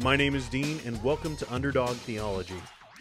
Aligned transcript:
My 0.00 0.14
name 0.14 0.36
is 0.36 0.48
Dean, 0.48 0.78
and 0.86 1.02
welcome 1.02 1.36
to 1.38 1.52
Underdog 1.52 1.96
Theology, 1.96 2.54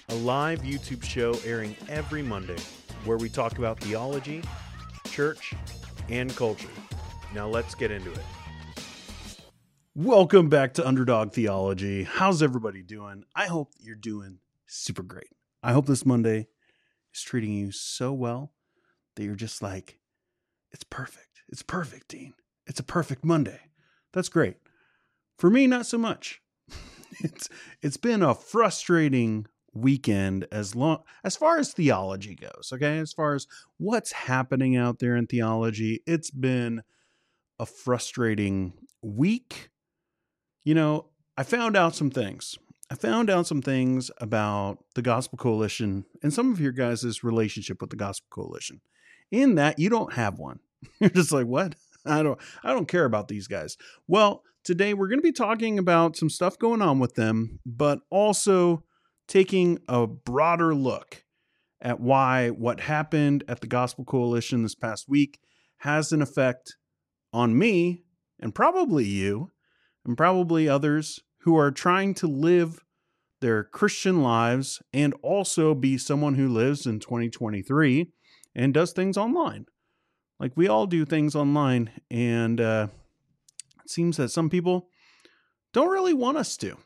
a 0.10 0.16
live 0.16 0.64
YouTube 0.64 1.04
show 1.04 1.36
airing 1.46 1.76
every 1.88 2.24
Monday 2.24 2.58
where 3.06 3.18
we 3.18 3.30
talk 3.30 3.60
about 3.60 3.80
theology, 3.80 4.42
church, 5.12 5.54
and 6.10 6.36
culture. 6.36 6.68
Now 7.36 7.48
let's 7.50 7.76
get 7.76 7.92
into 7.92 8.12
it. 8.12 8.24
Welcome 9.94 10.50
back 10.50 10.74
to 10.74 10.88
Underdog 10.88 11.34
Theology. 11.34 12.02
How's 12.02 12.42
everybody 12.42 12.82
doing? 12.82 13.26
I 13.36 13.46
hope 13.46 13.74
you're 13.78 13.96
doing 13.96 14.40
super 14.66 15.04
great. 15.04 15.30
I 15.62 15.74
hope 15.74 15.86
this 15.86 16.04
Monday 16.04 16.48
is 17.14 17.22
treating 17.22 17.54
you 17.54 17.72
so 17.72 18.12
well 18.12 18.54
that 19.16 19.24
you're 19.24 19.36
just 19.36 19.62
like, 19.62 20.00
it's 20.72 20.84
perfect. 20.84 21.44
It's 21.48 21.62
perfect, 21.62 22.08
Dean. 22.08 22.34
It's 22.66 22.80
a 22.80 22.84
perfect 22.84 23.24
Monday. 23.24 23.60
That's 24.14 24.30
great. 24.30 24.58
For 25.38 25.52
me, 25.52 25.68
not 25.68 25.86
so 25.86 26.00
much. 26.00 26.42
it's 27.20 27.50
it's 27.82 27.98
been 27.98 28.22
a 28.22 28.36
frustrating 28.36 29.48
weekend 29.74 30.48
as 30.52 30.76
long 30.76 31.04
as 31.24 31.36
far 31.36 31.60
as 31.60 31.74
theology 31.74 32.36
goes 32.36 32.72
okay? 32.74 33.00
As 33.00 33.14
far 33.14 33.36
as 33.36 33.48
what's 33.78 34.12
happening 34.12 34.76
out 34.76 35.00
there 35.00 35.16
in 35.16 35.28
theology 35.28 36.02
it's 36.06 36.32
been 36.32 36.84
a 37.60 37.66
frustrating 37.66 38.74
week. 39.02 39.70
You 40.64 40.76
know 40.76 41.06
i 41.38 41.44
found 41.44 41.78
out 41.78 41.96
some 41.96 42.10
things. 42.10 42.58
I 42.90 42.96
found 42.96 43.30
out 43.30 43.48
some 43.48 43.62
things 43.62 44.10
about 44.20 44.80
the 44.96 45.02
gospel 45.02 45.38
coalition 45.38 46.06
and 46.24 46.34
some 46.34 46.54
of 46.54 46.60
your 46.60 46.72
guys' 46.72 47.22
relationship 47.24 47.82
with 47.82 47.90
the 47.90 47.98
gospel 47.98 48.28
coalition. 48.30 48.80
In 49.30 49.56
that 49.56 49.78
you 49.78 49.90
don't 49.90 50.14
have 50.14 50.40
one. 50.40 50.60
You're 51.00 51.10
just 51.10 51.32
like 51.32 51.48
what? 51.48 51.76
I 52.06 52.24
don't 52.24 52.40
i 52.64 52.72
don't 52.72 52.88
care 52.88 53.06
about 53.06 53.28
these 53.28 53.48
guys. 53.48 53.78
Well 54.08 54.44
today 54.68 54.94
we're 54.94 55.08
going 55.08 55.18
to 55.18 55.24
be 55.24 55.32
talking 55.32 55.80
about 55.80 56.18
some 56.18 56.30
stuff 56.30 56.60
going 56.60 56.82
on 56.82 57.00
with 57.00 57.16
them 57.16 57.58
but 57.66 58.00
also 58.10 58.84
taking 59.26 59.80
a 59.88 60.06
broader 60.06 60.76
look 60.76 61.24
at 61.80 62.02
why 62.02 62.50
what 62.50 62.82
happened 62.82 63.46
at 63.48 63.62
the 63.62 63.68
Gospel 63.68 64.04
Coalition 64.04 64.64
this 64.64 64.76
past 64.76 65.08
week 65.08 65.40
has 65.78 66.12
an 66.12 66.22
effect 66.22 66.76
on 67.32 67.58
me 67.58 68.04
and 68.42 68.54
probably 68.54 69.06
you 69.06 69.52
and 70.06 70.18
probably 70.18 70.68
others 70.68 71.22
who 71.44 71.56
are 71.58 71.72
trying 71.72 72.14
to 72.16 72.28
live 72.28 72.84
their 73.40 73.64
Christian 73.64 74.22
lives 74.22 74.82
and 74.92 75.14
also 75.24 75.74
be 75.76 75.98
someone 75.98 76.34
who 76.34 76.50
lives 76.50 76.86
in 76.86 77.00
2023 77.00 78.12
and 78.54 78.74
does 78.74 78.92
things 78.92 79.16
online. 79.16 79.66
Like 80.42 80.52
we 80.58 80.68
all 80.68 80.88
do 80.88 81.04
things 81.06 81.36
online, 81.36 81.90
and 82.12 82.62
uh, 82.62 82.88
seems 83.90 84.18
that 84.18 84.30
some 84.30 84.50
people 84.50 84.90
don't 85.74 85.90
really 85.90 86.14
want 86.14 86.38
us 86.38 86.58
to. 86.58 86.78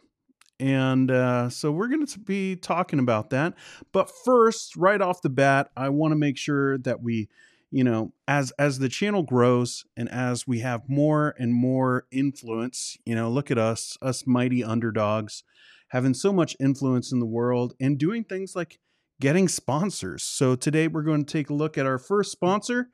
And 0.60 1.10
uh, 1.10 1.50
so 1.50 1.72
we're 1.72 1.88
going 1.88 2.06
to 2.06 2.20
be 2.20 2.56
talking 2.56 3.00
about 3.00 3.32
that. 3.32 3.56
But 3.92 4.12
first, 4.24 4.76
right 4.76 5.02
off 5.02 5.24
the 5.24 5.30
bat, 5.30 5.72
I 5.76 5.90
want 5.90 6.12
to 6.12 6.16
make 6.16 6.38
sure 6.38 6.78
that 6.80 7.02
we, 7.02 7.30
you 7.72 7.84
know, 7.84 8.14
as 8.28 8.52
as 8.60 8.78
the 8.78 8.90
channel 8.90 9.24
grows 9.24 9.86
and 9.98 10.08
as 10.10 10.46
we 10.46 10.60
have 10.60 10.88
more 10.88 11.34
and 11.40 11.54
more 11.54 12.06
influence, 12.12 12.96
you 13.06 13.16
know, 13.16 13.30
look 13.32 13.50
at 13.50 13.58
us, 13.58 13.98
us 14.04 14.28
mighty 14.28 14.64
underdogs, 14.64 15.44
having 15.88 16.14
so 16.14 16.32
much 16.32 16.56
influence 16.60 17.12
in 17.12 17.20
the 17.20 17.26
world 17.26 17.74
and 17.80 17.98
doing 17.98 18.24
things 18.24 18.56
like 18.56 18.78
getting 19.20 19.48
sponsors. 19.48 20.22
So 20.22 20.56
today 20.56 20.88
we're 20.88 21.02
going 21.02 21.26
to 21.26 21.32
take 21.32 21.50
a 21.50 21.56
look 21.56 21.76
at 21.76 21.88
our 21.88 21.98
first 21.98 22.32
sponsor. 22.32 22.90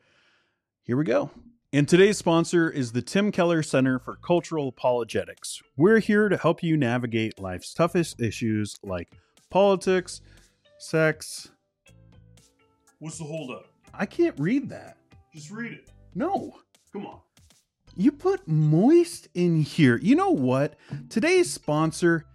Here 0.84 0.96
we 0.96 1.04
go. 1.04 1.32
And 1.78 1.88
today's 1.88 2.18
sponsor 2.18 2.72
is 2.72 2.92
the 2.92 3.04
Tim 3.04 3.32
Keller 3.32 3.62
Center 3.62 4.00
for 4.00 4.16
Cultural 4.16 4.70
Apologetics. 4.70 5.62
We're 5.76 6.00
here 6.00 6.28
to 6.28 6.36
help 6.36 6.64
you 6.64 6.76
navigate 6.76 7.38
life's 7.38 7.72
toughest 7.72 8.20
issues 8.20 8.76
like 8.82 9.12
politics, 9.52 10.22
sex. 10.80 11.50
What's 12.98 13.20
the 13.20 13.26
holdup? 13.26 13.68
I 13.94 14.08
can't 14.08 14.34
read 14.40 14.70
that. 14.70 14.98
Just 15.32 15.52
read 15.52 15.72
it. 15.72 15.92
No. 16.16 16.56
Come 16.92 17.06
on. 17.06 17.20
You 17.96 18.12
put 18.12 18.48
moist 18.48 19.28
in 19.36 19.62
here. 19.62 20.00
You 20.02 20.16
know 20.16 20.32
what? 20.32 20.78
Today's 21.10 21.54
sponsor 21.54 22.26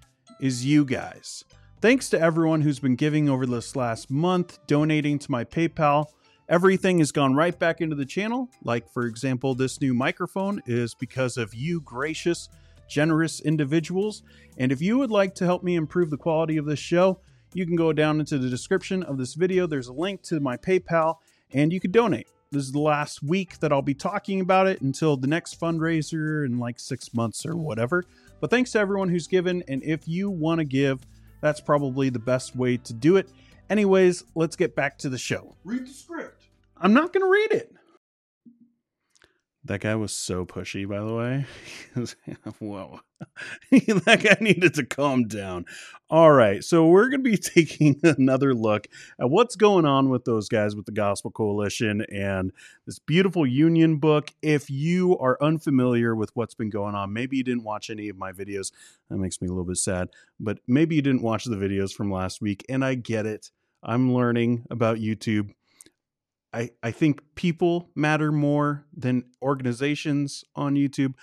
is 0.40 0.64
you 0.64 0.84
guys. 0.84 1.42
Thanks 1.80 2.08
to 2.10 2.20
everyone 2.20 2.60
who's 2.60 2.78
been 2.78 2.94
giving 2.94 3.28
over 3.28 3.44
this 3.44 3.74
last 3.74 4.08
month, 4.08 4.64
donating 4.68 5.18
to 5.18 5.32
my 5.32 5.42
PayPal. 5.42 6.06
Everything 6.52 6.98
has 6.98 7.12
gone 7.12 7.34
right 7.34 7.58
back 7.58 7.80
into 7.80 7.96
the 7.96 8.04
channel. 8.04 8.46
Like, 8.62 8.86
for 8.86 9.06
example, 9.06 9.54
this 9.54 9.80
new 9.80 9.94
microphone 9.94 10.60
is 10.66 10.92
because 10.92 11.38
of 11.38 11.54
you, 11.54 11.80
gracious, 11.80 12.50
generous 12.86 13.40
individuals. 13.40 14.22
And 14.58 14.70
if 14.70 14.82
you 14.82 14.98
would 14.98 15.10
like 15.10 15.34
to 15.36 15.46
help 15.46 15.62
me 15.62 15.76
improve 15.76 16.10
the 16.10 16.18
quality 16.18 16.58
of 16.58 16.66
this 16.66 16.78
show, 16.78 17.20
you 17.54 17.64
can 17.64 17.74
go 17.74 17.94
down 17.94 18.20
into 18.20 18.36
the 18.36 18.50
description 18.50 19.02
of 19.02 19.16
this 19.16 19.32
video. 19.32 19.66
There's 19.66 19.88
a 19.88 19.94
link 19.94 20.20
to 20.24 20.40
my 20.40 20.58
PayPal, 20.58 21.16
and 21.54 21.72
you 21.72 21.80
could 21.80 21.90
donate. 21.90 22.28
This 22.50 22.64
is 22.64 22.72
the 22.72 22.80
last 22.80 23.22
week 23.22 23.58
that 23.60 23.72
I'll 23.72 23.80
be 23.80 23.94
talking 23.94 24.42
about 24.42 24.66
it 24.66 24.82
until 24.82 25.16
the 25.16 25.28
next 25.28 25.58
fundraiser 25.58 26.44
in 26.44 26.58
like 26.58 26.78
six 26.78 27.14
months 27.14 27.46
or 27.46 27.56
whatever. 27.56 28.04
But 28.40 28.50
thanks 28.50 28.72
to 28.72 28.78
everyone 28.78 29.08
who's 29.08 29.26
given. 29.26 29.64
And 29.68 29.82
if 29.82 30.06
you 30.06 30.28
want 30.28 30.58
to 30.58 30.66
give, 30.66 31.00
that's 31.40 31.62
probably 31.62 32.10
the 32.10 32.18
best 32.18 32.54
way 32.54 32.76
to 32.76 32.92
do 32.92 33.16
it. 33.16 33.30
Anyways, 33.70 34.24
let's 34.34 34.54
get 34.54 34.76
back 34.76 34.98
to 34.98 35.08
the 35.08 35.16
show. 35.16 35.56
Read 35.64 35.86
the 35.86 35.92
script. 35.94 36.41
I'm 36.82 36.92
not 36.92 37.12
going 37.12 37.24
to 37.24 37.30
read 37.30 37.52
it. 37.52 37.72
That 39.64 39.82
guy 39.82 39.94
was 39.94 40.12
so 40.12 40.44
pushy, 40.44 40.88
by 40.88 40.98
the 40.98 41.14
way. 41.14 41.46
Whoa. 42.58 42.98
that 43.70 44.20
guy 44.20 44.36
needed 44.40 44.74
to 44.74 44.84
calm 44.84 45.28
down. 45.28 45.66
All 46.10 46.32
right. 46.32 46.64
So, 46.64 46.86
we're 46.86 47.08
going 47.08 47.22
to 47.22 47.30
be 47.30 47.36
taking 47.36 48.00
another 48.02 48.52
look 48.52 48.88
at 49.20 49.30
what's 49.30 49.54
going 49.54 49.84
on 49.84 50.08
with 50.08 50.24
those 50.24 50.48
guys 50.48 50.74
with 50.74 50.86
the 50.86 50.92
Gospel 50.92 51.30
Coalition 51.30 52.04
and 52.10 52.50
this 52.86 52.98
beautiful 52.98 53.46
union 53.46 53.98
book. 53.98 54.32
If 54.42 54.68
you 54.68 55.16
are 55.18 55.38
unfamiliar 55.40 56.16
with 56.16 56.34
what's 56.34 56.54
been 56.54 56.70
going 56.70 56.96
on, 56.96 57.12
maybe 57.12 57.36
you 57.36 57.44
didn't 57.44 57.62
watch 57.62 57.88
any 57.88 58.08
of 58.08 58.18
my 58.18 58.32
videos. 58.32 58.72
That 59.10 59.18
makes 59.18 59.40
me 59.40 59.46
a 59.46 59.52
little 59.52 59.64
bit 59.64 59.76
sad. 59.76 60.08
But 60.40 60.58
maybe 60.66 60.96
you 60.96 61.02
didn't 61.02 61.22
watch 61.22 61.44
the 61.44 61.54
videos 61.54 61.92
from 61.92 62.10
last 62.10 62.40
week. 62.40 62.64
And 62.68 62.84
I 62.84 62.96
get 62.96 63.26
it. 63.26 63.52
I'm 63.84 64.12
learning 64.12 64.66
about 64.70 64.98
YouTube 64.98 65.50
I, 66.52 66.70
I 66.82 66.90
think 66.90 67.22
people 67.34 67.90
matter 67.94 68.30
more 68.30 68.84
than 68.94 69.24
organizations 69.40 70.44
on 70.54 70.74
YouTube. 70.74 71.14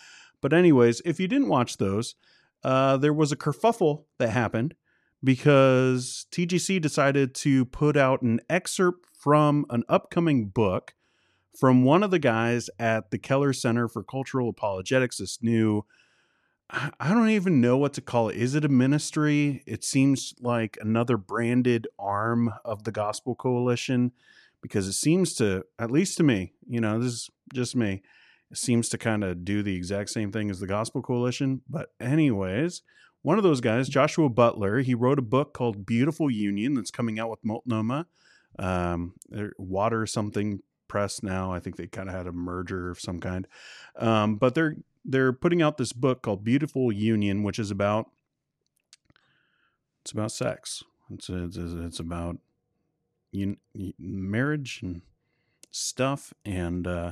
But, 0.41 0.53
anyways, 0.53 1.01
if 1.05 1.19
you 1.19 1.27
didn't 1.27 1.49
watch 1.49 1.77
those, 1.77 2.15
uh, 2.63 2.97
there 2.97 3.13
was 3.13 3.31
a 3.31 3.37
kerfuffle 3.37 4.05
that 4.17 4.29
happened 4.29 4.75
because 5.23 6.25
TGC 6.31 6.81
decided 6.81 7.35
to 7.35 7.65
put 7.65 7.97
out 7.97 8.21
an 8.21 8.39
excerpt 8.49 9.05
from 9.13 9.65
an 9.69 9.83
upcoming 9.89 10.47
book 10.47 10.93
from 11.57 11.83
one 11.83 12.03
of 12.03 12.11
the 12.11 12.19
guys 12.19 12.69
at 12.79 13.11
the 13.11 13.17
Keller 13.17 13.51
Center 13.51 13.87
for 13.87 14.03
Cultural 14.03 14.49
Apologetics, 14.49 15.17
this 15.17 15.39
new. 15.41 15.85
I 16.71 17.09
don't 17.09 17.29
even 17.29 17.59
know 17.61 17.77
what 17.77 17.93
to 17.93 18.01
call 18.01 18.29
it. 18.29 18.37
Is 18.37 18.53
it 18.53 18.63
a 18.63 18.69
ministry? 18.69 19.63
It 19.65 19.83
seems 19.83 20.35
like 20.39 20.77
another 20.79 21.17
branded 21.17 21.87
arm 21.97 22.53
of 22.63 22.83
the 22.83 22.91
Gospel 22.91 23.33
Coalition 23.33 24.11
because 24.61 24.87
it 24.87 24.93
seems 24.93 25.33
to, 25.35 25.65
at 25.77 25.91
least 25.91 26.17
to 26.17 26.23
me, 26.23 26.53
you 26.67 26.81
know, 26.81 26.99
this 26.99 27.13
is 27.13 27.29
just 27.53 27.75
me, 27.75 28.01
it 28.51 28.57
seems 28.57 28.89
to 28.89 28.97
kind 28.97 29.23
of 29.23 29.45
do 29.45 29.61
the 29.63 29.75
exact 29.75 30.09
same 30.09 30.31
thing 30.31 30.49
as 30.49 30.59
the 30.59 30.67
Gospel 30.67 31.01
Coalition. 31.01 31.61
But, 31.69 31.89
anyways, 31.99 32.81
one 33.21 33.37
of 33.37 33.43
those 33.43 33.61
guys, 33.61 33.89
Joshua 33.89 34.29
Butler, 34.29 34.79
he 34.79 34.93
wrote 34.95 35.19
a 35.19 35.23
book 35.23 35.53
called 35.53 35.85
Beautiful 35.85 36.31
Union 36.31 36.73
that's 36.73 36.91
coming 36.91 37.19
out 37.19 37.29
with 37.29 37.43
Multnomah. 37.43 38.07
Um, 38.57 39.13
water 39.57 40.05
something 40.05 40.61
press 40.87 41.23
now. 41.23 41.53
I 41.53 41.59
think 41.59 41.77
they 41.77 41.87
kind 41.87 42.09
of 42.09 42.15
had 42.15 42.27
a 42.27 42.31
merger 42.33 42.89
of 42.89 42.99
some 42.99 43.19
kind. 43.21 43.47
Um, 43.95 44.35
but 44.35 44.55
they're 44.55 44.75
they're 45.05 45.31
putting 45.31 45.61
out 45.61 45.77
this 45.77 45.93
book 45.93 46.23
called 46.23 46.43
Beautiful 46.43 46.91
Union, 46.91 47.43
which 47.43 47.59
is 47.59 47.71
about 47.71 48.07
it's 50.01 50.11
about 50.11 50.31
sex. 50.31 50.83
It's 51.09 51.29
it's, 51.29 51.55
it's 51.57 51.99
about 51.99 52.37
you, 53.31 53.57
marriage 53.99 54.79
and 54.81 55.01
stuff 55.71 56.33
and 56.45 56.87
uh 56.87 57.11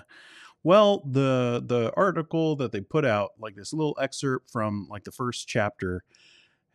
well 0.64 1.04
the 1.06 1.64
the 1.66 1.92
article 1.96 2.56
that 2.56 2.72
they 2.72 2.82
put 2.82 3.06
out 3.06 3.32
like 3.40 3.56
this 3.56 3.72
little 3.72 3.96
excerpt 4.02 4.50
from 4.50 4.88
like 4.90 5.04
the 5.04 5.12
first 5.12 5.48
chapter 5.48 6.04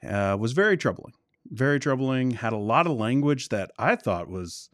uh 0.09 0.37
was 0.39 0.53
very 0.53 0.77
troubling 0.77 1.13
very 1.51 1.81
troubling 1.81 2.31
had 2.31 2.53
a 2.53 2.59
lot 2.59 2.87
of 2.87 2.97
language 2.97 3.49
that 3.49 3.71
i 3.79 3.97
thought 3.97 4.29
was 4.29 4.71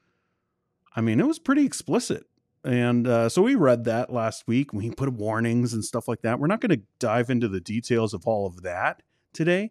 i 0.94 1.00
mean 1.00 1.19
it 1.19 1.26
was 1.26 1.38
pretty 1.38 1.64
explicit 1.64 2.25
and 2.64 3.06
uh, 3.06 3.29
so 3.29 3.41
we 3.41 3.55
read 3.55 3.85
that 3.85 4.12
last 4.12 4.47
week 4.49 4.73
we 4.73 4.91
put 4.91 5.11
warnings 5.12 5.73
and 5.73 5.85
stuff 5.85 6.09
like 6.09 6.21
that 6.23 6.38
we're 6.38 6.47
not 6.47 6.61
going 6.61 6.76
to 6.76 6.85
dive 6.99 7.31
into 7.31 7.49
the 7.49 7.61
details 7.61 8.12
of 8.12 8.26
all 8.26 8.47
of 8.47 8.62
that 8.62 9.03
today 9.32 9.71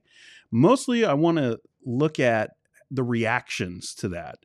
mostly 0.50 1.06
i 1.06 1.14
want 1.14 1.38
to 1.38 1.60
look 1.86 2.20
at 2.20 2.52
the 2.90 3.04
reactions 3.04 3.94
to 3.94 4.08
that 4.10 4.40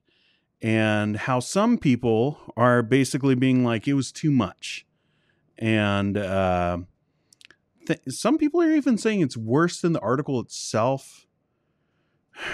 and 0.62 1.16
how 1.16 1.40
some 1.40 1.76
people 1.76 2.38
are 2.56 2.82
basically 2.82 3.34
being 3.34 3.64
like 3.64 3.88
it 3.88 3.94
was 3.94 4.12
too 4.12 4.30
much 4.30 4.86
and 5.62 6.18
uh, 6.18 6.78
th- 7.86 8.00
some 8.08 8.36
people 8.36 8.60
are 8.60 8.74
even 8.74 8.98
saying 8.98 9.20
it's 9.20 9.36
worse 9.36 9.80
than 9.80 9.92
the 9.92 10.00
article 10.00 10.40
itself. 10.40 11.26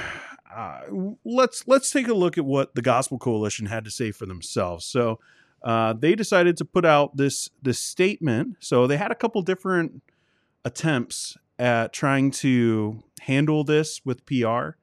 Uh, 0.56 0.81
let's 1.26 1.69
let's 1.69 1.90
take 1.90 2.08
a 2.08 2.14
look 2.14 2.38
at 2.38 2.44
what 2.44 2.75
the 2.75 2.81
Gospel 2.81 3.19
Coalition 3.19 3.66
had 3.66 3.84
to 3.84 3.90
say 3.90 4.10
for 4.10 4.25
themselves. 4.25 4.87
So 4.87 5.20
uh, 5.62 5.93
they 5.93 6.14
decided 6.14 6.56
to 6.56 6.64
put 6.64 6.87
out 6.87 7.19
this 7.19 7.50
this 7.60 7.78
statement. 7.78 8.56
So 8.58 8.87
they 8.87 8.96
had 8.96 9.12
a 9.12 9.14
couple 9.14 9.43
different 9.43 10.02
attempts 10.64 11.37
at 11.58 11.93
trying 11.93 12.31
to 12.31 13.05
handle 13.20 13.62
this 13.62 14.00
with 14.06 14.25
PR. 14.25 14.78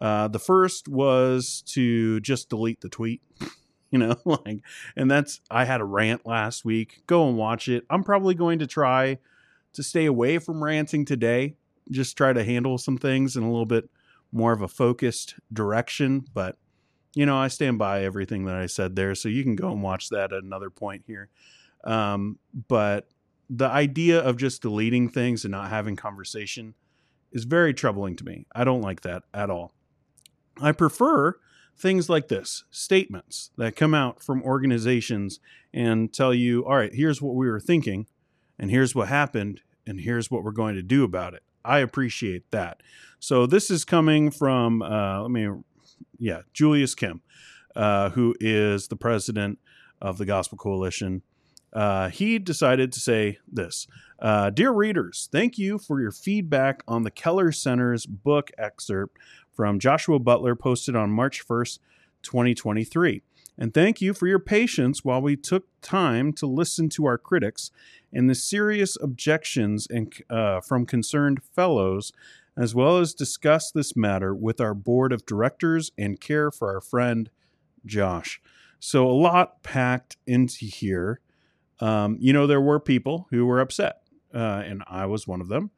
Uh, 0.00 0.28
the 0.28 0.38
first 0.38 0.88
was 0.88 1.62
to 1.66 2.20
just 2.20 2.48
delete 2.48 2.80
the 2.80 2.88
tweet, 2.88 3.20
you 3.90 3.98
know, 3.98 4.16
like, 4.24 4.60
and 4.96 5.10
that's 5.10 5.40
I 5.50 5.64
had 5.64 5.80
a 5.80 5.84
rant 5.84 6.26
last 6.26 6.64
week. 6.64 7.02
Go 7.06 7.28
and 7.28 7.36
watch 7.36 7.68
it. 7.68 7.84
I'm 7.90 8.04
probably 8.04 8.34
going 8.34 8.58
to 8.60 8.66
try 8.66 9.18
to 9.72 9.82
stay 9.82 10.06
away 10.06 10.38
from 10.38 10.62
ranting 10.62 11.04
today. 11.04 11.56
Just 11.90 12.16
try 12.16 12.32
to 12.32 12.44
handle 12.44 12.78
some 12.78 12.98
things 12.98 13.36
in 13.36 13.42
a 13.42 13.50
little 13.50 13.66
bit 13.66 13.88
more 14.32 14.52
of 14.52 14.62
a 14.62 14.68
focused 14.68 15.36
direction. 15.52 16.24
But, 16.34 16.56
you 17.14 17.26
know, 17.26 17.36
I 17.36 17.48
stand 17.48 17.78
by 17.78 18.04
everything 18.04 18.44
that 18.44 18.54
I 18.54 18.66
said 18.66 18.94
there. 18.94 19.14
So 19.14 19.28
you 19.28 19.42
can 19.42 19.56
go 19.56 19.72
and 19.72 19.82
watch 19.82 20.10
that 20.10 20.32
at 20.32 20.42
another 20.42 20.70
point 20.70 21.04
here. 21.06 21.28
Um, 21.84 22.38
but 22.68 23.08
the 23.48 23.68
idea 23.68 24.20
of 24.20 24.36
just 24.36 24.62
deleting 24.62 25.08
things 25.08 25.44
and 25.44 25.52
not 25.52 25.70
having 25.70 25.96
conversation 25.96 26.74
is 27.32 27.44
very 27.44 27.72
troubling 27.72 28.16
to 28.16 28.24
me. 28.24 28.46
I 28.54 28.64
don't 28.64 28.82
like 28.82 29.02
that 29.02 29.22
at 29.32 29.50
all. 29.50 29.72
I 30.60 30.72
prefer 30.72 31.38
things 31.76 32.08
like 32.08 32.28
this 32.28 32.64
statements 32.70 33.50
that 33.56 33.76
come 33.76 33.94
out 33.94 34.22
from 34.22 34.42
organizations 34.42 35.38
and 35.72 36.12
tell 36.12 36.34
you, 36.34 36.64
all 36.66 36.76
right, 36.76 36.92
here's 36.92 37.22
what 37.22 37.34
we 37.34 37.48
were 37.48 37.60
thinking, 37.60 38.06
and 38.58 38.70
here's 38.70 38.94
what 38.94 39.08
happened, 39.08 39.60
and 39.86 40.00
here's 40.00 40.30
what 40.30 40.42
we're 40.42 40.50
going 40.50 40.74
to 40.74 40.82
do 40.82 41.04
about 41.04 41.34
it. 41.34 41.42
I 41.64 41.78
appreciate 41.78 42.50
that. 42.50 42.82
So 43.20 43.46
this 43.46 43.70
is 43.70 43.84
coming 43.84 44.30
from, 44.30 44.82
uh, 44.82 45.22
let 45.22 45.30
me, 45.30 45.48
yeah, 46.18 46.42
Julius 46.52 46.94
Kim, 46.94 47.20
uh, 47.76 48.10
who 48.10 48.34
is 48.40 48.88
the 48.88 48.96
president 48.96 49.58
of 50.00 50.18
the 50.18 50.24
Gospel 50.24 50.58
Coalition. 50.58 51.22
Uh, 51.72 52.08
he 52.08 52.38
decided 52.38 52.92
to 52.92 53.00
say 53.00 53.38
this 53.46 53.86
uh, 54.20 54.50
Dear 54.50 54.72
readers, 54.72 55.28
thank 55.30 55.58
you 55.58 55.78
for 55.78 56.00
your 56.00 56.10
feedback 56.10 56.82
on 56.88 57.02
the 57.02 57.10
Keller 57.10 57.52
Center's 57.52 58.06
book 58.06 58.50
excerpt 58.56 59.18
from 59.58 59.80
Joshua 59.80 60.20
Butler 60.20 60.54
posted 60.54 60.94
on 60.94 61.10
March 61.10 61.44
1st, 61.44 61.80
2023. 62.22 63.22
And 63.58 63.74
thank 63.74 64.00
you 64.00 64.14
for 64.14 64.28
your 64.28 64.38
patience 64.38 65.04
while 65.04 65.20
we 65.20 65.34
took 65.34 65.66
time 65.82 66.32
to 66.34 66.46
listen 66.46 66.88
to 66.90 67.06
our 67.06 67.18
critics 67.18 67.72
and 68.12 68.30
the 68.30 68.36
serious 68.36 68.96
objections 69.00 69.88
and, 69.90 70.14
uh, 70.30 70.60
from 70.60 70.86
concerned 70.86 71.42
fellows, 71.42 72.12
as 72.56 72.72
well 72.72 72.98
as 72.98 73.12
discuss 73.12 73.72
this 73.72 73.96
matter 73.96 74.32
with 74.32 74.60
our 74.60 74.74
board 74.74 75.12
of 75.12 75.26
directors 75.26 75.90
and 75.98 76.20
care 76.20 76.52
for 76.52 76.72
our 76.72 76.80
friend 76.80 77.28
Josh. 77.84 78.40
So, 78.78 79.10
a 79.10 79.10
lot 79.10 79.64
packed 79.64 80.18
into 80.24 80.66
here. 80.66 81.18
Um, 81.80 82.16
you 82.20 82.32
know, 82.32 82.46
there 82.46 82.60
were 82.60 82.78
people 82.78 83.26
who 83.30 83.44
were 83.44 83.58
upset, 83.58 84.02
uh, 84.32 84.62
and 84.64 84.84
I 84.86 85.06
was 85.06 85.26
one 85.26 85.40
of 85.40 85.48
them, 85.48 85.72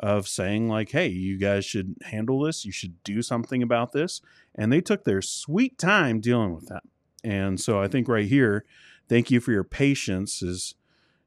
of 0.00 0.26
saying, 0.28 0.68
like, 0.68 0.90
hey, 0.90 1.08
you 1.08 1.38
guys 1.38 1.64
should 1.64 1.96
handle 2.02 2.40
this. 2.40 2.64
You 2.64 2.72
should 2.72 3.02
do 3.04 3.22
something 3.22 3.62
about 3.62 3.92
this. 3.92 4.20
And 4.54 4.72
they 4.72 4.80
took 4.80 5.04
their 5.04 5.22
sweet 5.22 5.78
time 5.78 6.20
dealing 6.20 6.54
with 6.54 6.66
that. 6.66 6.82
And 7.22 7.60
so 7.60 7.80
I 7.80 7.88
think 7.88 8.08
right 8.08 8.26
here, 8.26 8.64
thank 9.08 9.30
you 9.30 9.40
for 9.40 9.52
your 9.52 9.64
patience 9.64 10.42
is 10.42 10.74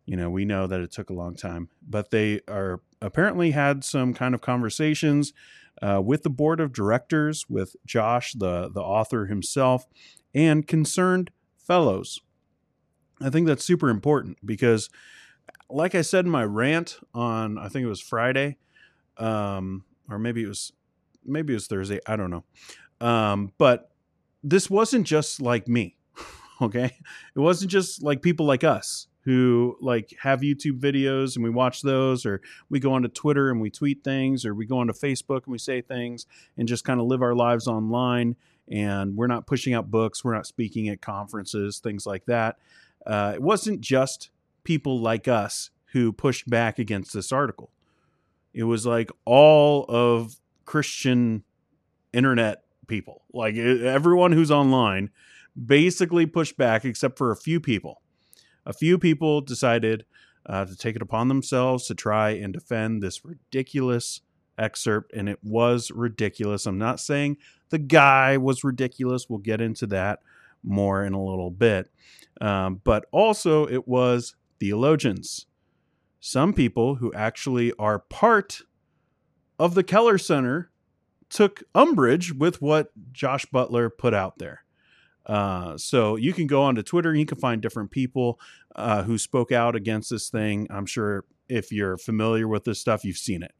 you 0.06 0.16
know 0.16 0.30
we 0.30 0.46
know 0.46 0.68
that 0.68 0.80
it 0.80 0.92
took 0.92 1.10
a 1.10 1.14
long 1.14 1.36
time 1.36 1.70
but 1.88 2.12
they 2.12 2.42
are 2.48 2.82
apparently 3.02 3.52
had 3.52 3.84
some 3.84 4.14
kind 4.14 4.34
of 4.34 4.42
conversations 4.42 5.34
uh, 5.82 6.02
with 6.04 6.24
the 6.24 6.30
board 6.30 6.60
of 6.60 6.74
directors 6.74 7.46
with 7.50 7.76
josh 7.86 8.34
the 8.34 8.70
the 8.70 8.82
author 8.82 9.28
himself 9.28 9.86
and 10.34 10.66
concerned 10.68 11.30
fellows 11.58 12.20
i 13.22 13.30
think 13.30 13.46
that's 13.46 13.66
super 13.66 13.90
important 13.90 14.38
because 14.46 14.90
like 15.70 15.96
i 15.96 16.02
said 16.02 16.26
in 16.26 16.32
my 16.32 16.44
rant 16.44 17.00
on 17.14 17.58
i 17.58 17.68
think 17.68 17.84
it 17.84 17.90
was 17.90 18.02
friday 18.02 18.58
um, 19.18 19.84
or 20.10 20.20
maybe 20.20 20.44
it 20.44 20.48
was 20.48 20.72
maybe 21.26 21.54
it 21.54 21.56
was 21.56 21.68
thursday 21.68 22.00
i 22.06 22.16
don't 22.16 22.32
know 22.32 22.44
um, 23.00 23.52
but 23.58 23.92
this 24.44 24.70
wasn't 24.70 25.06
just 25.06 25.42
like 25.42 25.68
me 25.68 25.98
okay 26.62 26.92
it 27.36 27.40
wasn't 27.40 27.70
just 27.70 28.02
like 28.04 28.22
people 28.22 28.46
like 28.46 28.64
us 28.64 29.08
who 29.28 29.76
like 29.82 30.16
have 30.22 30.40
YouTube 30.40 30.80
videos 30.80 31.36
and 31.36 31.44
we 31.44 31.50
watch 31.50 31.82
those, 31.82 32.26
or 32.26 32.40
we 32.70 32.80
go 32.80 32.94
onto 32.94 33.10
Twitter 33.10 33.50
and 33.52 33.60
we 33.60 33.70
tweet 33.70 34.02
things, 34.02 34.46
or 34.46 34.56
we 34.56 34.66
go 34.66 34.80
onto 34.80 34.94
Facebook 34.94 35.44
and 35.44 35.52
we 35.52 35.58
say 35.58 35.82
things 35.82 36.26
and 36.58 36.66
just 36.66 36.86
kind 36.86 37.02
of 37.02 37.08
live 37.08 37.22
our 37.22 37.36
lives 37.36 37.68
online. 37.68 38.38
And 38.72 39.18
we're 39.18 39.28
not 39.28 39.46
pushing 39.46 39.74
out 39.74 39.92
books, 39.92 40.24
we're 40.24 40.34
not 40.34 40.48
speaking 40.48 40.88
at 40.88 41.02
conferences, 41.02 41.80
things 41.80 42.06
like 42.06 42.26
that. 42.28 42.58
Uh, 43.06 43.34
it 43.36 43.42
wasn't 43.42 43.82
just 43.82 44.30
people 44.68 45.00
like 45.02 45.28
us 45.28 45.72
who 45.94 46.12
pushed 46.12 46.50
back 46.50 46.78
against 46.78 47.14
this 47.14 47.32
article. 47.32 47.72
It 48.54 48.64
was 48.64 48.86
like 48.86 49.10
all 49.26 49.86
of 49.88 50.36
Christian 50.66 51.44
internet 52.14 52.64
people, 52.88 53.24
like 53.34 53.56
everyone 53.56 54.32
who's 54.32 54.52
online, 54.52 55.10
basically 55.66 56.26
pushed 56.26 56.58
back 56.58 56.86
except 56.86 57.18
for 57.18 57.32
a 57.32 57.36
few 57.36 57.60
people 57.60 58.02
a 58.68 58.74
few 58.74 59.00
people 59.00 59.40
decided 59.42 60.06
uh, 60.46 60.66
to 60.66 60.76
take 60.76 60.96
it 60.96 61.02
upon 61.02 61.30
themselves 61.30 61.88
to 61.88 61.96
try 61.96 62.32
and 62.32 62.54
defend 62.54 63.02
this 63.02 63.24
ridiculous 63.24 64.22
excerpt, 64.60 65.14
and 65.14 65.30
it 65.30 65.40
was 65.42 65.90
ridiculous. 65.90 66.66
I'm 66.66 66.78
not 66.78 67.00
saying 67.00 67.38
the 67.70 67.80
guy 67.80 68.38
was 68.38 68.64
ridiculous. 68.64 69.30
We'll 69.30 69.40
get 69.40 69.62
into 69.62 69.88
that 69.88 70.20
more 70.64 71.04
in 71.04 71.14
a 71.14 71.24
little 71.24 71.50
bit. 71.50 71.90
Um, 72.42 72.82
but 72.84 73.06
also, 73.12 73.66
it 73.68 73.88
was 73.88 74.36
theologians. 74.60 75.46
Some 76.20 76.54
people 76.54 76.96
who 76.96 77.14
actually 77.14 77.74
are 77.80 78.00
part 78.00 78.62
of 79.60 79.76
the 79.76 79.84
Keller 79.84 80.18
Center 80.18 80.72
took 81.30 81.64
umbrage 81.76 82.34
with 82.34 82.62
what 82.62 82.92
Josh 83.12 83.46
Butler 83.46 83.90
put 83.90 84.14
out 84.14 84.38
there. 84.38 84.64
Uh, 85.26 85.78
so 85.78 86.16
you 86.16 86.32
can 86.32 86.48
go 86.48 86.64
onto 86.64 86.82
Twitter 86.82 87.14
you 87.14 87.26
can 87.26 87.38
find 87.38 87.62
different 87.62 87.92
people 87.92 88.40
uh, 88.78 89.04
who 89.04 89.18
spoke 89.18 89.52
out 89.52 89.76
against 89.76 90.10
this 90.10 90.30
thing. 90.30 90.68
I'm 90.70 90.86
sure 90.86 91.26
if 91.50 91.72
you're 91.72 91.98
familiar 91.98 92.48
with 92.48 92.64
this 92.64 92.80
stuff, 92.80 93.04
you've 93.04 93.18
seen 93.18 93.44
it. 93.44 93.54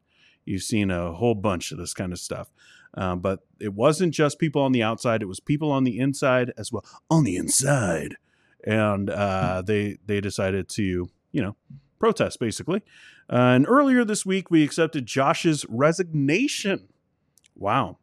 You've 0.46 0.62
seen 0.62 0.90
a 0.90 1.12
whole 1.12 1.34
bunch 1.34 1.72
of 1.72 1.78
this 1.78 1.92
kind 1.92 2.12
of 2.12 2.18
stuff. 2.18 2.50
Uh, 2.94 3.16
but 3.16 3.40
it 3.60 3.74
wasn't 3.74 4.14
just 4.14 4.38
people 4.38 4.62
on 4.62 4.72
the 4.72 4.82
outside; 4.82 5.20
it 5.20 5.26
was 5.26 5.40
people 5.40 5.70
on 5.70 5.84
the 5.84 5.98
inside 5.98 6.52
as 6.56 6.72
well. 6.72 6.84
On 7.10 7.22
the 7.22 7.36
inside, 7.36 8.16
and 8.64 9.10
uh, 9.10 9.62
they 9.64 9.98
they 10.06 10.20
decided 10.20 10.68
to 10.70 11.08
you 11.32 11.42
know 11.42 11.56
protest 11.98 12.38
basically. 12.40 12.82
Uh, 13.30 13.52
and 13.54 13.66
earlier 13.68 14.04
this 14.04 14.24
week, 14.24 14.50
we 14.50 14.64
accepted 14.64 15.06
Josh's 15.06 15.66
resignation. 15.68 16.88
Wow, 17.54 17.98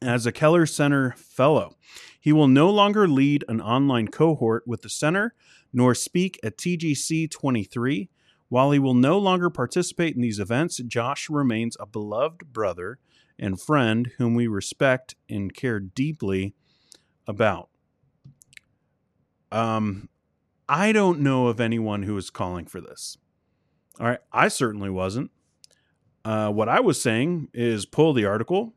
as 0.00 0.26
a 0.26 0.32
Keller 0.32 0.66
Center 0.66 1.14
Fellow. 1.16 1.76
He 2.20 2.32
will 2.32 2.48
no 2.48 2.70
longer 2.70 3.08
lead 3.08 3.44
an 3.48 3.60
online 3.60 4.06
cohort 4.08 4.62
with 4.66 4.82
the 4.82 4.88
Center 4.88 5.34
nor 5.72 5.94
speak 5.94 6.38
at 6.42 6.58
TGC 6.58 7.30
23. 7.30 8.10
While 8.48 8.70
he 8.72 8.78
will 8.78 8.94
no 8.94 9.18
longer 9.18 9.48
participate 9.48 10.14
in 10.14 10.20
these 10.20 10.38
events, 10.38 10.76
Josh 10.86 11.30
remains 11.30 11.76
a 11.80 11.86
beloved 11.86 12.52
brother 12.52 12.98
and 13.38 13.60
friend 13.60 14.12
whom 14.18 14.34
we 14.34 14.46
respect 14.46 15.14
and 15.28 15.54
care 15.54 15.80
deeply 15.80 16.54
about. 17.26 17.70
Um, 19.52 20.08
I 20.68 20.92
don't 20.92 21.20
know 21.20 21.48
of 21.48 21.60
anyone 21.60 22.02
who 22.02 22.16
is 22.16 22.30
calling 22.30 22.64
for 22.66 22.80
this. 22.80 23.18
All 24.00 24.06
right, 24.06 24.20
I 24.32 24.48
certainly 24.48 24.90
wasn't. 24.90 25.30
Uh, 26.24 26.50
what 26.50 26.68
I 26.68 26.80
was 26.80 27.00
saying 27.00 27.48
is 27.52 27.84
pull 27.84 28.12
the 28.12 28.24
article 28.24 28.74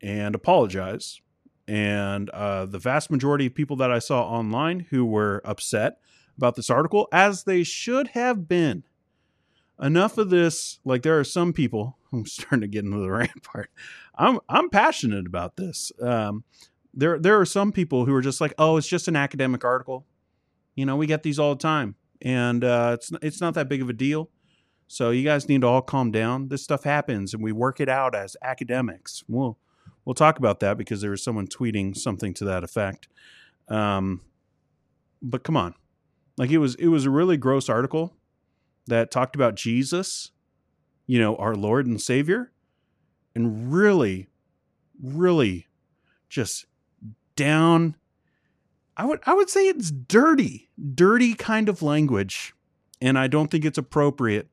and 0.00 0.34
apologize. 0.34 1.20
And 1.66 2.30
uh, 2.30 2.64
the 2.64 2.78
vast 2.78 3.10
majority 3.10 3.46
of 3.46 3.54
people 3.54 3.76
that 3.76 3.92
I 3.92 3.98
saw 3.98 4.22
online 4.22 4.86
who 4.90 5.04
were 5.04 5.42
upset 5.44 5.98
about 6.36 6.56
this 6.56 6.70
article, 6.70 7.08
as 7.12 7.44
they 7.44 7.62
should 7.62 8.08
have 8.08 8.48
been. 8.48 8.84
Enough 9.80 10.16
of 10.16 10.30
this. 10.30 10.80
Like 10.84 11.02
there 11.02 11.18
are 11.18 11.24
some 11.24 11.52
people. 11.52 11.98
I'm 12.12 12.24
starting 12.24 12.62
to 12.62 12.68
get 12.68 12.84
into 12.84 12.98
the 12.98 13.10
rant 13.10 13.42
part. 13.42 13.70
I'm 14.16 14.40
I'm 14.48 14.70
passionate 14.70 15.26
about 15.26 15.56
this. 15.56 15.92
Um, 16.00 16.44
there 16.98 17.16
there 17.16 17.40
are 17.40 17.46
some 17.46 17.70
people 17.70 18.06
who 18.06 18.12
are 18.12 18.20
just 18.20 18.40
like, 18.40 18.52
oh, 18.58 18.76
it's 18.76 18.88
just 18.88 19.06
an 19.06 19.14
academic 19.14 19.64
article. 19.64 20.04
You 20.74 20.84
know, 20.84 20.96
we 20.96 21.06
get 21.06 21.22
these 21.22 21.38
all 21.38 21.54
the 21.54 21.62
time, 21.62 21.94
and 22.20 22.64
uh, 22.64 22.90
it's 22.94 23.12
it's 23.22 23.40
not 23.40 23.54
that 23.54 23.68
big 23.68 23.80
of 23.80 23.88
a 23.88 23.92
deal. 23.92 24.30
So 24.88 25.10
you 25.10 25.22
guys 25.22 25.48
need 25.48 25.60
to 25.60 25.66
all 25.68 25.82
calm 25.82 26.10
down. 26.10 26.48
This 26.48 26.64
stuff 26.64 26.82
happens, 26.82 27.32
and 27.34 27.42
we 27.42 27.52
work 27.52 27.78
it 27.78 27.88
out 27.88 28.16
as 28.16 28.36
academics. 28.42 29.22
We'll 29.28 29.58
we'll 30.04 30.14
talk 30.14 30.38
about 30.38 30.58
that 30.60 30.76
because 30.76 31.00
there 31.00 31.12
was 31.12 31.22
someone 31.22 31.46
tweeting 31.46 31.96
something 31.96 32.34
to 32.34 32.44
that 32.46 32.64
effect. 32.64 33.06
Um, 33.68 34.22
but 35.22 35.44
come 35.44 35.56
on, 35.56 35.74
like 36.36 36.50
it 36.50 36.58
was 36.58 36.74
it 36.76 36.88
was 36.88 37.04
a 37.04 37.10
really 37.10 37.36
gross 37.36 37.68
article. 37.68 38.14
that 38.88 39.10
talked 39.10 39.36
about 39.36 39.54
Jesus, 39.54 40.32
you 41.06 41.20
know, 41.20 41.36
our 41.36 41.54
Lord 41.54 41.86
and 41.86 42.00
Savior, 42.00 42.50
and 43.34 43.72
really, 43.72 44.28
really 45.00 45.68
just 46.28 46.66
down. 47.38 47.94
I 48.96 49.06
would 49.06 49.20
I 49.24 49.32
would 49.32 49.48
say 49.48 49.68
it's 49.68 49.90
dirty, 49.90 50.68
dirty 50.94 51.34
kind 51.34 51.68
of 51.68 51.82
language, 51.82 52.52
and 53.00 53.16
I 53.18 53.28
don't 53.28 53.48
think 53.48 53.64
it's 53.64 53.78
appropriate 53.78 54.48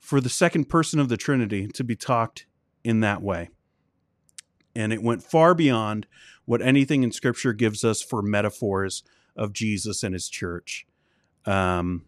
for 0.00 0.20
the 0.20 0.30
second 0.30 0.68
person 0.70 0.98
of 0.98 1.08
the 1.08 1.18
Trinity 1.18 1.68
to 1.68 1.84
be 1.84 1.94
talked 1.94 2.46
in 2.82 3.00
that 3.00 3.22
way. 3.22 3.50
And 4.74 4.92
it 4.92 5.02
went 5.02 5.22
far 5.22 5.54
beyond 5.54 6.06
what 6.46 6.62
anything 6.62 7.02
in 7.02 7.12
Scripture 7.12 7.52
gives 7.52 7.84
us 7.84 8.02
for 8.02 8.22
metaphors 8.22 9.04
of 9.36 9.52
Jesus 9.52 10.02
and 10.02 10.14
His 10.14 10.28
church. 10.28 10.86
Um, 11.44 12.06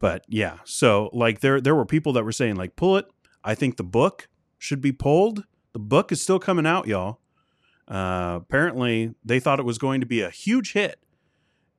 but 0.00 0.24
yeah, 0.28 0.58
so 0.64 1.08
like 1.12 1.40
there 1.40 1.60
there 1.60 1.74
were 1.76 1.86
people 1.86 2.12
that 2.14 2.24
were 2.24 2.32
saying 2.32 2.56
like 2.56 2.74
pull 2.74 2.96
it. 2.96 3.06
I 3.44 3.54
think 3.54 3.76
the 3.76 3.84
book 3.84 4.28
should 4.58 4.80
be 4.80 4.92
pulled. 4.92 5.44
The 5.72 5.78
book 5.78 6.10
is 6.10 6.20
still 6.20 6.40
coming 6.40 6.66
out, 6.66 6.88
y'all. 6.88 7.20
Uh, 7.88 8.40
apparently, 8.42 9.14
they 9.24 9.38
thought 9.38 9.60
it 9.60 9.64
was 9.64 9.78
going 9.78 10.00
to 10.00 10.06
be 10.06 10.20
a 10.20 10.30
huge 10.30 10.72
hit, 10.72 10.98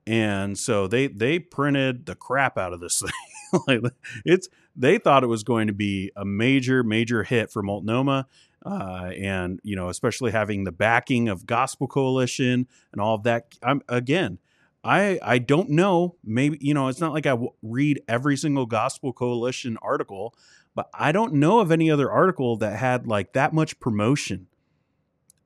and 0.06 0.58
so 0.58 0.88
they 0.88 1.08
they 1.08 1.38
printed 1.38 2.06
the 2.06 2.16
crap 2.16 2.58
out 2.58 2.74
of 2.74 2.80
this 2.80 3.02
thing. 3.02 3.62
like 3.68 3.82
it's 4.26 4.48
they 4.76 4.98
thought 4.98 5.24
it 5.24 5.28
was 5.28 5.44
going 5.44 5.68
to 5.68 5.74
be 5.74 6.12
a 6.16 6.24
major 6.24 6.84
major 6.84 7.24
hit 7.24 7.52
for 7.52 7.62
Multnomah, 7.62 8.26
uh, 8.66 9.12
and 9.18 9.60
you 9.64 9.76
know 9.76 9.90
especially 9.90 10.32
having 10.32 10.64
the 10.64 10.72
backing 10.72 11.28
of 11.28 11.46
Gospel 11.46 11.88
Coalition 11.88 12.68
and 12.94 13.02
all 13.02 13.16
of 13.16 13.24
that. 13.24 13.56
I'm 13.62 13.82
again. 13.90 14.40
I, 14.84 15.20
I 15.22 15.40
don't 15.40 15.72
know. 15.72 16.16
Maybe, 16.24 16.58
you 16.62 16.74
know, 16.74 16.88
it's 16.88 17.02
not 17.02 17.12
like 17.12 17.26
I 17.26 17.32
w- 17.32 17.52
read 17.62 18.00
every 18.08 18.38
single 18.38 18.66
Gospel 18.66 19.12
Coalition 19.12 19.78
article, 19.82 20.34
but 20.76 20.88
I 20.94 21.12
don't 21.12 21.34
know 21.34 21.60
of 21.60 21.72
any 21.72 21.92
other 21.92 22.10
article 22.10 22.56
that 22.58 22.78
had 22.78 23.06
like 23.06 23.34
that 23.34 23.52
much 23.52 23.82
promotion 23.82 24.48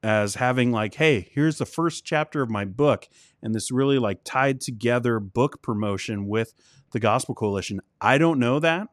as 0.03 0.35
having 0.35 0.71
like, 0.71 0.95
hey, 0.95 1.29
here's 1.31 1.57
the 1.57 1.65
first 1.65 2.05
chapter 2.05 2.41
of 2.41 2.49
my 2.49 2.65
book, 2.65 3.07
and 3.41 3.53
this 3.53 3.71
really 3.71 3.99
like 3.99 4.21
tied 4.23 4.61
together 4.61 5.19
book 5.19 5.61
promotion 5.61 6.27
with 6.27 6.53
the 6.91 6.99
Gospel 6.99 7.35
Coalition. 7.35 7.81
I 7.99 8.17
don't 8.17 8.39
know 8.39 8.59
that, 8.59 8.87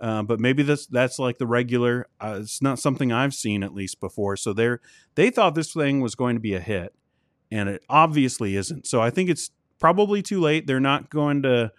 uh, 0.00 0.22
but 0.22 0.40
maybe 0.40 0.62
that's 0.62 0.86
that's 0.86 1.18
like 1.18 1.38
the 1.38 1.46
regular. 1.46 2.06
Uh, 2.20 2.40
it's 2.42 2.60
not 2.60 2.78
something 2.78 3.12
I've 3.12 3.34
seen 3.34 3.62
at 3.62 3.74
least 3.74 4.00
before. 4.00 4.36
So 4.36 4.52
they 4.52 4.76
they 5.14 5.30
thought 5.30 5.54
this 5.54 5.72
thing 5.72 6.00
was 6.00 6.14
going 6.14 6.36
to 6.36 6.40
be 6.40 6.54
a 6.54 6.60
hit, 6.60 6.94
and 7.50 7.68
it 7.68 7.82
obviously 7.88 8.56
isn't. 8.56 8.86
So 8.86 9.00
I 9.00 9.10
think 9.10 9.30
it's 9.30 9.50
probably 9.78 10.22
too 10.22 10.40
late. 10.40 10.66
They're 10.66 10.80
not 10.80 11.10
going 11.10 11.42
to 11.42 11.72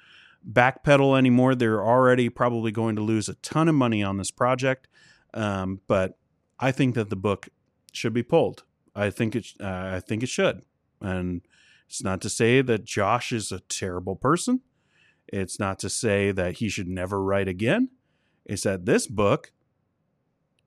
backpedal 0.49 1.17
anymore. 1.17 1.55
They're 1.55 1.83
already 1.85 2.29
probably 2.29 2.71
going 2.71 2.95
to 2.95 3.01
lose 3.01 3.29
a 3.29 3.35
ton 3.35 3.67
of 3.67 3.75
money 3.75 4.01
on 4.01 4.17
this 4.17 4.31
project. 4.31 4.87
Um, 5.33 5.81
but 5.87 6.17
I 6.59 6.71
think 6.71 6.95
that 6.95 7.09
the 7.09 7.15
book 7.15 7.49
should 7.97 8.13
be 8.13 8.23
pulled. 8.23 8.63
I 8.95 9.09
think 9.09 9.35
it. 9.35 9.47
Uh, 9.59 9.91
I 9.95 9.99
think 9.99 10.23
it 10.23 10.29
should. 10.29 10.63
And 11.01 11.41
it's 11.87 12.03
not 12.03 12.21
to 12.21 12.29
say 12.29 12.61
that 12.61 12.85
Josh 12.85 13.31
is 13.31 13.51
a 13.51 13.59
terrible 13.59 14.15
person. 14.15 14.61
It's 15.27 15.59
not 15.59 15.79
to 15.79 15.89
say 15.89 16.31
that 16.31 16.57
he 16.57 16.69
should 16.69 16.87
never 16.87 17.21
write 17.21 17.47
again. 17.47 17.89
It's 18.45 18.63
that 18.63 18.85
this 18.85 19.07
book 19.07 19.51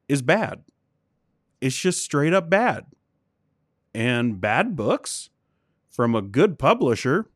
is 0.08 0.22
bad. 0.22 0.64
It's 1.60 1.76
just 1.76 2.02
straight 2.02 2.34
up 2.34 2.50
bad. 2.50 2.86
And 3.94 4.40
bad 4.40 4.76
books 4.76 5.30
from 5.90 6.14
a 6.14 6.22
good 6.22 6.58
publisher 6.58 7.30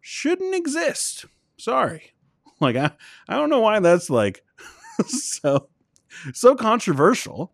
shouldn't 0.00 0.54
exist. 0.54 1.26
Sorry. 1.58 2.12
Like 2.60 2.74
I 2.74 2.90
I 3.28 3.36
don't 3.36 3.50
know 3.50 3.60
why 3.60 3.78
that's 3.78 4.10
like 4.10 4.42
so 5.06 5.68
so 6.34 6.56
controversial, 6.56 7.52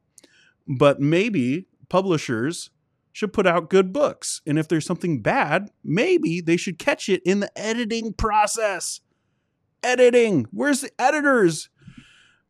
but 0.67 0.99
maybe 0.99 1.67
publishers 1.89 2.71
should 3.13 3.33
put 3.33 3.47
out 3.47 3.71
good 3.71 3.93
books. 3.93 4.43
And 4.47 4.59
if 4.59 4.67
there's 4.67 4.85
something 4.85 5.23
bad, 5.23 5.71
maybe 5.85 6.41
they 6.41 6.57
should 6.57 6.79
catch 6.79 7.09
it 7.09 7.23
in 7.25 7.41
the 7.41 7.59
editing 7.59 8.13
process. 8.13 9.01
Editing. 9.83 10.47
Where's 10.51 10.81
the 10.81 10.91
editors? 10.99 11.69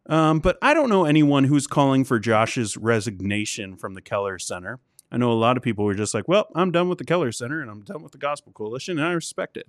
Um, 0.07 0.39
but 0.39 0.59
I 0.63 0.75
don't 0.75 0.89
know 0.89 1.05
anyone 1.05 1.45
who's 1.45 1.67
calling 1.67 2.05
for 2.05 2.19
Josh's 2.19 2.77
resignation 2.77 3.77
from 3.77 3.95
the 3.95 4.03
Keller 4.03 4.39
Center. 4.39 4.81
I 5.11 5.17
know 5.17 5.31
a 5.31 5.35
lot 5.35 5.57
of 5.57 5.63
people 5.63 5.85
were 5.85 5.95
just 5.95 6.15
like, 6.15 6.29
well, 6.29 6.49
I'm 6.55 6.73
done 6.73 6.89
with 6.89 6.99
the 6.99 7.05
Keller 7.05 7.31
Center 7.31 7.61
and 7.61 7.71
I'm 7.71 7.83
done 7.83 8.03
with 8.03 8.13
the 8.13 8.19
Gospel 8.19 8.53
Coalition, 8.53 8.99
and 8.99 9.07
I 9.07 9.13
respect 9.13 9.57
it. 9.57 9.67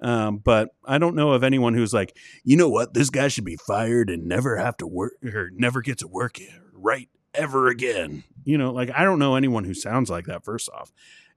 Um, 0.00 0.36
but 0.38 0.70
I 0.84 0.98
don't 0.98 1.16
know 1.16 1.32
of 1.32 1.42
anyone 1.42 1.72
who's 1.72 1.94
like, 1.94 2.16
you 2.44 2.56
know 2.56 2.68
what, 2.68 2.92
this 2.92 3.08
guy 3.08 3.28
should 3.28 3.44
be 3.46 3.56
fired 3.56 4.10
and 4.10 4.26
never 4.26 4.58
have 4.58 4.76
to 4.78 4.86
work 4.86 5.14
or 5.24 5.50
never 5.54 5.80
get 5.80 5.98
to 5.98 6.08
work 6.08 6.38
right 6.74 7.08
ever 7.36 7.68
again. 7.68 8.24
You 8.44 8.58
know, 8.58 8.72
like 8.72 8.90
I 8.94 9.04
don't 9.04 9.18
know 9.18 9.34
anyone 9.34 9.64
who 9.64 9.74
sounds 9.74 10.10
like 10.10 10.26
that. 10.26 10.44
First 10.44 10.68
off, 10.70 10.92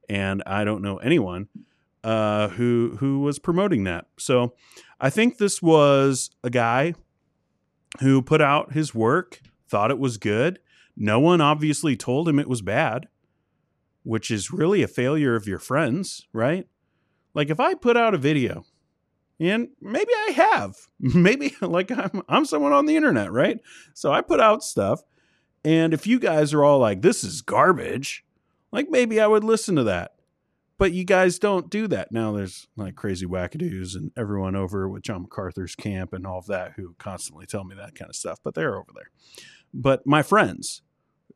and 0.09 0.43
I 0.45 0.63
don't 0.63 0.81
know 0.81 0.97
anyone 0.97 1.47
uh, 2.03 2.49
who 2.49 2.97
who 2.99 3.19
was 3.19 3.39
promoting 3.39 3.83
that. 3.85 4.05
So 4.17 4.53
I 4.99 5.09
think 5.09 5.37
this 5.37 5.61
was 5.61 6.29
a 6.43 6.49
guy 6.49 6.93
who 7.99 8.21
put 8.21 8.41
out 8.41 8.73
his 8.73 8.93
work, 8.93 9.41
thought 9.67 9.91
it 9.91 9.99
was 9.99 10.17
good. 10.17 10.59
No 10.95 11.19
one 11.19 11.41
obviously 11.41 11.95
told 11.95 12.27
him 12.27 12.39
it 12.39 12.49
was 12.49 12.61
bad, 12.61 13.07
which 14.03 14.29
is 14.29 14.51
really 14.51 14.83
a 14.83 14.87
failure 14.87 15.35
of 15.35 15.47
your 15.47 15.59
friends, 15.59 16.27
right? 16.33 16.67
Like 17.33 17.49
if 17.49 17.59
I 17.59 17.73
put 17.73 17.97
out 17.97 18.13
a 18.13 18.17
video 18.17 18.65
and 19.39 19.69
maybe 19.81 20.11
I 20.13 20.31
have, 20.31 20.75
maybe 20.99 21.55
like 21.61 21.91
I'm 21.91 22.21
I'm 22.27 22.45
someone 22.45 22.73
on 22.73 22.85
the 22.85 22.95
internet, 22.95 23.31
right? 23.31 23.59
So 23.93 24.11
I 24.11 24.21
put 24.21 24.39
out 24.39 24.63
stuff 24.63 25.03
and 25.63 25.93
if 25.93 26.07
you 26.07 26.19
guys 26.19 26.53
are 26.53 26.63
all 26.63 26.79
like 26.79 27.01
this 27.01 27.23
is 27.23 27.41
garbage, 27.41 28.23
like 28.71 28.89
maybe 28.89 29.19
I 29.19 29.27
would 29.27 29.43
listen 29.43 29.75
to 29.75 29.83
that. 29.83 30.15
But 30.77 30.93
you 30.93 31.03
guys 31.03 31.39
don't 31.39 31.69
do 31.69 31.87
that. 31.89 32.11
Now 32.11 32.31
there's 32.31 32.67
like 32.77 32.95
crazy 32.95 33.25
wackadoos 33.25 33.95
and 33.95 34.11
everyone 34.15 34.55
over 34.55 34.87
with 34.87 35.03
John 35.03 35.23
MacArthur's 35.23 35.75
camp 35.75 36.13
and 36.13 36.25
all 36.25 36.39
of 36.39 36.47
that 36.47 36.73
who 36.77 36.95
constantly 36.97 37.45
tell 37.45 37.65
me 37.65 37.75
that 37.75 37.95
kind 37.95 38.09
of 38.09 38.15
stuff, 38.15 38.39
but 38.43 38.55
they're 38.55 38.77
over 38.77 38.91
there. 38.95 39.09
But 39.73 40.07
my 40.07 40.23
friends, 40.23 40.81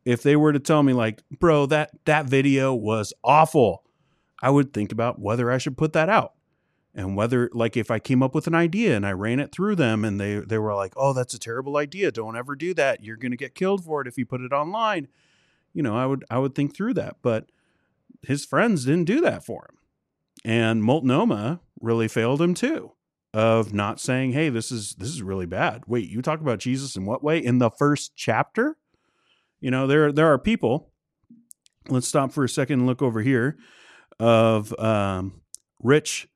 if 0.06 0.22
they 0.22 0.34
were 0.34 0.52
to 0.52 0.60
tell 0.60 0.82
me 0.82 0.94
like, 0.94 1.22
"Bro, 1.40 1.66
that 1.66 1.90
that 2.06 2.26
video 2.26 2.74
was 2.74 3.12
awful." 3.22 3.84
I 4.42 4.50
would 4.50 4.72
think 4.72 4.92
about 4.92 5.20
whether 5.20 5.50
I 5.50 5.58
should 5.58 5.78
put 5.78 5.92
that 5.94 6.08
out. 6.08 6.33
And 6.94 7.16
whether 7.16 7.50
like 7.52 7.76
if 7.76 7.90
I 7.90 7.98
came 7.98 8.22
up 8.22 8.34
with 8.34 8.46
an 8.46 8.54
idea 8.54 8.94
and 8.94 9.04
I 9.04 9.12
ran 9.12 9.40
it 9.40 9.50
through 9.50 9.74
them 9.74 10.04
and 10.04 10.20
they 10.20 10.36
they 10.36 10.58
were 10.58 10.74
like, 10.74 10.92
"Oh, 10.96 11.12
that's 11.12 11.34
a 11.34 11.40
terrible 11.40 11.76
idea. 11.76 12.12
Don't 12.12 12.36
ever 12.36 12.54
do 12.54 12.72
that. 12.74 13.02
You're 13.02 13.16
going 13.16 13.32
to 13.32 13.36
get 13.36 13.54
killed 13.54 13.84
for 13.84 14.00
it 14.00 14.06
if 14.06 14.16
you 14.16 14.24
put 14.24 14.40
it 14.40 14.52
online." 14.52 15.08
You 15.72 15.82
know, 15.82 15.96
I 15.96 16.06
would 16.06 16.24
I 16.30 16.38
would 16.38 16.54
think 16.54 16.74
through 16.74 16.94
that, 16.94 17.16
but 17.20 17.50
his 18.22 18.44
friends 18.44 18.84
didn't 18.84 19.06
do 19.06 19.20
that 19.22 19.44
for 19.44 19.68
him. 19.68 19.78
And 20.44 20.84
Multnomah 20.84 21.60
really 21.80 22.06
failed 22.06 22.40
him 22.40 22.54
too 22.54 22.92
of 23.32 23.74
not 23.74 23.98
saying, 23.98 24.32
"Hey, 24.32 24.48
this 24.48 24.70
is 24.70 24.94
this 24.94 25.08
is 25.08 25.20
really 25.20 25.46
bad." 25.46 25.82
Wait, 25.88 26.08
you 26.08 26.22
talk 26.22 26.40
about 26.40 26.60
Jesus 26.60 26.94
in 26.94 27.06
what 27.06 27.24
way? 27.24 27.38
In 27.38 27.58
the 27.58 27.70
first 27.70 28.12
chapter? 28.14 28.76
You 29.60 29.72
know, 29.72 29.88
there 29.88 30.12
there 30.12 30.32
are 30.32 30.38
people. 30.38 30.92
Let's 31.88 32.06
stop 32.06 32.30
for 32.32 32.44
a 32.44 32.48
second 32.48 32.80
and 32.80 32.86
look 32.86 33.02
over 33.02 33.20
here 33.20 33.58
of 34.20 34.78
um, 34.78 35.42
Rich 35.82 36.28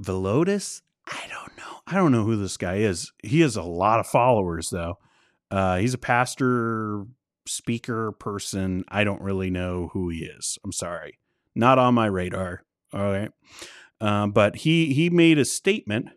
Villodas. 0.00 0.82
I 1.06 1.20
don't 1.28 1.56
know. 1.56 1.80
I 1.86 1.94
don't 1.94 2.12
know 2.12 2.24
who 2.24 2.36
this 2.36 2.56
guy 2.56 2.76
is. 2.76 3.12
He 3.22 3.40
has 3.40 3.56
a 3.56 3.62
lot 3.62 4.00
of 4.00 4.06
followers 4.06 4.70
though. 4.70 4.98
Uh, 5.50 5.76
he's 5.78 5.94
a 5.94 5.98
pastor, 5.98 7.04
speaker 7.46 8.12
person. 8.12 8.84
I 8.88 9.04
don't 9.04 9.20
really 9.20 9.50
know 9.50 9.90
who 9.92 10.08
he 10.08 10.24
is. 10.24 10.58
I'm 10.64 10.72
sorry, 10.72 11.18
not 11.54 11.78
on 11.78 11.94
my 11.94 12.06
radar. 12.06 12.64
All 12.92 13.02
right, 13.02 13.30
um, 14.00 14.32
but 14.32 14.56
he 14.56 14.94
he 14.94 15.10
made 15.10 15.38
a 15.38 15.44
statement 15.44 16.08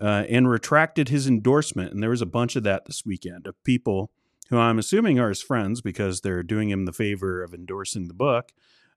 uh, 0.00 0.24
and 0.28 0.48
retracted 0.50 1.08
his 1.08 1.26
endorsement, 1.26 1.92
and 1.92 2.02
there 2.02 2.10
was 2.10 2.22
a 2.22 2.26
bunch 2.26 2.56
of 2.56 2.62
that 2.64 2.86
this 2.86 3.04
weekend 3.06 3.46
of 3.46 3.62
people 3.64 4.10
who 4.50 4.58
I'm 4.58 4.78
assuming 4.78 5.18
are 5.18 5.28
his 5.28 5.42
friends 5.42 5.80
because 5.80 6.20
they're 6.20 6.42
doing 6.42 6.70
him 6.70 6.86
the 6.86 6.92
favor 6.92 7.42
of 7.42 7.52
endorsing 7.52 8.08
the 8.08 8.14
book, 8.14 8.52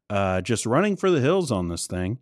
uh, 0.09 0.41
just 0.41 0.65
running 0.65 0.95
for 0.95 1.11
the 1.11 1.19
hills 1.19 1.51
on 1.51 1.67
this 1.67 1.87
thing. 1.87 2.19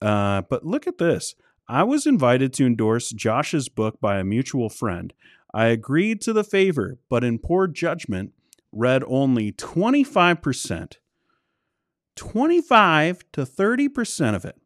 Uh, 0.00 0.42
but 0.42 0.64
look 0.64 0.86
at 0.86 0.98
this. 0.98 1.34
I 1.68 1.82
was 1.82 2.06
invited 2.06 2.52
to 2.54 2.66
endorse 2.66 3.10
Josh's 3.10 3.68
book 3.68 4.00
by 4.00 4.18
a 4.18 4.24
mutual 4.24 4.70
friend. 4.70 5.12
I 5.52 5.66
agreed 5.66 6.20
to 6.22 6.32
the 6.32 6.44
favor, 6.44 6.98
but 7.08 7.24
in 7.24 7.38
poor 7.38 7.66
judgment, 7.66 8.32
read 8.72 9.02
only 9.06 9.52
25%. 9.52 10.94
25 12.16 13.24
to 13.32 13.42
30% 13.42 14.34
of 14.34 14.44
it. 14.44 14.56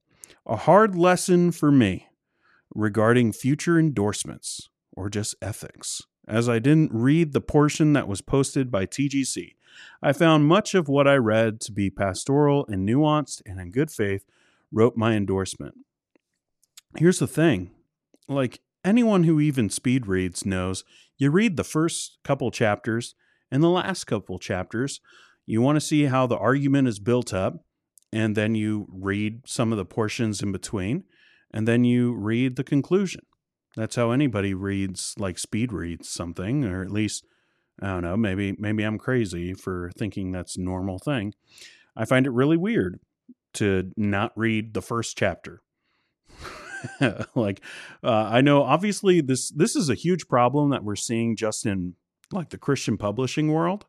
A 0.47 0.57
hard 0.57 0.97
lesson 0.97 1.53
for 1.53 1.71
me 1.71 2.09
regarding 2.75 3.33
future 3.33 3.79
endorsements 3.79 4.71
or 4.93 5.11
just 5.11 5.35
ethics, 5.43 6.03
as 6.27 6.49
I 6.49 6.59
didn't 6.59 6.93
read 6.93 7.33
the 7.33 7.41
portion 7.41 7.93
that 7.93 8.09
was 8.09 8.23
posted 8.23 8.71
by 8.71 8.87
TGC. 8.87 9.55
I 10.03 10.13
found 10.13 10.47
much 10.47 10.75
of 10.75 10.89
what 10.89 11.07
I 11.07 11.17
read 11.17 11.61
to 11.63 11.73
be 11.73 11.91
pastoral 11.91 12.67
and 12.69 12.89
nuanced, 12.89 13.43
and 13.45 13.61
in 13.61 13.71
good 13.71 13.91
faith 13.91 14.25
wrote 14.73 14.97
my 14.97 15.15
endorsement. 15.15 15.75
Here's 16.97 17.19
the 17.19 17.27
thing 17.27 17.71
like, 18.29 18.61
anyone 18.85 19.25
who 19.25 19.41
even 19.41 19.71
speed 19.71 20.07
reads 20.07 20.47
knows 20.47 20.85
you 21.19 21.31
read 21.31 21.57
the 21.57 21.65
first 21.65 22.19
couple 22.25 22.51
chapters 22.51 23.15
and 23.51 23.63
the 23.63 23.69
last 23.69 24.05
couple 24.05 24.39
chapters. 24.39 25.01
You 25.47 25.61
want 25.61 25.77
to 25.77 25.81
see 25.81 26.05
how 26.05 26.27
the 26.27 26.39
argument 26.39 26.89
is 26.89 26.99
built 26.99 27.35
up, 27.35 27.65
and 28.13 28.37
then 28.37 28.55
you 28.55 28.87
read 28.91 29.43
some 29.47 29.73
of 29.73 29.79
the 29.79 29.85
portions 29.85 30.43
in 30.43 30.53
between, 30.53 31.05
and 31.53 31.67
then 31.69 31.85
you 31.85 32.15
read 32.15 32.57
the 32.57 32.65
conclusion. 32.65 33.23
That's 33.77 33.97
how 33.97 34.11
anybody 34.11 34.55
reads, 34.55 35.15
like 35.19 35.39
speed 35.39 35.73
reads 35.73 36.09
something, 36.09 36.65
or 36.65 36.83
at 36.83 36.91
least 36.91 37.25
I 37.81 37.89
don't 37.89 38.03
know. 38.03 38.17
Maybe 38.17 38.55
maybe 38.59 38.85
I'm 38.85 38.99
crazy 38.99 39.55
for 39.55 39.91
thinking 39.97 40.31
that's 40.31 40.59
normal 40.59 40.99
thing. 40.99 41.35
I 41.97 42.05
find 42.05 42.27
it 42.27 42.33
really 42.33 42.57
weird 42.57 43.01
to 43.55 43.93
not 43.97 44.33
read 44.37 44.75
the 44.75 44.83
first 44.83 45.17
chapter. 45.17 45.63
like 47.35 47.61
uh, 48.03 48.11
I 48.11 48.41
know 48.41 48.63
obviously 48.63 49.21
this 49.21 49.51
this 49.51 49.77
is 49.77 49.89
a 49.89 49.95
huge 49.95 50.29
problem 50.29 50.71
that 50.71 50.85
we're 50.85 50.97
seeing 50.97 51.37
just 51.37 51.65
in 51.67 51.95
like 52.33 52.51
the 52.51 52.59
Christian 52.59 52.97
publishing 52.97 53.53
world. 53.53 53.87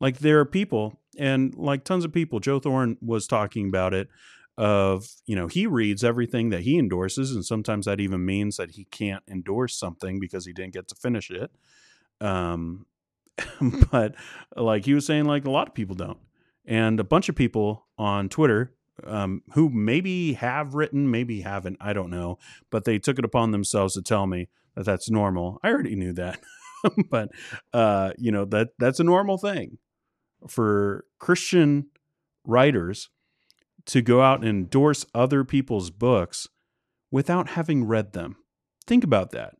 Like 0.00 0.18
there 0.18 0.40
are 0.40 0.46
people 0.46 1.00
and 1.18 1.54
like 1.54 1.84
tons 1.84 2.04
of 2.04 2.12
people. 2.12 2.40
Joe 2.40 2.58
Thorn 2.58 2.96
was 3.00 3.26
talking 3.26 3.68
about 3.68 3.94
it. 3.94 4.08
Of 4.56 5.08
you 5.26 5.34
know 5.34 5.48
he 5.48 5.66
reads 5.66 6.04
everything 6.04 6.50
that 6.50 6.60
he 6.60 6.78
endorses, 6.78 7.32
and 7.32 7.44
sometimes 7.44 7.86
that 7.86 7.98
even 7.98 8.24
means 8.24 8.56
that 8.56 8.70
he 8.70 8.84
can't 8.84 9.24
endorse 9.28 9.76
something 9.76 10.20
because 10.20 10.46
he 10.46 10.52
didn't 10.52 10.74
get 10.74 10.86
to 10.88 10.94
finish 10.94 11.28
it. 11.28 11.50
Um, 12.20 12.86
but 13.90 14.14
like 14.54 14.84
he 14.84 14.94
was 14.94 15.06
saying, 15.06 15.24
like 15.24 15.44
a 15.44 15.50
lot 15.50 15.66
of 15.66 15.74
people 15.74 15.96
don't, 15.96 16.18
and 16.64 17.00
a 17.00 17.04
bunch 17.04 17.28
of 17.28 17.34
people 17.34 17.88
on 17.98 18.28
Twitter 18.28 18.74
um, 19.04 19.42
who 19.54 19.68
maybe 19.68 20.34
have 20.34 20.74
written, 20.74 21.10
maybe 21.10 21.40
haven't, 21.40 21.78
I 21.80 21.92
don't 21.92 22.10
know, 22.10 22.38
but 22.70 22.84
they 22.84 22.98
took 22.98 23.18
it 23.18 23.24
upon 23.24 23.50
themselves 23.50 23.94
to 23.94 24.02
tell 24.02 24.26
me 24.26 24.48
that 24.74 24.84
that's 24.84 25.10
normal. 25.10 25.58
I 25.62 25.70
already 25.70 25.96
knew 25.96 26.12
that, 26.14 26.40
but 27.10 27.30
uh, 27.72 28.12
you 28.18 28.30
know 28.30 28.44
that 28.46 28.70
that's 28.78 29.00
a 29.00 29.04
normal 29.04 29.38
thing 29.38 29.78
for 30.48 31.04
Christian 31.18 31.86
writers 32.46 33.10
to 33.86 34.02
go 34.02 34.22
out 34.22 34.40
and 34.40 34.48
endorse 34.48 35.04
other 35.14 35.44
people's 35.44 35.90
books 35.90 36.48
without 37.10 37.50
having 37.50 37.84
read 37.84 38.12
them. 38.12 38.36
Think 38.86 39.04
about 39.04 39.30
that. 39.30 39.56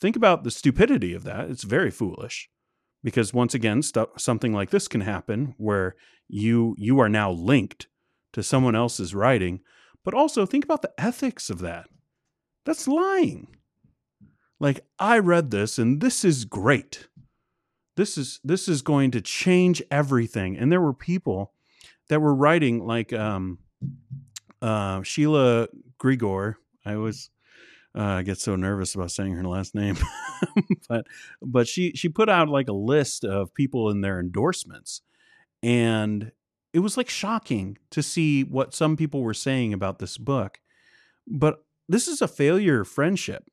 Think 0.00 0.16
about 0.16 0.44
the 0.44 0.50
stupidity 0.50 1.14
of 1.14 1.24
that. 1.24 1.50
It's 1.50 1.64
very 1.64 1.90
foolish 1.90 2.48
because 3.02 3.32
once 3.32 3.54
again, 3.54 3.82
st- 3.82 4.08
something 4.20 4.52
like 4.52 4.70
this 4.70 4.88
can 4.88 5.02
happen 5.02 5.54
where 5.56 5.94
you 6.28 6.74
you 6.78 6.98
are 7.00 7.08
now 7.08 7.30
linked 7.30 7.86
to 8.34 8.42
someone 8.42 8.74
else's 8.74 9.14
writing, 9.14 9.60
but 10.04 10.14
also 10.14 10.44
think 10.44 10.64
about 10.64 10.82
the 10.82 10.92
ethics 10.98 11.48
of 11.48 11.60
that. 11.60 11.88
That's 12.64 12.86
lying. 12.86 13.48
Like 14.60 14.84
I 14.98 15.18
read 15.18 15.50
this 15.50 15.78
and 15.78 16.00
this 16.00 16.24
is 16.24 16.44
great. 16.44 17.08
This 17.96 18.18
is 18.18 18.40
this 18.44 18.68
is 18.68 18.82
going 18.82 19.10
to 19.12 19.20
change 19.20 19.82
everything. 19.90 20.56
And 20.56 20.70
there 20.70 20.80
were 20.80 20.94
people 20.94 21.52
that 22.08 22.20
were 22.20 22.34
writing 22.34 22.84
like 22.84 23.12
um 23.12 23.58
uh 24.60 25.02
Sheila 25.02 25.68
Gregoire. 25.98 26.58
I 26.84 26.96
was 26.96 27.30
uh, 27.96 28.02
I 28.02 28.22
get 28.22 28.38
so 28.38 28.56
nervous 28.56 28.94
about 28.94 29.12
saying 29.12 29.34
her 29.34 29.44
last 29.44 29.74
name, 29.74 29.96
but 30.88 31.06
but 31.40 31.68
she 31.68 31.92
she 31.92 32.08
put 32.08 32.28
out 32.28 32.48
like 32.48 32.68
a 32.68 32.72
list 32.72 33.24
of 33.24 33.54
people 33.54 33.88
in 33.88 34.00
their 34.00 34.18
endorsements, 34.18 35.02
and 35.62 36.32
it 36.74 36.80
was 36.80 36.96
like 36.96 37.08
shocking 37.08 37.78
to 37.90 38.02
see 38.02 38.42
what 38.42 38.74
some 38.74 38.96
people 38.96 39.22
were 39.22 39.32
saying 39.32 39.72
about 39.72 40.00
this 40.00 40.18
book. 40.18 40.58
But 41.26 41.64
this 41.88 42.08
is 42.08 42.20
a 42.20 42.28
failure 42.28 42.80
of 42.80 42.88
friendship, 42.88 43.44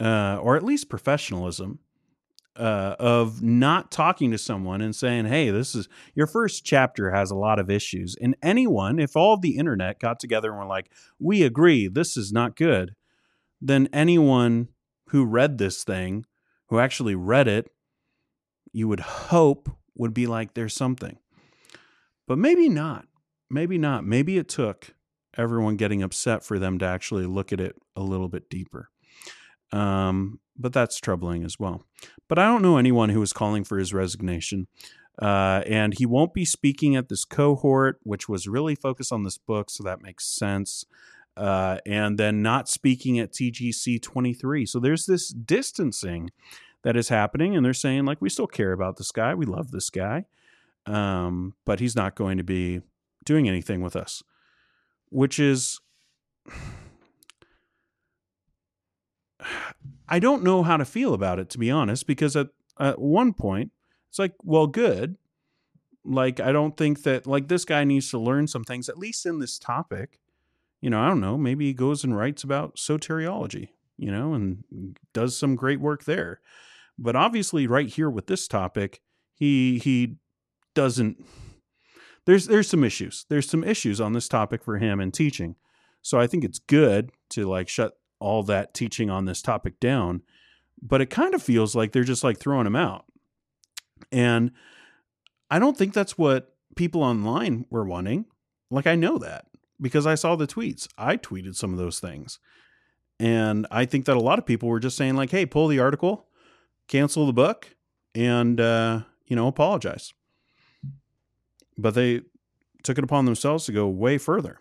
uh, 0.00 0.38
or 0.42 0.56
at 0.56 0.64
least 0.64 0.90
professionalism, 0.90 1.78
uh, 2.56 2.96
of 2.98 3.42
not 3.42 3.92
talking 3.92 4.32
to 4.32 4.38
someone 4.38 4.80
and 4.82 4.94
saying, 4.94 5.26
"Hey, 5.26 5.50
this 5.50 5.74
is 5.76 5.88
your 6.14 6.26
first 6.26 6.64
chapter 6.64 7.12
has 7.12 7.30
a 7.30 7.36
lot 7.36 7.60
of 7.60 7.70
issues." 7.70 8.16
And 8.20 8.36
anyone, 8.42 8.98
if 8.98 9.16
all 9.16 9.34
of 9.34 9.40
the 9.40 9.56
internet 9.56 10.00
got 10.00 10.18
together 10.18 10.50
and 10.50 10.58
were 10.58 10.66
like, 10.66 10.90
"We 11.20 11.44
agree, 11.44 11.86
this 11.86 12.16
is 12.16 12.32
not 12.32 12.56
good," 12.56 12.96
then 13.60 13.88
anyone 13.92 14.68
who 15.10 15.24
read 15.24 15.58
this 15.58 15.84
thing, 15.84 16.26
who 16.66 16.80
actually 16.80 17.14
read 17.14 17.46
it, 17.46 17.70
you 18.72 18.88
would 18.88 19.00
hope 19.00 19.70
would 19.94 20.12
be 20.12 20.26
like, 20.26 20.54
"There's 20.54 20.74
something." 20.74 21.18
But 22.26 22.38
maybe 22.38 22.68
not. 22.68 23.06
Maybe 23.50 23.78
not. 23.78 24.04
Maybe 24.04 24.38
it 24.38 24.48
took 24.48 24.94
everyone 25.36 25.76
getting 25.76 26.02
upset 26.02 26.44
for 26.44 26.58
them 26.58 26.78
to 26.78 26.86
actually 26.86 27.26
look 27.26 27.52
at 27.52 27.60
it 27.60 27.76
a 27.96 28.02
little 28.02 28.28
bit 28.28 28.48
deeper. 28.48 28.90
Um, 29.72 30.40
but 30.56 30.72
that's 30.72 31.00
troubling 31.00 31.44
as 31.44 31.58
well. 31.58 31.84
But 32.28 32.38
I 32.38 32.46
don't 32.46 32.62
know 32.62 32.76
anyone 32.76 33.08
who 33.08 33.22
is 33.22 33.32
calling 33.32 33.64
for 33.64 33.78
his 33.78 33.92
resignation. 33.92 34.68
Uh, 35.20 35.62
and 35.66 35.94
he 35.98 36.06
won't 36.06 36.32
be 36.32 36.44
speaking 36.44 36.96
at 36.96 37.08
this 37.08 37.24
cohort, 37.24 38.00
which 38.02 38.28
was 38.28 38.48
really 38.48 38.74
focused 38.74 39.12
on 39.12 39.24
this 39.24 39.38
book, 39.38 39.70
so 39.70 39.84
that 39.84 40.02
makes 40.02 40.26
sense. 40.26 40.84
Uh, 41.36 41.78
and 41.86 42.18
then 42.18 42.42
not 42.42 42.68
speaking 42.68 43.18
at 43.18 43.32
TGC 43.32 44.00
23. 44.00 44.66
So 44.66 44.78
there's 44.78 45.06
this 45.06 45.28
distancing 45.28 46.30
that 46.82 46.96
is 46.96 47.08
happening, 47.10 47.54
and 47.54 47.64
they're 47.64 47.74
saying, 47.74 48.04
like, 48.04 48.20
we 48.20 48.28
still 48.28 48.46
care 48.46 48.72
about 48.72 48.96
this 48.96 49.12
guy. 49.12 49.34
We 49.34 49.46
love 49.46 49.70
this 49.70 49.90
guy 49.90 50.24
um, 50.86 51.54
but 51.64 51.80
he's 51.80 51.96
not 51.96 52.14
going 52.14 52.38
to 52.38 52.44
be 52.44 52.80
doing 53.24 53.48
anything 53.48 53.80
with 53.82 53.96
us, 53.96 54.22
which 55.10 55.38
is. 55.38 55.80
I 60.08 60.18
don't 60.18 60.42
know 60.42 60.62
how 60.62 60.76
to 60.76 60.84
feel 60.84 61.14
about 61.14 61.38
it, 61.38 61.48
to 61.50 61.58
be 61.58 61.70
honest, 61.70 62.06
because 62.06 62.36
at, 62.36 62.48
at 62.78 63.00
one 63.00 63.32
point, 63.32 63.72
it's 64.10 64.18
like, 64.18 64.34
well, 64.42 64.66
good. 64.66 65.16
Like, 66.04 66.38
I 66.38 66.52
don't 66.52 66.76
think 66.76 67.02
that, 67.04 67.26
like, 67.26 67.48
this 67.48 67.64
guy 67.64 67.84
needs 67.84 68.10
to 68.10 68.18
learn 68.18 68.46
some 68.46 68.62
things, 68.62 68.90
at 68.90 68.98
least 68.98 69.24
in 69.24 69.38
this 69.38 69.58
topic. 69.58 70.20
You 70.82 70.90
know, 70.90 71.00
I 71.00 71.08
don't 71.08 71.20
know. 71.20 71.38
Maybe 71.38 71.64
he 71.66 71.72
goes 71.72 72.04
and 72.04 72.14
writes 72.14 72.44
about 72.44 72.76
soteriology, 72.76 73.70
you 73.96 74.10
know, 74.10 74.34
and 74.34 74.98
does 75.14 75.36
some 75.36 75.56
great 75.56 75.80
work 75.80 76.04
there. 76.04 76.40
But 76.98 77.16
obviously, 77.16 77.66
right 77.66 77.88
here 77.88 78.10
with 78.10 78.26
this 78.26 78.46
topic, 78.46 79.00
he 79.32 79.78
he 79.78 80.16
doesn't 80.74 81.24
there's 82.26 82.46
there's 82.46 82.68
some 82.68 82.84
issues. 82.84 83.26
There's 83.28 83.48
some 83.48 83.64
issues 83.64 84.00
on 84.00 84.12
this 84.12 84.28
topic 84.28 84.62
for 84.62 84.78
him 84.78 85.00
in 85.00 85.10
teaching. 85.10 85.56
So 86.02 86.18
I 86.18 86.26
think 86.26 86.44
it's 86.44 86.58
good 86.58 87.10
to 87.30 87.48
like 87.48 87.68
shut 87.68 87.98
all 88.20 88.42
that 88.44 88.74
teaching 88.74 89.10
on 89.10 89.24
this 89.24 89.42
topic 89.42 89.80
down, 89.80 90.22
but 90.80 91.00
it 91.00 91.10
kind 91.10 91.34
of 91.34 91.42
feels 91.42 91.74
like 91.74 91.92
they're 91.92 92.04
just 92.04 92.24
like 92.24 92.38
throwing 92.38 92.66
him 92.66 92.76
out. 92.76 93.04
And 94.10 94.52
I 95.50 95.58
don't 95.58 95.76
think 95.76 95.94
that's 95.94 96.16
what 96.16 96.54
people 96.76 97.02
online 97.02 97.66
were 97.70 97.84
wanting. 97.84 98.26
Like 98.70 98.86
I 98.86 98.94
know 98.94 99.18
that 99.18 99.46
because 99.80 100.06
I 100.06 100.14
saw 100.14 100.36
the 100.36 100.46
tweets. 100.46 100.88
I 100.96 101.16
tweeted 101.16 101.56
some 101.56 101.72
of 101.72 101.78
those 101.78 101.98
things. 101.98 102.38
And 103.18 103.66
I 103.70 103.84
think 103.84 104.06
that 104.06 104.16
a 104.16 104.20
lot 104.20 104.38
of 104.38 104.46
people 104.46 104.68
were 104.68 104.80
just 104.80 104.96
saying 104.96 105.14
like, 105.14 105.30
"Hey, 105.30 105.46
pull 105.46 105.68
the 105.68 105.78
article, 105.78 106.26
cancel 106.88 107.26
the 107.26 107.32
book, 107.32 107.76
and 108.14 108.60
uh, 108.60 109.02
you 109.26 109.36
know, 109.36 109.46
apologize." 109.46 110.12
But 111.76 111.94
they 111.94 112.22
took 112.82 112.98
it 112.98 113.04
upon 113.04 113.24
themselves 113.24 113.64
to 113.66 113.72
go 113.72 113.88
way 113.88 114.18
further. 114.18 114.58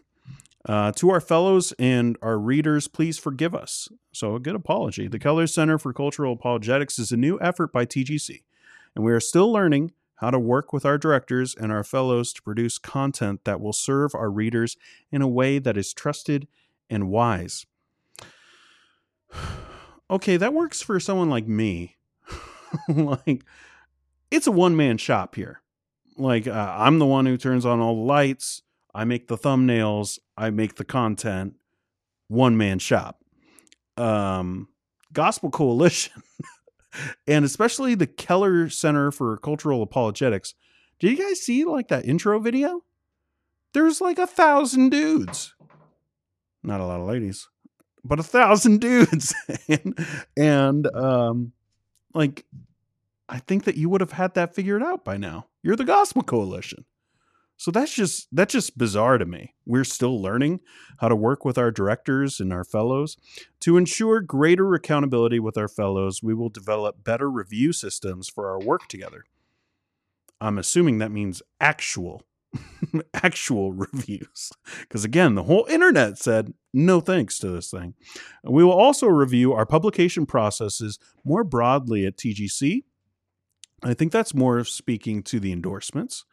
Uh, 0.68 0.92
to 0.92 1.10
our 1.10 1.20
fellows 1.20 1.74
and 1.80 2.18
our 2.22 2.38
readers, 2.38 2.88
please 2.88 3.18
forgive 3.18 3.56
us. 3.56 3.90
So, 4.12 4.36
a 4.36 4.40
good 4.40 4.56
apology. 4.56 5.08
The 5.08 5.18
Keller 5.18 5.48
Center 5.48 5.80
for 5.80 5.92
Cultural 5.92 6.34
Apologetics 6.34 7.00
is 7.00 7.12
a 7.12 7.18
new 7.18 7.40
effort 7.42 7.72
by 7.72 7.86
TGC, 7.86 8.44
and 8.96 9.04
we 9.04 9.12
are 9.12 9.20
still 9.20 9.52
learning 9.52 9.92
how 10.18 10.30
to 10.30 10.38
work 10.38 10.72
with 10.72 10.86
our 10.86 11.00
directors 11.00 11.56
and 11.56 11.72
our 11.72 11.84
fellows 11.84 12.32
to 12.34 12.44
produce 12.44 12.78
content 12.78 13.44
that 13.44 13.60
will 13.60 13.74
serve 13.74 14.14
our 14.14 14.30
readers 14.30 14.78
in 15.12 15.24
a 15.24 15.28
way 15.28 15.58
that 15.58 15.78
is 15.78 15.94
trusted 15.94 16.48
and 16.92 17.10
wise. 17.10 17.66
okay, 20.12 20.38
that 20.38 20.54
works 20.54 20.80
for 20.80 21.00
someone 21.00 21.32
like 21.32 21.48
me. 21.48 21.96
like, 22.88 23.44
it's 24.30 24.46
a 24.46 24.52
one 24.52 24.76
man 24.76 25.00
shop 25.00 25.34
here 25.34 25.62
like 26.18 26.48
uh, 26.48 26.76
I'm 26.78 27.00
the 27.00 27.06
one 27.06 27.26
who 27.26 27.38
turns 27.38 27.66
on 27.66 27.80
all 27.80 27.96
the 27.96 28.02
lights. 28.02 28.62
I 28.94 29.06
make 29.06 29.28
the 29.28 29.38
thumbnails. 29.38 30.20
I 30.38 30.50
make 30.50 30.76
the 30.76 30.86
content. 30.86 31.56
One 32.28 32.58
man 32.58 32.80
shop. 32.80 33.24
Um, 33.98 34.70
Gospel 35.14 35.50
Coalition, 35.50 36.24
and 37.28 37.44
especially 37.44 37.96
the 37.96 38.08
Keller 38.08 38.70
Center 38.70 39.12
for 39.12 39.38
Cultural 39.38 39.82
Apologetics. 39.82 40.54
Did 41.00 41.12
you 41.12 41.18
guys 41.18 41.42
see 41.42 41.66
like 41.66 41.90
that 41.90 42.06
intro 42.06 42.40
video? 42.40 42.84
There's 43.74 44.02
like 44.02 44.20
a 44.20 44.28
thousand 44.28 44.90
dudes. 44.90 45.54
Not 46.64 46.80
a 46.80 46.86
lot 46.86 47.00
of 47.00 47.08
ladies, 47.08 47.48
but 48.04 48.20
a 48.20 48.24
thousand 48.24 48.82
dudes. 48.82 49.34
and, 49.68 50.08
and 50.38 50.88
um, 50.96 51.54
like 52.14 52.46
I 53.32 53.40
think 53.40 53.64
that 53.64 53.78
you 53.78 53.90
would 53.90 54.02
have 54.02 54.12
had 54.12 54.34
that 54.34 54.54
figured 54.54 54.84
out 54.84 55.06
by 55.06 55.16
now. 55.16 55.48
You're 55.64 55.78
the 55.78 55.86
Gospel 55.86 56.22
Coalition. 56.22 56.84
So 57.56 57.72
that's 57.72 57.94
just 57.94 58.28
that's 58.32 58.54
just 58.54 58.78
bizarre 58.78 59.18
to 59.20 59.26
me. 59.26 59.54
We're 59.66 59.86
still 59.86 60.22
learning 60.22 60.60
how 60.98 61.08
to 61.08 61.16
work 61.16 61.46
with 61.46 61.58
our 61.58 61.72
directors 61.72 62.40
and 62.40 62.52
our 62.52 62.66
fellows. 62.66 63.18
To 63.62 63.78
ensure 63.78 64.20
greater 64.20 64.74
accountability 64.74 65.40
with 65.40 65.58
our 65.58 65.70
fellows, 65.70 66.22
we 66.22 66.34
will 66.34 66.50
develop 66.50 67.04
better 67.04 67.30
review 67.30 67.72
systems 67.72 68.28
for 68.28 68.50
our 68.50 68.60
work 68.60 68.88
together. 68.88 69.24
I'm 70.42 70.58
assuming 70.58 70.98
that 70.98 71.12
means 71.12 71.42
actual 71.62 72.24
actual 73.14 73.72
reviews. 73.72 74.52
Because 74.82 75.06
again, 75.06 75.36
the 75.36 75.44
whole 75.44 75.66
internet 75.70 76.18
said 76.18 76.54
no 76.74 77.00
thanks 77.00 77.40
to 77.40 77.50
this 77.50 77.70
thing. 77.72 77.94
We 78.44 78.64
will 78.64 78.72
also 78.72 79.08
review 79.08 79.54
our 79.54 79.66
publication 79.66 80.26
processes 80.26 81.00
more 81.24 81.44
broadly 81.44 82.06
at 82.06 82.18
TGC. 82.18 82.84
I 83.84 83.94
think 83.94 84.12
that's 84.12 84.34
more 84.34 84.64
speaking 84.64 85.24
to 85.24 85.40
the 85.40 85.52
endorsements 85.52 86.26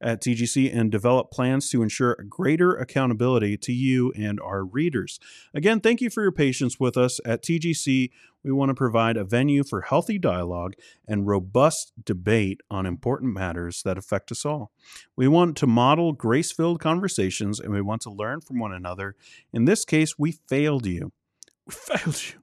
at 0.00 0.22
TGC 0.22 0.74
and 0.74 0.90
develop 0.90 1.30
plans 1.30 1.68
to 1.70 1.82
ensure 1.82 2.16
greater 2.28 2.74
accountability 2.74 3.56
to 3.58 3.72
you 3.72 4.12
and 4.16 4.40
our 4.40 4.64
readers. 4.64 5.20
Again, 5.54 5.80
thank 5.80 6.00
you 6.00 6.08
for 6.08 6.22
your 6.22 6.32
patience 6.32 6.80
with 6.80 6.96
us 6.96 7.20
at 7.24 7.42
TGC. 7.42 8.10
We 8.42 8.52
want 8.52 8.70
to 8.70 8.74
provide 8.74 9.18
a 9.18 9.24
venue 9.24 9.62
for 9.62 9.82
healthy 9.82 10.18
dialogue 10.18 10.74
and 11.06 11.26
robust 11.26 11.92
debate 12.02 12.62
on 12.70 12.86
important 12.86 13.34
matters 13.34 13.82
that 13.82 13.98
affect 13.98 14.32
us 14.32 14.46
all. 14.46 14.72
We 15.16 15.28
want 15.28 15.56
to 15.58 15.66
model 15.66 16.12
grace 16.12 16.50
filled 16.50 16.80
conversations 16.80 17.60
and 17.60 17.72
we 17.72 17.82
want 17.82 18.00
to 18.02 18.10
learn 18.10 18.40
from 18.40 18.58
one 18.58 18.72
another. 18.72 19.16
In 19.52 19.66
this 19.66 19.84
case, 19.84 20.18
we 20.18 20.32
failed 20.32 20.86
you. 20.86 21.12
We 21.66 21.74
failed 21.74 22.20
you. 22.32 22.39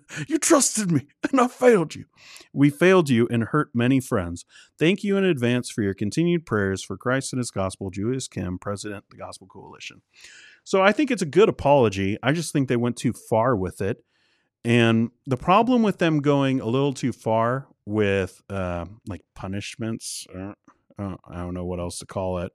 you 0.28 0.38
trusted 0.38 0.90
me 0.90 1.06
and 1.30 1.40
I 1.40 1.48
failed 1.48 1.94
you. 1.94 2.06
We 2.52 2.70
failed 2.70 3.08
you 3.08 3.28
and 3.30 3.44
hurt 3.44 3.70
many 3.74 4.00
friends. 4.00 4.44
Thank 4.78 5.04
you 5.04 5.16
in 5.16 5.24
advance 5.24 5.70
for 5.70 5.82
your 5.82 5.94
continued 5.94 6.46
prayers 6.46 6.82
for 6.82 6.96
Christ 6.96 7.32
and 7.32 7.38
his 7.38 7.50
gospel. 7.50 7.90
Julius 7.90 8.28
Kim, 8.28 8.58
President, 8.58 9.04
the 9.10 9.16
Gospel 9.16 9.46
Coalition. 9.46 10.02
So 10.64 10.82
I 10.82 10.92
think 10.92 11.10
it's 11.10 11.22
a 11.22 11.26
good 11.26 11.48
apology. 11.48 12.18
I 12.22 12.32
just 12.32 12.52
think 12.52 12.68
they 12.68 12.76
went 12.76 12.96
too 12.96 13.12
far 13.12 13.56
with 13.56 13.80
it. 13.80 14.04
And 14.64 15.10
the 15.26 15.36
problem 15.36 15.82
with 15.82 15.98
them 15.98 16.20
going 16.20 16.60
a 16.60 16.66
little 16.66 16.92
too 16.92 17.12
far 17.12 17.66
with 17.84 18.42
uh, 18.48 18.84
like 19.08 19.22
punishments, 19.34 20.26
uh, 20.34 20.52
uh, 20.98 21.16
I 21.28 21.38
don't 21.38 21.54
know 21.54 21.64
what 21.64 21.80
else 21.80 21.98
to 21.98 22.06
call 22.06 22.38
it, 22.38 22.52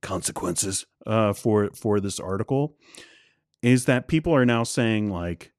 consequences 0.00 0.84
uh, 1.06 1.32
for 1.32 1.70
for 1.74 2.00
this 2.00 2.18
article, 2.18 2.76
is 3.62 3.84
that 3.84 4.08
people 4.08 4.34
are 4.34 4.46
now 4.46 4.64
saying 4.64 5.10
like, 5.10 5.52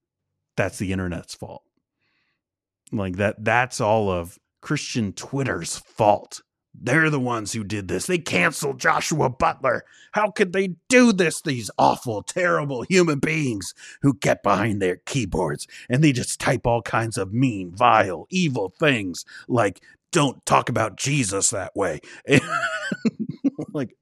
that's 0.60 0.78
the 0.78 0.92
internet's 0.92 1.34
fault. 1.34 1.64
Like 2.92 3.16
that 3.16 3.46
that's 3.46 3.80
all 3.80 4.12
of 4.12 4.38
Christian 4.60 5.14
Twitter's 5.14 5.78
fault. 5.78 6.42
They're 6.74 7.10
the 7.10 7.20
ones 7.20 7.54
who 7.54 7.64
did 7.64 7.88
this. 7.88 8.08
They 8.08 8.18
canceled 8.18 8.78
Joshua 8.78 9.30
Butler. 9.30 9.86
How 10.12 10.32
could 10.32 10.52
they 10.52 10.76
do 10.90 11.14
this? 11.14 11.42
These 11.42 11.72
awful, 11.78 12.24
terrible 12.24 12.84
human 12.84 13.20
beings 13.20 13.74
who 14.02 14.16
get 14.16 14.44
behind 14.44 14.82
their 14.82 14.98
keyboards 14.98 15.66
and 15.90 16.04
they 16.04 16.12
just 16.12 16.42
type 16.42 16.68
all 16.68 16.82
kinds 16.82 17.18
of 17.18 17.34
mean, 17.34 17.72
vile, 17.72 18.28
evil 18.30 18.74
things 18.78 19.24
like, 19.48 19.82
don't 20.12 20.46
talk 20.46 20.68
about 20.68 20.98
Jesus 20.98 21.52
that 21.52 21.74
way. 21.76 22.02
like, 23.74 23.96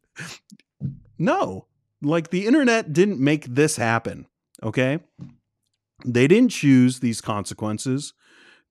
no, 1.19 1.67
like 2.01 2.31
the 2.31 2.47
internet 2.47 2.93
didn't 2.93 3.19
make 3.19 3.45
this 3.45 3.75
happen. 3.75 4.25
Okay. 4.63 4.99
They 6.05 6.27
didn't 6.27 6.51
choose 6.51 6.99
these 6.99 7.21
consequences. 7.21 8.13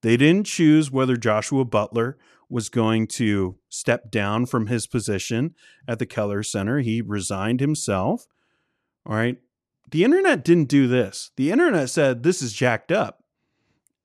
They 0.03 0.17
didn't 0.17 0.47
choose 0.47 0.91
whether 0.91 1.17
Joshua 1.17 1.65
Butler 1.65 2.19
was 2.49 2.69
going 2.69 3.09
to 3.09 3.57
step 3.69 4.11
down 4.11 4.47
from 4.47 4.69
his 4.69 4.87
position 4.87 5.55
at 5.89 5.99
the 5.99 6.07
Keller 6.07 6.43
Center. 6.43 6.81
He 6.81 7.01
resigned 7.01 7.61
himself. 7.61 8.27
All 9.05 9.17
right. 9.17 9.39
The 9.91 10.05
internet 10.05 10.45
didn't 10.45 10.69
do 10.69 10.87
this. 10.87 11.31
The 11.37 11.51
internet 11.51 11.91
said 11.91 12.23
this 12.23 12.43
is 12.43 12.53
jacked 12.53 12.93
up 12.93 13.25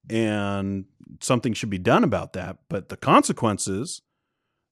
and 0.09 0.85
something 1.19 1.53
should 1.53 1.69
be 1.69 1.77
done 1.77 2.03
about 2.03 2.33
that. 2.33 2.57
But 2.69 2.89
the 2.89 2.97
consequences, 2.97 4.01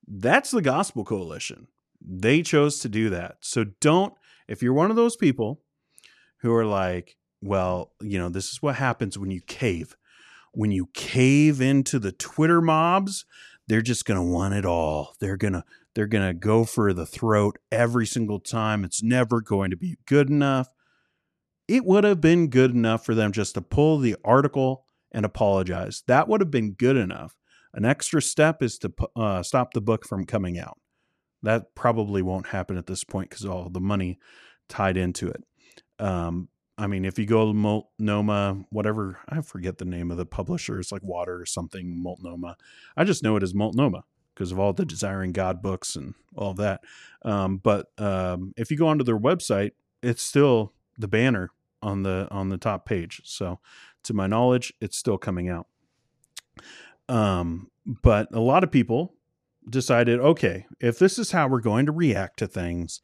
that's 0.08 0.52
the 0.52 0.62
Gospel 0.62 1.04
Coalition. 1.04 1.68
They 2.02 2.42
chose 2.42 2.80
to 2.80 2.90
do 2.90 3.10
that. 3.10 3.38
So 3.42 3.66
don't, 3.80 4.14
if 4.48 4.64
you're 4.64 4.74
one 4.74 4.90
of 4.90 4.96
those 4.96 5.16
people 5.16 5.62
who 6.42 6.54
are 6.54 6.66
like, 6.66 7.18
well, 7.42 7.92
you 8.02 8.20
know, 8.20 8.30
this 8.30 8.50
is 8.50 8.62
what 8.62 8.76
happens 8.76 9.18
when 9.18 9.32
you 9.32 9.42
cave. 9.42 9.96
When 10.54 10.72
you 10.72 10.90
cave 10.94 11.62
into 11.62 12.00
the 12.00 12.12
Twitter 12.12 12.62
mobs, 12.62 13.26
they're 13.68 13.82
just 13.82 14.06
going 14.06 14.20
to 14.20 14.26
want 14.26 14.56
it 14.56 14.66
all. 14.66 15.16
They're 15.20 15.38
going 15.38 15.54
to 15.54 15.64
they're 15.96 16.08
going 16.08 16.28
to 16.28 16.34
go 16.34 16.66
for 16.66 16.94
the 16.94 17.06
throat 17.06 17.58
every 17.72 18.06
single 18.06 18.40
time. 18.40 18.84
It's 18.84 19.04
never 19.04 19.42
going 19.42 19.72
to 19.72 19.78
be 19.78 19.98
good 20.06 20.30
enough. 20.30 20.68
It 21.68 21.84
would 21.86 22.04
have 22.04 22.22
been 22.22 22.50
good 22.50 22.72
enough 22.72 23.06
for 23.06 23.16
them 23.16 23.32
just 23.32 23.56
to 23.56 23.62
pull 23.62 23.98
the 23.98 24.16
article 24.24 24.86
and 25.12 25.26
apologize. 25.26 26.04
That 26.08 26.28
would 26.28 26.42
have 26.42 26.52
been 26.52 26.74
good 26.74 26.98
enough. 26.98 27.36
An 27.74 27.86
extra 27.86 28.22
step 28.22 28.64
is 28.64 28.78
to 28.80 28.94
uh, 29.16 29.44
stop 29.44 29.74
the 29.74 29.82
book 29.82 30.06
from 30.06 30.26
coming 30.26 30.58
out. 30.58 30.80
That 31.44 31.76
probably 31.76 32.22
won't 32.22 32.48
happen 32.48 32.78
at 32.78 32.88
this 32.88 33.04
point 33.04 33.30
because 33.30 33.46
all 33.46 33.70
the 33.70 33.80
money 33.80 34.20
tied 34.68 34.98
into 34.98 35.28
it. 35.28 35.44
Um, 36.00 36.50
I 36.80 36.88
mean, 36.88 37.04
if 37.04 37.20
you 37.20 37.26
go 37.26 37.48
to 37.48 37.54
Multnomah, 37.54 38.66
whatever, 38.70 39.20
I 39.28 39.42
forget 39.42 39.80
the 39.80 39.86
name 39.86 40.12
of 40.12 40.18
the 40.18 40.26
publisher. 40.26 40.80
It's 40.80 40.94
like 40.94 41.04
Water 41.04 41.40
or 41.42 41.46
something, 41.46 42.02
Multnomah. 42.02 42.56
I 42.96 43.04
just 43.04 43.22
know 43.22 43.36
it 43.36 43.44
as 43.44 43.54
Multnomah 43.54 44.06
because 44.34 44.54
of 44.54 44.60
all 44.60 44.72
the 44.72 44.86
Desiring 44.86 45.34
God 45.34 45.62
books 45.62 45.98
and 45.98 46.14
all 46.38 46.54
that. 46.54 46.80
Um, 47.24 47.58
but 47.58 47.88
um, 47.98 48.54
if 48.56 48.72
you 48.72 48.78
go 48.78 48.88
onto 48.88 49.04
their 49.04 49.20
website, 49.20 49.72
it's 50.02 50.24
still 50.24 50.72
the 50.98 51.10
banner 51.10 51.52
on 51.82 52.04
the 52.04 52.30
on 52.32 52.48
the 52.48 52.58
top 52.58 52.86
page. 52.86 53.22
So, 53.26 53.60
to 54.04 54.14
my 54.14 54.28
knowledge, 54.28 54.72
it's 54.80 54.98
still 54.98 55.18
coming 55.18 55.50
out. 55.50 55.68
Um, 57.10 57.70
but 57.86 58.34
a 58.34 58.40
lot 58.40 58.64
of 58.64 58.72
people 58.72 59.16
decided, 59.70 60.22
okay, 60.22 60.66
if 60.80 60.98
this 60.98 61.20
is 61.20 61.32
how 61.32 61.50
we're 61.50 61.60
going 61.60 61.86
to 61.88 61.92
react 61.92 62.40
to 62.40 62.48
things, 62.48 63.02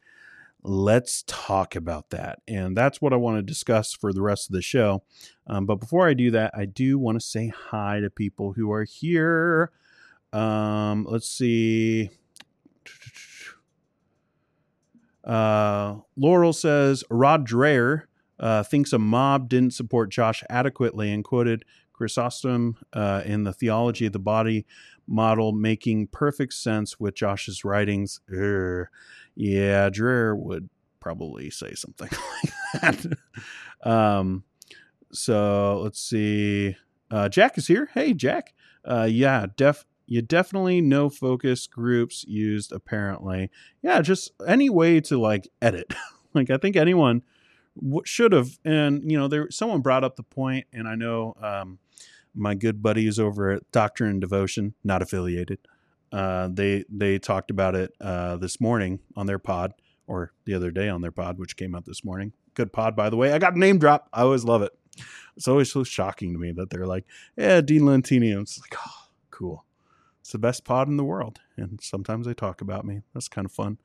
let's 0.66 1.22
talk 1.26 1.76
about 1.76 2.10
that. 2.10 2.40
And 2.48 2.76
that's 2.76 3.00
what 3.00 3.12
I 3.12 3.16
want 3.16 3.38
to 3.38 3.42
discuss 3.42 3.92
for 3.92 4.12
the 4.12 4.22
rest 4.22 4.48
of 4.48 4.54
the 4.54 4.62
show. 4.62 5.04
Um, 5.46 5.64
but 5.64 5.76
before 5.76 6.08
I 6.08 6.14
do 6.14 6.30
that, 6.32 6.50
I 6.54 6.64
do 6.64 6.98
want 6.98 7.18
to 7.20 7.24
say 7.24 7.48
hi 7.48 8.00
to 8.00 8.10
people 8.10 8.52
who 8.52 8.72
are 8.72 8.84
here. 8.84 9.70
Um, 10.32 11.06
let's 11.08 11.28
see. 11.28 12.10
Uh, 15.24 15.96
Laurel 16.16 16.52
says 16.52 17.04
Rod 17.10 17.46
Dreher 17.46 18.02
uh, 18.38 18.62
thinks 18.62 18.92
a 18.92 18.98
mob 18.98 19.48
didn't 19.48 19.74
support 19.74 20.10
Josh 20.10 20.42
adequately 20.50 21.12
and 21.12 21.24
quoted 21.24 21.64
Chrysostom 21.92 22.76
uh, 22.92 23.22
in 23.24 23.44
the 23.44 23.52
theology 23.52 24.06
of 24.06 24.12
the 24.12 24.18
body 24.18 24.66
model 25.06 25.52
making 25.52 26.08
perfect 26.08 26.52
sense 26.52 26.98
with 27.00 27.14
Josh's 27.14 27.64
writings. 27.64 28.20
Urgh. 28.30 28.86
Yeah, 29.36 29.90
Dreher 29.90 30.36
would 30.36 30.68
probably 30.98 31.50
say 31.50 31.74
something 31.74 32.08
like 32.82 33.04
that. 33.04 33.88
um, 33.88 34.44
so 35.12 35.80
let's 35.82 36.00
see. 36.00 36.76
Uh, 37.10 37.28
Jack 37.28 37.56
is 37.58 37.66
here. 37.66 37.90
Hey, 37.94 38.12
Jack. 38.14 38.54
Uh, 38.84 39.08
yeah, 39.10 39.46
def 39.56 39.84
you 40.08 40.22
definitely 40.22 40.80
no 40.80 41.08
focus 41.10 41.66
groups 41.66 42.24
used 42.28 42.72
apparently. 42.72 43.50
Yeah, 43.82 44.00
just 44.02 44.30
any 44.46 44.70
way 44.70 45.00
to 45.02 45.18
like 45.18 45.48
edit. 45.60 45.92
like 46.34 46.50
I 46.50 46.56
think 46.58 46.76
anyone 46.76 47.22
w- 47.80 48.02
should 48.04 48.32
have. 48.32 48.58
And 48.64 49.10
you 49.10 49.18
know, 49.18 49.28
there 49.28 49.50
someone 49.50 49.80
brought 49.80 50.04
up 50.04 50.16
the 50.16 50.22
point, 50.22 50.66
and 50.72 50.86
I 50.88 50.94
know 50.94 51.34
um, 51.42 51.78
my 52.34 52.54
good 52.54 52.82
buddies 52.82 53.18
over 53.18 53.50
at 53.50 53.70
Doctrine 53.72 54.10
and 54.10 54.20
Devotion, 54.20 54.74
not 54.84 55.02
affiliated. 55.02 55.58
Uh, 56.16 56.48
they 56.50 56.82
they 56.88 57.18
talked 57.18 57.50
about 57.50 57.74
it 57.74 57.92
uh, 58.00 58.38
this 58.38 58.58
morning 58.58 59.00
on 59.16 59.26
their 59.26 59.38
pod, 59.38 59.74
or 60.06 60.32
the 60.46 60.54
other 60.54 60.70
day 60.70 60.88
on 60.88 61.02
their 61.02 61.10
pod, 61.10 61.38
which 61.38 61.58
came 61.58 61.74
out 61.74 61.84
this 61.84 62.02
morning. 62.02 62.32
Good 62.54 62.72
pod, 62.72 62.96
by 62.96 63.10
the 63.10 63.18
way. 63.18 63.34
I 63.34 63.38
got 63.38 63.54
a 63.54 63.58
name 63.58 63.78
drop. 63.78 64.08
I 64.14 64.22
always 64.22 64.42
love 64.42 64.62
it. 64.62 64.72
It's 65.36 65.46
always 65.46 65.70
so 65.70 65.84
shocking 65.84 66.32
to 66.32 66.38
me 66.38 66.52
that 66.52 66.70
they're 66.70 66.86
like, 66.86 67.04
"Yeah, 67.36 67.60
Dean 67.60 67.82
Lentini." 67.82 68.40
It's 68.40 68.58
like, 68.58 68.74
oh, 68.78 69.08
cool. 69.30 69.66
It's 70.22 70.32
the 70.32 70.38
best 70.38 70.64
pod 70.64 70.88
in 70.88 70.96
the 70.96 71.04
world, 71.04 71.40
and 71.58 71.78
sometimes 71.82 72.26
they 72.26 72.32
talk 72.32 72.62
about 72.62 72.86
me. 72.86 73.02
That's 73.12 73.28
kind 73.28 73.44
of 73.44 73.52
fun. 73.52 73.76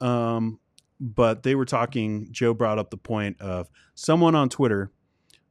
Um, 0.00 0.60
but 0.98 1.42
they 1.42 1.54
were 1.54 1.66
talking. 1.66 2.28
Joe 2.30 2.54
brought 2.54 2.78
up 2.78 2.88
the 2.88 2.96
point 2.96 3.38
of 3.38 3.68
someone 3.94 4.34
on 4.34 4.48
Twitter 4.48 4.92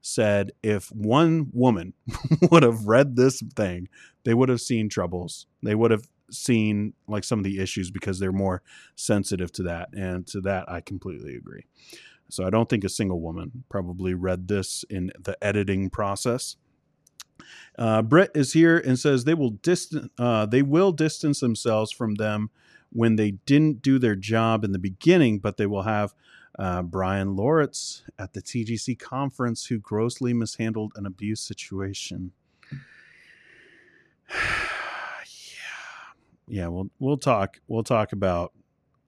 said 0.01 0.51
if 0.63 0.91
one 0.91 1.49
woman 1.51 1.93
would 2.51 2.63
have 2.63 2.85
read 2.85 3.15
this 3.15 3.43
thing, 3.55 3.89
they 4.23 4.33
would 4.33 4.49
have 4.49 4.61
seen 4.61 4.89
troubles. 4.89 5.45
They 5.63 5.75
would 5.75 5.91
have 5.91 6.07
seen 6.31 6.93
like 7.07 7.23
some 7.23 7.39
of 7.39 7.45
the 7.45 7.59
issues 7.59 7.91
because 7.91 8.19
they're 8.19 8.31
more 8.31 8.61
sensitive 8.95 9.51
to 9.53 9.63
that. 9.63 9.89
And 9.93 10.25
to 10.27 10.41
that, 10.41 10.69
I 10.69 10.81
completely 10.81 11.35
agree. 11.35 11.65
So 12.29 12.45
I 12.45 12.49
don't 12.49 12.69
think 12.69 12.83
a 12.83 12.89
single 12.89 13.19
woman 13.19 13.63
probably 13.69 14.13
read 14.13 14.47
this 14.47 14.83
in 14.89 15.11
the 15.19 15.37
editing 15.43 15.89
process. 15.89 16.55
Uh, 17.77 18.01
Brett 18.01 18.31
is 18.33 18.53
here 18.53 18.77
and 18.77 18.97
says 18.97 19.23
they 19.23 19.33
will 19.33 19.51
distant 19.51 20.11
uh, 20.17 20.45
they 20.45 20.61
will 20.61 20.91
distance 20.91 21.41
themselves 21.41 21.91
from 21.91 22.15
them 22.15 22.49
when 22.91 23.17
they 23.17 23.31
didn't 23.31 23.81
do 23.81 23.99
their 23.99 24.15
job 24.15 24.63
in 24.63 24.71
the 24.71 24.79
beginning, 24.79 25.39
but 25.39 25.57
they 25.57 25.65
will 25.65 25.83
have 25.83 26.15
uh, 26.57 26.81
Bryan 26.81 27.35
Loritts 27.35 28.03
at 28.17 28.33
the 28.33 28.41
TGC 28.41 28.97
conference 28.97 29.65
who 29.65 29.77
grossly 29.77 30.33
mishandled 30.33 30.93
an 30.95 31.05
abuse 31.05 31.41
situation. 31.41 32.31
yeah, 36.47 36.67
we'll 36.67 36.89
we'll 36.99 37.17
talk 37.17 37.59
we'll 37.67 37.83
talk 37.83 38.11
about 38.11 38.53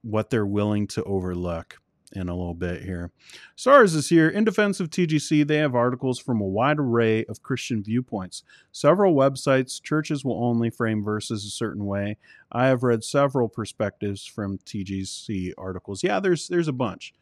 what 0.02 0.30
they're 0.30 0.46
willing 0.46 0.86
to 0.86 1.02
overlook 1.04 1.78
in 2.12 2.28
a 2.28 2.36
little 2.36 2.54
bit 2.54 2.82
here. 2.82 3.10
SARS 3.54 3.94
is 3.94 4.08
here. 4.08 4.28
In 4.28 4.44
defense 4.44 4.80
of 4.80 4.88
TGC, 4.88 5.46
they 5.46 5.56
have 5.56 5.74
articles 5.74 6.18
from 6.18 6.40
a 6.40 6.46
wide 6.46 6.78
array 6.78 7.24
of 7.26 7.42
Christian 7.42 7.82
viewpoints. 7.82 8.42
Several 8.72 9.14
websites, 9.14 9.82
churches 9.82 10.24
will 10.24 10.42
only 10.42 10.70
frame 10.70 11.04
verses 11.04 11.44
a 11.44 11.50
certain 11.50 11.84
way. 11.84 12.16
I 12.50 12.68
have 12.68 12.82
read 12.82 13.04
several 13.04 13.48
perspectives 13.48 14.24
from 14.24 14.58
TGC 14.58 15.52
articles. 15.58 16.02
Yeah, 16.02 16.20
there's 16.20 16.48
there's 16.48 16.68
a 16.68 16.72
bunch. 16.72 17.12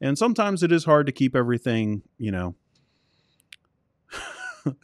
And 0.00 0.18
sometimes 0.18 0.62
it 0.62 0.72
is 0.72 0.84
hard 0.84 1.06
to 1.06 1.12
keep 1.12 1.34
everything, 1.34 2.02
you 2.18 2.30
know, 2.30 2.54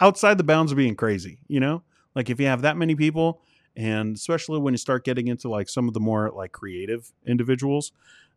outside 0.00 0.38
the 0.38 0.44
bounds 0.44 0.72
of 0.72 0.78
being 0.78 0.96
crazy, 0.96 1.38
you 1.48 1.60
know? 1.60 1.82
Like 2.14 2.30
if 2.30 2.40
you 2.40 2.46
have 2.46 2.62
that 2.62 2.78
many 2.78 2.94
people 2.94 3.42
and 3.76 4.16
especially 4.16 4.58
when 4.58 4.74
you 4.74 4.78
start 4.78 5.04
getting 5.04 5.28
into 5.28 5.48
like 5.48 5.68
some 5.68 5.88
of 5.88 5.94
the 5.94 6.00
more 6.00 6.30
like 6.30 6.52
creative 6.52 7.12
individuals, 7.26 7.92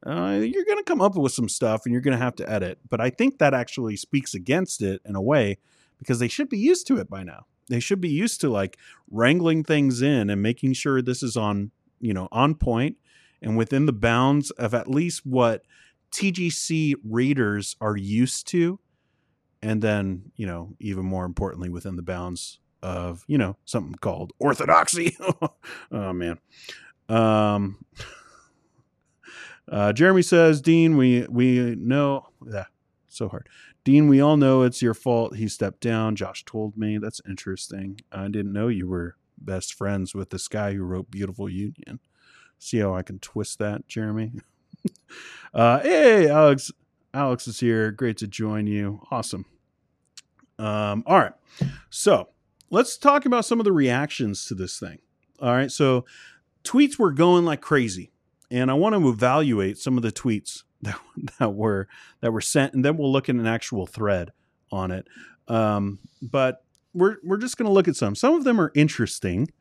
uh, 0.05 0.39
you're 0.41 0.65
going 0.65 0.77
to 0.77 0.83
come 0.83 1.01
up 1.01 1.15
with 1.15 1.31
some 1.31 1.49
stuff 1.49 1.81
and 1.85 1.91
you're 1.91 2.01
going 2.01 2.17
to 2.17 2.23
have 2.23 2.35
to 2.35 2.49
edit. 2.49 2.79
But 2.89 3.01
I 3.01 3.09
think 3.09 3.39
that 3.39 3.53
actually 3.53 3.97
speaks 3.97 4.33
against 4.33 4.81
it 4.81 5.01
in 5.05 5.15
a 5.15 5.21
way 5.21 5.57
because 5.97 6.19
they 6.19 6.27
should 6.27 6.49
be 6.49 6.59
used 6.59 6.87
to 6.87 6.97
it 6.97 7.09
by 7.09 7.23
now. 7.23 7.45
They 7.67 7.79
should 7.79 7.99
be 7.99 8.09
used 8.09 8.41
to 8.41 8.49
like 8.49 8.77
wrangling 9.09 9.63
things 9.63 10.01
in 10.01 10.29
and 10.29 10.41
making 10.41 10.73
sure 10.73 11.01
this 11.01 11.23
is 11.23 11.35
on, 11.35 11.71
you 11.99 12.13
know, 12.13 12.27
on 12.31 12.55
point 12.55 12.97
and 13.41 13.57
within 13.57 13.85
the 13.85 13.93
bounds 13.93 14.51
of 14.51 14.73
at 14.73 14.89
least 14.89 15.25
what 15.25 15.63
TGC 16.11 16.95
readers 17.03 17.75
are 17.81 17.97
used 17.97 18.47
to. 18.47 18.79
And 19.61 19.81
then, 19.81 20.31
you 20.35 20.45
know, 20.45 20.75
even 20.79 21.05
more 21.05 21.25
importantly, 21.25 21.69
within 21.69 21.95
the 21.95 22.03
bounds 22.03 22.59
of, 22.85 23.23
you 23.27 23.37
know, 23.37 23.57
something 23.65 23.95
called 23.95 24.31
orthodoxy. 24.37 25.17
oh, 25.91 26.13
man. 26.13 26.37
Um, 27.09 27.83
uh, 29.71 29.91
Jeremy 29.91 30.21
says, 30.21 30.61
Dean, 30.61 30.95
we 30.95 31.25
we 31.27 31.75
know 31.75 32.27
yeah, 32.45 32.65
so 33.07 33.27
hard. 33.27 33.49
Dean, 33.83 34.07
we 34.07 34.21
all 34.21 34.37
know 34.37 34.61
it's 34.61 34.83
your 34.83 34.93
fault. 34.93 35.35
He 35.35 35.47
stepped 35.47 35.81
down. 35.81 36.15
Josh 36.15 36.45
told 36.45 36.77
me. 36.77 36.99
That's 36.99 37.21
interesting. 37.27 38.01
I 38.11 38.27
didn't 38.27 38.53
know 38.53 38.67
you 38.67 38.87
were 38.87 39.15
best 39.37 39.73
friends 39.73 40.13
with 40.13 40.29
this 40.29 40.47
guy 40.47 40.73
who 40.73 40.83
wrote 40.83 41.09
Beautiful 41.09 41.49
Union. 41.49 41.99
See 42.59 42.79
how 42.79 42.93
I 42.93 43.01
can 43.01 43.19
twist 43.19 43.59
that, 43.59 43.87
Jeremy? 43.87 44.31
uh, 45.53 45.79
hey, 45.79 46.29
Alex. 46.29 46.71
Alex 47.13 47.47
is 47.47 47.59
here. 47.59 47.91
Great 47.91 48.17
to 48.17 48.27
join 48.27 48.67
you. 48.67 49.01
Awesome. 49.09 49.45
Um, 50.59 51.03
all 51.05 51.19
right. 51.19 51.33
So 51.89 52.29
let's 52.75 52.97
talk 52.97 53.25
about 53.25 53.45
some 53.45 53.59
of 53.59 53.63
the 53.63 53.71
reactions 53.71 54.45
to 54.45 54.53
this 54.53 54.77
thing. 54.77 54.99
All 55.41 55.53
right. 55.53 55.71
So 55.71 56.05
tweets 56.65 56.99
were 56.99 57.11
going 57.11 57.45
like 57.45 57.61
crazy 57.61 58.11
and 58.51 58.69
I 58.69 58.73
want 58.73 58.95
to 58.95 59.09
evaluate 59.09 59.77
some 59.77 59.95
of 59.97 60.03
the 60.03 60.11
tweets 60.11 60.63
that, 60.81 60.99
that 61.39 61.53
were 61.53 61.88
that 62.19 62.31
were 62.31 62.41
sent, 62.41 62.73
and 62.73 62.83
then 62.83 62.97
we'll 62.97 63.11
look 63.11 63.29
at 63.29 63.35
an 63.35 63.47
actual 63.47 63.88
thread 63.88 64.31
on 64.71 64.91
it. 64.91 65.07
Um, 65.47 65.99
but 66.21 66.63
we're 66.93 67.17
we're 67.23 67.38
just 67.38 67.57
going 67.57 67.67
to 67.67 67.73
look 67.73 67.88
at 67.88 67.95
some. 67.95 68.13
Some 68.13 68.35
of 68.35 68.43
them 68.43 68.59
are 68.59 68.71
interesting, 68.75 69.51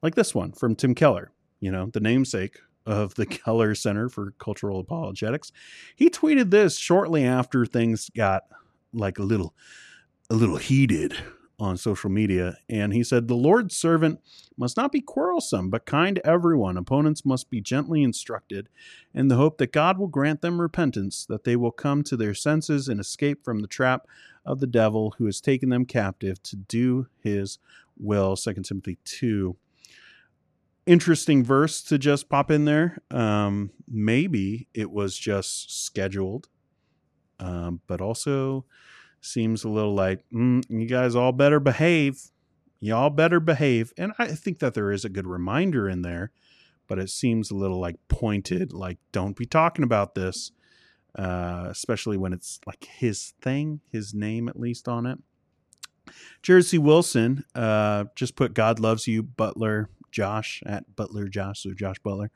like 0.00 0.14
this 0.14 0.34
one 0.34 0.52
from 0.52 0.74
Tim 0.74 0.94
Keller. 0.94 1.32
You 1.58 1.70
know, 1.70 1.90
the 1.92 2.00
namesake 2.00 2.60
of 2.86 3.14
the 3.16 3.26
Keller 3.26 3.74
Center 3.74 4.08
for 4.08 4.32
Cultural 4.38 4.80
Apologetics. 4.80 5.52
He 5.96 6.08
tweeted 6.08 6.50
this 6.50 6.78
shortly 6.78 7.24
after 7.24 7.66
things 7.66 8.10
got 8.16 8.44
like 8.94 9.18
a 9.18 9.24
little 9.24 9.54
a 10.30 10.34
little 10.34 10.56
heated 10.56 11.16
on 11.60 11.76
social 11.76 12.10
media. 12.10 12.56
And 12.68 12.92
he 12.92 13.04
said, 13.04 13.28
The 13.28 13.34
Lord's 13.34 13.76
servant 13.76 14.20
must 14.56 14.76
not 14.76 14.92
be 14.92 15.00
quarrelsome, 15.00 15.70
but 15.70 15.86
kind 15.86 16.16
to 16.16 16.26
everyone. 16.26 16.76
Opponents 16.76 17.24
must 17.24 17.50
be 17.50 17.60
gently 17.60 18.02
instructed 18.02 18.68
in 19.14 19.28
the 19.28 19.36
hope 19.36 19.58
that 19.58 19.72
God 19.72 19.98
will 19.98 20.08
grant 20.08 20.40
them 20.40 20.60
repentance, 20.60 21.24
that 21.26 21.44
they 21.44 21.56
will 21.56 21.70
come 21.70 22.02
to 22.04 22.16
their 22.16 22.34
senses 22.34 22.88
and 22.88 23.00
escape 23.00 23.44
from 23.44 23.60
the 23.60 23.68
trap 23.68 24.06
of 24.44 24.60
the 24.60 24.66
devil 24.66 25.14
who 25.18 25.26
has 25.26 25.40
taken 25.40 25.68
them 25.68 25.84
captive 25.84 26.42
to 26.44 26.56
do 26.56 27.06
his 27.22 27.58
will. 27.98 28.36
2 28.36 28.54
Timothy 28.54 28.98
2. 29.04 29.56
Interesting 30.86 31.44
verse 31.44 31.82
to 31.82 31.98
just 31.98 32.28
pop 32.28 32.50
in 32.50 32.64
there. 32.64 32.98
Um, 33.10 33.70
maybe 33.86 34.66
it 34.74 34.90
was 34.90 35.16
just 35.16 35.84
scheduled, 35.84 36.48
um, 37.38 37.80
but 37.86 38.00
also 38.00 38.64
seems 39.20 39.64
a 39.64 39.68
little 39.68 39.94
like 39.94 40.24
mm, 40.32 40.62
you 40.68 40.86
guys 40.86 41.14
all 41.14 41.32
better 41.32 41.60
behave. 41.60 42.30
Y'all 42.80 43.10
better 43.10 43.40
behave. 43.40 43.92
And 43.98 44.12
i 44.18 44.26
think 44.28 44.58
that 44.60 44.74
there 44.74 44.90
is 44.90 45.04
a 45.04 45.10
good 45.10 45.26
reminder 45.26 45.88
in 45.88 46.02
there 46.02 46.32
but 46.90 46.98
it 46.98 47.08
seems 47.08 47.52
a 47.52 47.54
little 47.54 47.80
like 47.80 47.96
pointed 48.08 48.72
like 48.72 48.98
don't 49.12 49.36
be 49.36 49.46
talking 49.46 49.84
about 49.84 50.16
this 50.16 50.50
uh, 51.16 51.68
especially 51.70 52.16
when 52.16 52.32
it's 52.32 52.60
like 52.66 52.84
his 52.84 53.32
thing 53.40 53.80
his 53.90 54.12
name 54.12 54.48
at 54.48 54.58
least 54.58 54.88
on 54.88 55.06
it. 55.06 55.18
C. 56.42 56.78
Wilson 56.78 57.44
uh, 57.54 58.04
just 58.16 58.34
put 58.34 58.54
god 58.54 58.80
loves 58.80 59.06
you 59.06 59.22
butler 59.22 59.88
josh 60.10 60.62
at 60.66 60.96
butler 60.96 61.28
josh 61.28 61.64
or 61.64 61.74
josh 61.74 61.98
butler. 62.00 62.30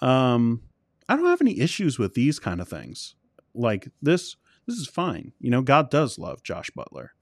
Um, 0.00 0.62
i 1.08 1.16
don't 1.16 1.24
have 1.24 1.40
any 1.40 1.58
issues 1.58 1.98
with 1.98 2.12
these 2.12 2.38
kind 2.38 2.60
of 2.60 2.68
things. 2.68 3.14
Like 3.54 3.88
this 4.02 4.36
this 4.68 4.76
is 4.76 4.86
fine. 4.86 5.32
You 5.40 5.50
know, 5.50 5.62
God 5.62 5.90
does 5.90 6.18
love 6.18 6.42
Josh 6.42 6.68
Butler. 6.70 7.14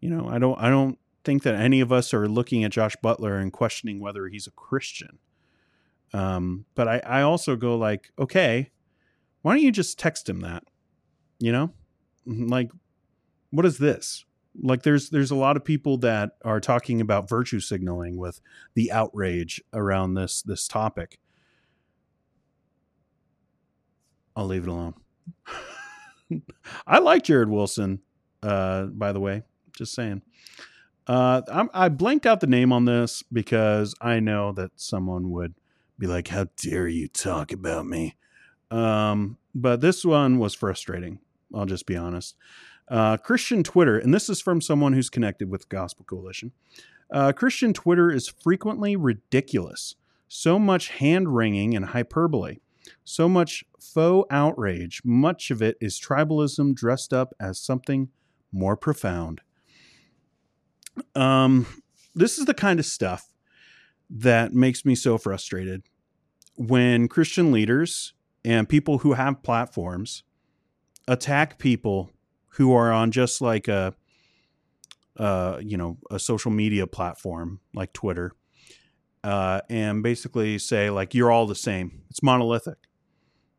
You 0.00 0.08
know, 0.08 0.26
I 0.26 0.38
don't 0.38 0.58
I 0.58 0.70
don't 0.70 0.98
think 1.22 1.42
that 1.42 1.54
any 1.54 1.80
of 1.80 1.92
us 1.92 2.14
are 2.14 2.26
looking 2.26 2.64
at 2.64 2.72
Josh 2.72 2.96
Butler 3.02 3.36
and 3.36 3.52
questioning 3.52 4.00
whether 4.00 4.26
he's 4.26 4.46
a 4.46 4.52
Christian. 4.52 5.18
Um, 6.14 6.64
but 6.74 6.88
I, 6.88 6.98
I 7.00 7.20
also 7.20 7.56
go 7.56 7.76
like, 7.76 8.10
okay, 8.18 8.70
why 9.42 9.52
don't 9.52 9.62
you 9.62 9.70
just 9.70 9.98
text 9.98 10.26
him 10.28 10.40
that? 10.40 10.64
You 11.38 11.52
know? 11.52 11.72
Like, 12.26 12.70
what 13.50 13.64
is 13.64 13.78
this? 13.78 14.26
Like 14.60 14.82
there's 14.82 15.08
there's 15.08 15.30
a 15.30 15.36
lot 15.36 15.56
of 15.56 15.64
people 15.64 15.96
that 15.98 16.32
are 16.44 16.60
talking 16.60 17.00
about 17.00 17.28
virtue 17.28 17.60
signaling 17.60 18.18
with 18.18 18.40
the 18.74 18.92
outrage 18.92 19.62
around 19.72 20.14
this 20.14 20.42
this 20.42 20.68
topic. 20.68 21.18
I'll 24.36 24.46
leave 24.46 24.64
it 24.64 24.68
alone. 24.68 24.94
I 26.86 26.98
like 26.98 27.24
Jared 27.24 27.48
Wilson, 27.48 28.00
uh, 28.42 28.84
by 28.84 29.12
the 29.12 29.20
way. 29.20 29.42
Just 29.76 29.94
saying. 29.94 30.22
Uh, 31.06 31.40
I 31.72 31.88
blanked 31.88 32.26
out 32.26 32.40
the 32.40 32.46
name 32.46 32.72
on 32.72 32.84
this 32.84 33.22
because 33.32 33.94
I 34.00 34.20
know 34.20 34.52
that 34.52 34.72
someone 34.76 35.30
would 35.30 35.54
be 35.98 36.06
like, 36.06 36.28
"How 36.28 36.48
dare 36.56 36.86
you 36.86 37.08
talk 37.08 37.50
about 37.52 37.86
me?" 37.86 38.16
Um, 38.70 39.38
but 39.54 39.80
this 39.80 40.04
one 40.04 40.38
was 40.38 40.54
frustrating. 40.54 41.20
I'll 41.54 41.66
just 41.66 41.86
be 41.86 41.96
honest. 41.96 42.36
Uh, 42.88 43.16
Christian 43.16 43.62
Twitter, 43.62 43.98
and 43.98 44.12
this 44.12 44.28
is 44.28 44.40
from 44.40 44.60
someone 44.60 44.92
who's 44.92 45.10
connected 45.10 45.50
with 45.50 45.68
Gospel 45.68 46.04
Coalition. 46.04 46.52
Uh, 47.10 47.32
Christian 47.32 47.72
Twitter 47.72 48.10
is 48.10 48.28
frequently 48.28 48.96
ridiculous. 48.96 49.94
So 50.28 50.58
much 50.58 50.88
hand 50.90 51.34
wringing 51.34 51.74
and 51.74 51.86
hyperbole. 51.86 52.58
So 53.04 53.28
much 53.28 53.64
faux 53.80 54.26
outrage. 54.30 55.02
Much 55.04 55.50
of 55.50 55.62
it 55.62 55.76
is 55.80 56.00
tribalism 56.00 56.74
dressed 56.74 57.12
up 57.12 57.34
as 57.40 57.60
something 57.60 58.08
more 58.52 58.76
profound. 58.76 59.40
Um, 61.14 61.66
this 62.14 62.38
is 62.38 62.46
the 62.46 62.54
kind 62.54 62.80
of 62.80 62.86
stuff 62.86 63.32
that 64.10 64.52
makes 64.52 64.84
me 64.84 64.94
so 64.94 65.18
frustrated 65.18 65.82
when 66.56 67.08
Christian 67.08 67.52
leaders 67.52 68.14
and 68.44 68.68
people 68.68 68.98
who 68.98 69.12
have 69.12 69.42
platforms 69.42 70.24
attack 71.06 71.58
people 71.58 72.10
who 72.52 72.72
are 72.72 72.92
on 72.92 73.10
just 73.10 73.40
like 73.40 73.68
a 73.68 73.94
uh, 75.16 75.58
you 75.60 75.76
know 75.76 75.98
a 76.10 76.18
social 76.18 76.50
media 76.50 76.86
platform 76.86 77.60
like 77.74 77.92
Twitter 77.92 78.32
uh, 79.24 79.60
and 79.68 80.02
basically 80.02 80.58
say 80.58 80.90
like 80.90 81.14
you're 81.14 81.30
all 81.30 81.46
the 81.46 81.54
same. 81.54 82.02
It's 82.10 82.22
monolithic. 82.22 82.78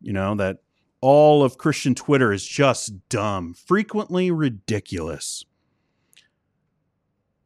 You 0.02 0.14
know 0.14 0.36
that 0.36 0.58
all 1.02 1.44
of 1.44 1.58
Christian 1.58 1.96
Twitter 1.96 2.32
is 2.32 2.46
just 2.46 3.10
dumb, 3.10 3.54
frequently 3.54 4.32
ridiculous. 4.32 5.46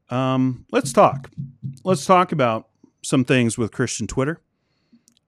Um, 0.09 0.65
let's 0.71 0.93
talk. 0.93 1.31
Let's 1.83 2.05
talk 2.05 2.31
about 2.31 2.67
some 3.01 3.25
things 3.25 3.57
with 3.57 3.71
Christian 3.71 4.07
Twitter. 4.07 4.41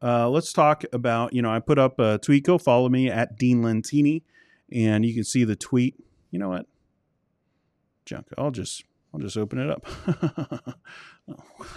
Uh, 0.02 0.30
let's 0.30 0.54
talk 0.54 0.84
about, 0.93 1.34
you 1.34 1.41
know, 1.41 1.50
I 1.50 1.60
put 1.60 1.80
up 1.80 2.00
a 2.00 2.19
tweet. 2.19 2.43
Go 2.43 2.58
follow 2.58 2.89
me 2.89 3.10
at 3.10 3.38
Dean 3.38 3.63
Lentini, 3.63 4.21
and 4.71 5.06
you 5.06 5.13
can 5.13 5.24
see 5.24 5.43
the 5.43 5.56
tweet. 5.56 5.95
You 6.32 6.39
know 6.39 6.50
what? 6.50 6.67
Junk. 8.06 8.28
I'll 8.38 8.52
just 8.52 8.84
I'll 9.15 9.21
just 9.21 9.38
open 9.38 9.60
it 9.60 9.69
up. 9.69 9.86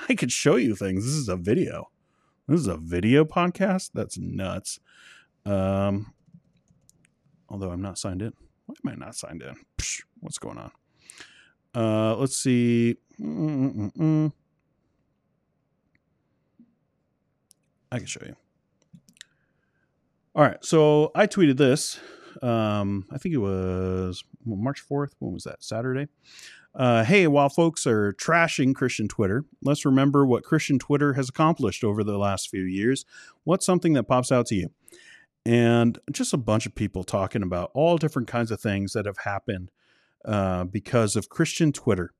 I 0.08 0.16
could 0.16 0.32
show 0.32 0.56
you 0.56 0.74
things. 0.74 1.04
This 1.04 1.14
is 1.14 1.28
a 1.28 1.36
video. 1.36 1.88
This 2.48 2.58
is 2.58 2.66
a 2.66 2.76
video 2.76 3.24
podcast. 3.24 3.90
That's 3.94 4.18
nuts. 4.18 4.80
Um, 5.46 6.14
although 7.48 7.70
I'm 7.70 7.80
not 7.80 7.96
signed 7.96 8.22
in. 8.22 8.32
Why 8.66 8.74
am 8.84 8.92
I 8.92 9.04
not 9.06 9.14
signed 9.14 9.42
in? 9.42 9.54
Psh, 9.78 10.02
what's 10.18 10.38
going 10.38 10.58
on? 10.58 10.72
Uh, 11.72 12.16
let's 12.16 12.34
see. 12.34 12.96
Mm-mm-mm. 13.20 14.32
I 17.92 17.98
can 17.98 18.06
show 18.06 18.22
you. 18.26 18.34
All 20.34 20.42
right. 20.42 20.64
So 20.64 21.12
I 21.14 21.28
tweeted 21.28 21.56
this. 21.56 22.00
Um, 22.42 23.06
I 23.12 23.18
think 23.18 23.32
it 23.32 23.38
was 23.38 24.24
March 24.44 24.82
4th. 24.88 25.12
When 25.20 25.34
was 25.34 25.44
that? 25.44 25.62
Saturday. 25.62 26.08
Uh, 26.78 27.02
hey, 27.02 27.26
while 27.26 27.48
folks 27.48 27.88
are 27.88 28.12
trashing 28.12 28.72
Christian 28.72 29.08
Twitter, 29.08 29.44
let's 29.62 29.84
remember 29.84 30.24
what 30.24 30.44
Christian 30.44 30.78
Twitter 30.78 31.14
has 31.14 31.28
accomplished 31.28 31.82
over 31.82 32.04
the 32.04 32.16
last 32.16 32.48
few 32.48 32.62
years. 32.62 33.04
What's 33.42 33.66
something 33.66 33.94
that 33.94 34.04
pops 34.04 34.30
out 34.30 34.46
to 34.46 34.54
you? 34.54 34.70
And 35.44 35.98
just 36.12 36.32
a 36.32 36.36
bunch 36.36 36.66
of 36.66 36.76
people 36.76 37.02
talking 37.02 37.42
about 37.42 37.72
all 37.74 37.98
different 37.98 38.28
kinds 38.28 38.52
of 38.52 38.60
things 38.60 38.92
that 38.92 39.06
have 39.06 39.18
happened 39.18 39.72
uh, 40.24 40.64
because 40.64 41.16
of 41.16 41.28
Christian 41.28 41.72
Twitter. 41.72 42.12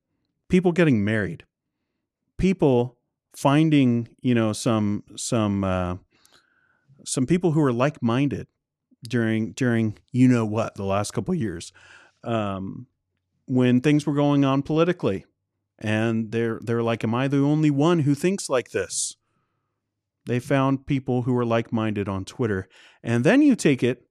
People 0.49 0.73
getting 0.73 1.05
married, 1.05 1.45
people 2.37 2.97
finding 3.33 4.09
you 4.19 4.33
know 4.33 4.51
some 4.51 5.03
some 5.15 5.63
uh, 5.63 5.95
some 7.05 7.27
people 7.27 7.51
who 7.51 7.61
are 7.61 7.71
like 7.71 8.01
minded 8.01 8.47
during 9.07 9.51
during 9.51 9.97
you 10.11 10.27
know 10.27 10.45
what 10.45 10.75
the 10.75 10.83
last 10.83 11.11
couple 11.11 11.33
years 11.35 11.71
um, 12.23 12.87
when 13.49 13.81
things 13.81 14.05
were 14.05 14.13
going 14.13 14.45
on 14.45 14.61
politically, 14.61 15.25
and 15.79 16.31
they're 16.31 16.59
they're 16.63 16.83
like, 16.83 17.03
"Am 17.03 17.15
I 17.15 17.27
the 17.27 17.39
only 17.39 17.71
one 17.71 17.99
who 17.99 18.15
thinks 18.15 18.49
like 18.49 18.71
this?" 18.71 19.15
They 20.25 20.39
found 20.39 20.85
people 20.85 21.23
who 21.23 21.33
were 21.33 21.45
like 21.45 21.73
minded 21.73 22.07
on 22.07 22.25
Twitter, 22.25 22.69
and 23.03 23.23
then 23.23 23.41
you 23.41 23.55
take 23.55 23.81
it 23.83 24.05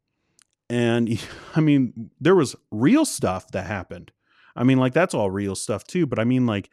and 0.68 1.20
I 1.56 1.60
mean, 1.60 2.10
there 2.20 2.34
was 2.34 2.56
real 2.70 3.04
stuff 3.04 3.50
that 3.52 3.66
happened. 3.66 4.12
I 4.56 4.64
mean, 4.64 4.78
like 4.78 4.92
that's 4.92 5.14
all 5.14 5.30
real 5.30 5.54
stuff 5.54 5.84
too, 5.84 6.06
but 6.06 6.18
I 6.18 6.24
mean, 6.24 6.46
like 6.46 6.70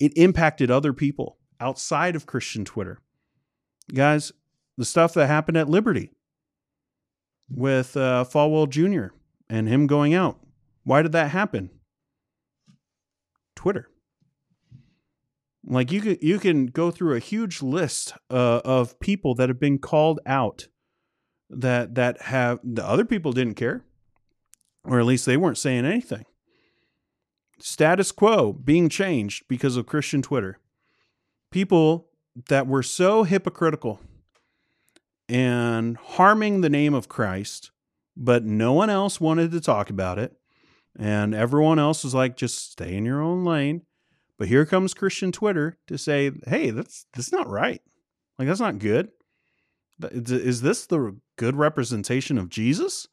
it 0.00 0.12
impacted 0.16 0.70
other 0.70 0.92
people 0.92 1.38
outside 1.60 2.16
of 2.16 2.26
Christian 2.26 2.64
Twitter. 2.64 3.00
Guys, 3.92 4.32
the 4.76 4.84
stuff 4.84 5.14
that 5.14 5.26
happened 5.26 5.56
at 5.56 5.68
Liberty 5.68 6.12
with 7.50 7.96
uh, 7.96 8.24
Falwell 8.30 8.68
Jr. 8.68 9.14
and 9.48 9.68
him 9.68 9.86
going 9.86 10.14
out. 10.14 10.38
Why 10.84 11.02
did 11.02 11.12
that 11.12 11.30
happen? 11.30 11.70
Twitter. 13.58 13.90
Like 15.66 15.90
you 15.90 16.00
can 16.00 16.16
you 16.22 16.38
can 16.38 16.66
go 16.66 16.92
through 16.92 17.16
a 17.16 17.18
huge 17.18 17.60
list 17.60 18.14
uh, 18.30 18.60
of 18.64 18.98
people 19.00 19.34
that 19.34 19.48
have 19.48 19.58
been 19.58 19.78
called 19.78 20.20
out 20.24 20.68
that 21.50 21.96
that 21.96 22.22
have 22.22 22.60
the 22.62 22.86
other 22.86 23.04
people 23.04 23.32
didn't 23.32 23.54
care 23.54 23.82
or 24.84 25.00
at 25.00 25.06
least 25.06 25.26
they 25.26 25.36
weren't 25.36 25.58
saying 25.58 25.84
anything 25.84 26.24
status 27.58 28.12
quo 28.12 28.52
being 28.52 28.88
changed 28.88 29.44
because 29.48 29.76
of 29.76 29.86
christian 29.86 30.20
twitter 30.20 30.58
people 31.50 32.08
that 32.48 32.66
were 32.66 32.82
so 32.82 33.22
hypocritical 33.22 33.98
and 35.28 35.96
harming 35.96 36.60
the 36.60 36.70
name 36.70 36.92
of 36.92 37.08
christ 37.08 37.70
but 38.16 38.44
no 38.44 38.72
one 38.72 38.90
else 38.90 39.20
wanted 39.20 39.50
to 39.50 39.60
talk 39.60 39.88
about 39.88 40.18
it 40.18 40.34
and 40.98 41.34
everyone 41.34 41.78
else 41.78 42.04
was 42.04 42.14
like 42.14 42.36
just 42.36 42.72
stay 42.72 42.96
in 42.96 43.04
your 43.04 43.22
own 43.22 43.44
lane 43.44 43.82
but 44.36 44.48
here 44.48 44.66
comes 44.66 44.94
christian 44.94 45.32
twitter 45.32 45.78
to 45.86 45.96
say 45.96 46.30
hey 46.46 46.70
that's 46.70 47.06
that's 47.14 47.32
not 47.32 47.48
right 47.48 47.80
like 48.38 48.48
that's 48.48 48.60
not 48.60 48.78
good 48.78 49.08
is 50.00 50.62
this 50.62 50.86
the 50.86 51.16
good 51.36 51.56
representation 51.56 52.38
of 52.38 52.48
Jesus? 52.48 53.08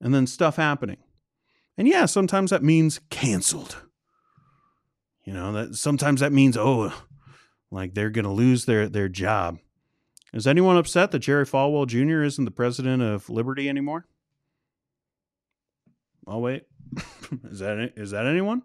And 0.00 0.14
then 0.14 0.26
stuff 0.26 0.56
happening. 0.56 0.98
And 1.78 1.88
yeah, 1.88 2.06
sometimes 2.06 2.50
that 2.50 2.62
means 2.62 3.00
canceled. 3.10 3.82
You 5.24 5.32
know, 5.32 5.52
that 5.52 5.74
sometimes 5.74 6.20
that 6.20 6.32
means 6.32 6.56
oh, 6.56 6.92
like 7.70 7.94
they're 7.94 8.10
to 8.24 8.30
lose 8.30 8.64
their 8.64 8.88
their 8.88 9.08
job. 9.08 9.58
Is 10.32 10.46
anyone 10.46 10.76
upset 10.76 11.10
that 11.10 11.20
Jerry 11.20 11.46
Falwell 11.46 11.86
Jr. 11.86 12.22
isn't 12.22 12.44
the 12.44 12.50
president 12.50 13.02
of 13.02 13.28
Liberty 13.28 13.68
anymore? 13.68 14.06
Oh 16.26 16.38
wait. 16.38 16.64
is 17.44 17.58
that 17.60 17.92
is 17.96 18.10
that 18.10 18.26
anyone? 18.26 18.62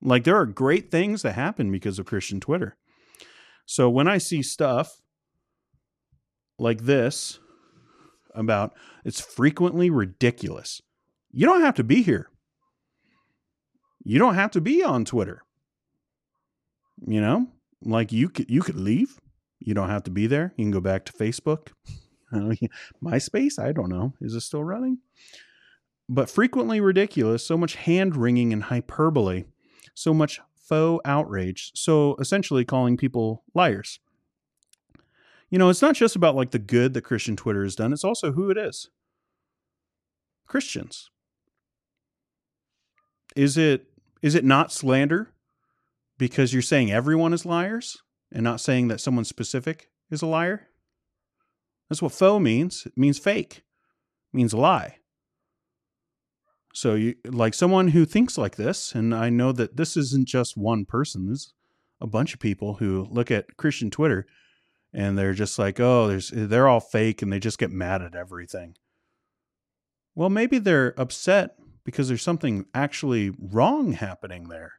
Like 0.00 0.24
there 0.24 0.36
are 0.36 0.46
great 0.46 0.90
things 0.90 1.22
that 1.22 1.32
happen 1.32 1.72
because 1.72 1.98
of 1.98 2.06
Christian 2.06 2.40
Twitter. 2.40 2.76
So 3.66 3.90
when 3.90 4.08
I 4.08 4.18
see 4.18 4.42
stuff 4.42 5.00
like 6.58 6.82
this 6.82 7.38
about 8.34 8.74
it's 9.04 9.20
frequently 9.20 9.90
ridiculous. 9.90 10.80
You 11.30 11.46
don't 11.46 11.62
have 11.62 11.74
to 11.76 11.84
be 11.84 12.02
here. 12.02 12.30
You 14.04 14.18
don't 14.18 14.34
have 14.34 14.52
to 14.52 14.60
be 14.60 14.82
on 14.82 15.04
Twitter. 15.04 15.42
You 17.06 17.20
know, 17.20 17.48
like 17.82 18.12
you 18.12 18.28
could 18.28 18.50
you 18.50 18.62
could 18.62 18.76
leave. 18.76 19.18
You 19.58 19.74
don't 19.74 19.90
have 19.90 20.04
to 20.04 20.10
be 20.10 20.26
there. 20.26 20.54
You 20.56 20.64
can 20.64 20.70
go 20.70 20.80
back 20.80 21.04
to 21.06 21.12
Facebook. 21.12 21.68
MySpace, 23.02 23.58
I 23.58 23.72
don't 23.72 23.88
know. 23.88 24.14
Is 24.20 24.34
it 24.34 24.40
still 24.40 24.64
running? 24.64 24.98
But 26.08 26.30
frequently 26.30 26.80
ridiculous, 26.80 27.46
so 27.46 27.56
much 27.56 27.74
hand 27.74 28.16
wringing 28.16 28.52
and 28.52 28.64
hyperbole, 28.64 29.44
so 29.94 30.14
much 30.14 30.40
faux 30.54 31.02
outrage. 31.04 31.72
So 31.74 32.16
essentially 32.18 32.64
calling 32.64 32.96
people 32.96 33.44
liars 33.54 34.00
you 35.50 35.58
know, 35.58 35.70
it's 35.70 35.82
not 35.82 35.94
just 35.94 36.16
about 36.16 36.36
like 36.36 36.50
the 36.50 36.58
good 36.58 36.94
that 36.94 37.02
Christian 37.02 37.36
Twitter 37.36 37.62
has 37.62 37.76
done, 37.76 37.92
it's 37.92 38.04
also 38.04 38.32
who 38.32 38.50
it 38.50 38.58
is. 38.58 38.90
Christians. 40.46 41.10
Is 43.36 43.56
it 43.56 43.86
is 44.22 44.34
it 44.34 44.44
not 44.44 44.72
slander 44.72 45.32
because 46.18 46.52
you're 46.52 46.62
saying 46.62 46.90
everyone 46.90 47.32
is 47.32 47.46
liars 47.46 48.02
and 48.32 48.42
not 48.42 48.60
saying 48.60 48.88
that 48.88 49.00
someone 49.00 49.24
specific 49.24 49.90
is 50.10 50.22
a 50.22 50.26
liar? 50.26 50.68
That's 51.88 52.02
what 52.02 52.12
faux 52.12 52.42
means. 52.42 52.84
It 52.84 52.96
means 52.96 53.18
fake. 53.18 53.58
It 53.58 54.36
means 54.36 54.52
lie. 54.52 54.97
So 56.74 56.94
you 56.94 57.14
like 57.24 57.54
someone 57.54 57.88
who 57.88 58.04
thinks 58.04 58.38
like 58.38 58.56
this, 58.56 58.94
and 58.94 59.14
I 59.14 59.30
know 59.30 59.52
that 59.52 59.76
this 59.76 59.96
isn't 59.96 60.28
just 60.28 60.56
one 60.56 60.84
person. 60.84 61.26
There's 61.26 61.52
a 62.00 62.06
bunch 62.06 62.34
of 62.34 62.40
people 62.40 62.74
who 62.74 63.06
look 63.10 63.30
at 63.30 63.56
Christian 63.56 63.90
Twitter 63.90 64.26
and 64.92 65.18
they're 65.18 65.34
just 65.34 65.58
like, 65.58 65.80
oh, 65.80 66.08
there's 66.08 66.30
they're 66.32 66.68
all 66.68 66.80
fake 66.80 67.22
and 67.22 67.32
they 67.32 67.38
just 67.38 67.58
get 67.58 67.70
mad 67.70 68.02
at 68.02 68.14
everything. 68.14 68.76
Well, 70.14 70.30
maybe 70.30 70.58
they're 70.58 70.94
upset 70.98 71.56
because 71.84 72.08
there's 72.08 72.22
something 72.22 72.66
actually 72.74 73.32
wrong 73.38 73.92
happening 73.92 74.48
there. 74.48 74.74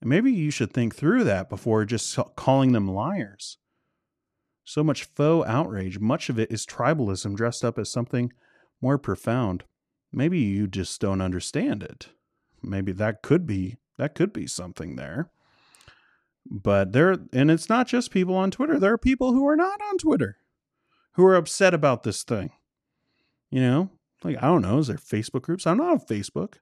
And 0.00 0.08
maybe 0.08 0.32
you 0.32 0.50
should 0.50 0.72
think 0.72 0.94
through 0.94 1.24
that 1.24 1.48
before 1.48 1.84
just 1.84 2.18
calling 2.36 2.72
them 2.72 2.88
liars. 2.88 3.58
So 4.64 4.82
much 4.82 5.04
faux 5.04 5.48
outrage, 5.48 5.98
much 5.98 6.28
of 6.28 6.38
it 6.38 6.50
is 6.50 6.64
tribalism 6.64 7.36
dressed 7.36 7.64
up 7.64 7.78
as 7.78 7.90
something 7.90 8.32
more 8.80 8.98
profound. 8.98 9.64
Maybe 10.12 10.38
you 10.38 10.66
just 10.66 11.00
don't 11.00 11.20
understand 11.20 11.82
it. 11.82 12.08
Maybe 12.62 12.92
that 12.92 13.22
could 13.22 13.46
be 13.46 13.76
that 13.96 14.14
could 14.14 14.32
be 14.32 14.46
something 14.46 14.96
there. 14.96 15.30
But 16.50 16.92
there, 16.92 17.16
and 17.32 17.50
it's 17.50 17.68
not 17.68 17.86
just 17.86 18.10
people 18.10 18.34
on 18.34 18.50
Twitter. 18.50 18.78
There 18.78 18.92
are 18.92 18.98
people 18.98 19.32
who 19.32 19.46
are 19.46 19.56
not 19.56 19.80
on 19.82 19.98
Twitter 19.98 20.38
who 21.12 21.24
are 21.26 21.36
upset 21.36 21.74
about 21.74 22.02
this 22.02 22.22
thing. 22.22 22.50
You 23.50 23.60
know, 23.60 23.90
like, 24.24 24.36
I 24.38 24.46
don't 24.46 24.62
know, 24.62 24.78
is 24.78 24.86
there 24.86 24.96
Facebook 24.96 25.42
groups? 25.42 25.66
I'm 25.66 25.76
not 25.76 25.90
on 25.90 26.00
Facebook. 26.00 26.54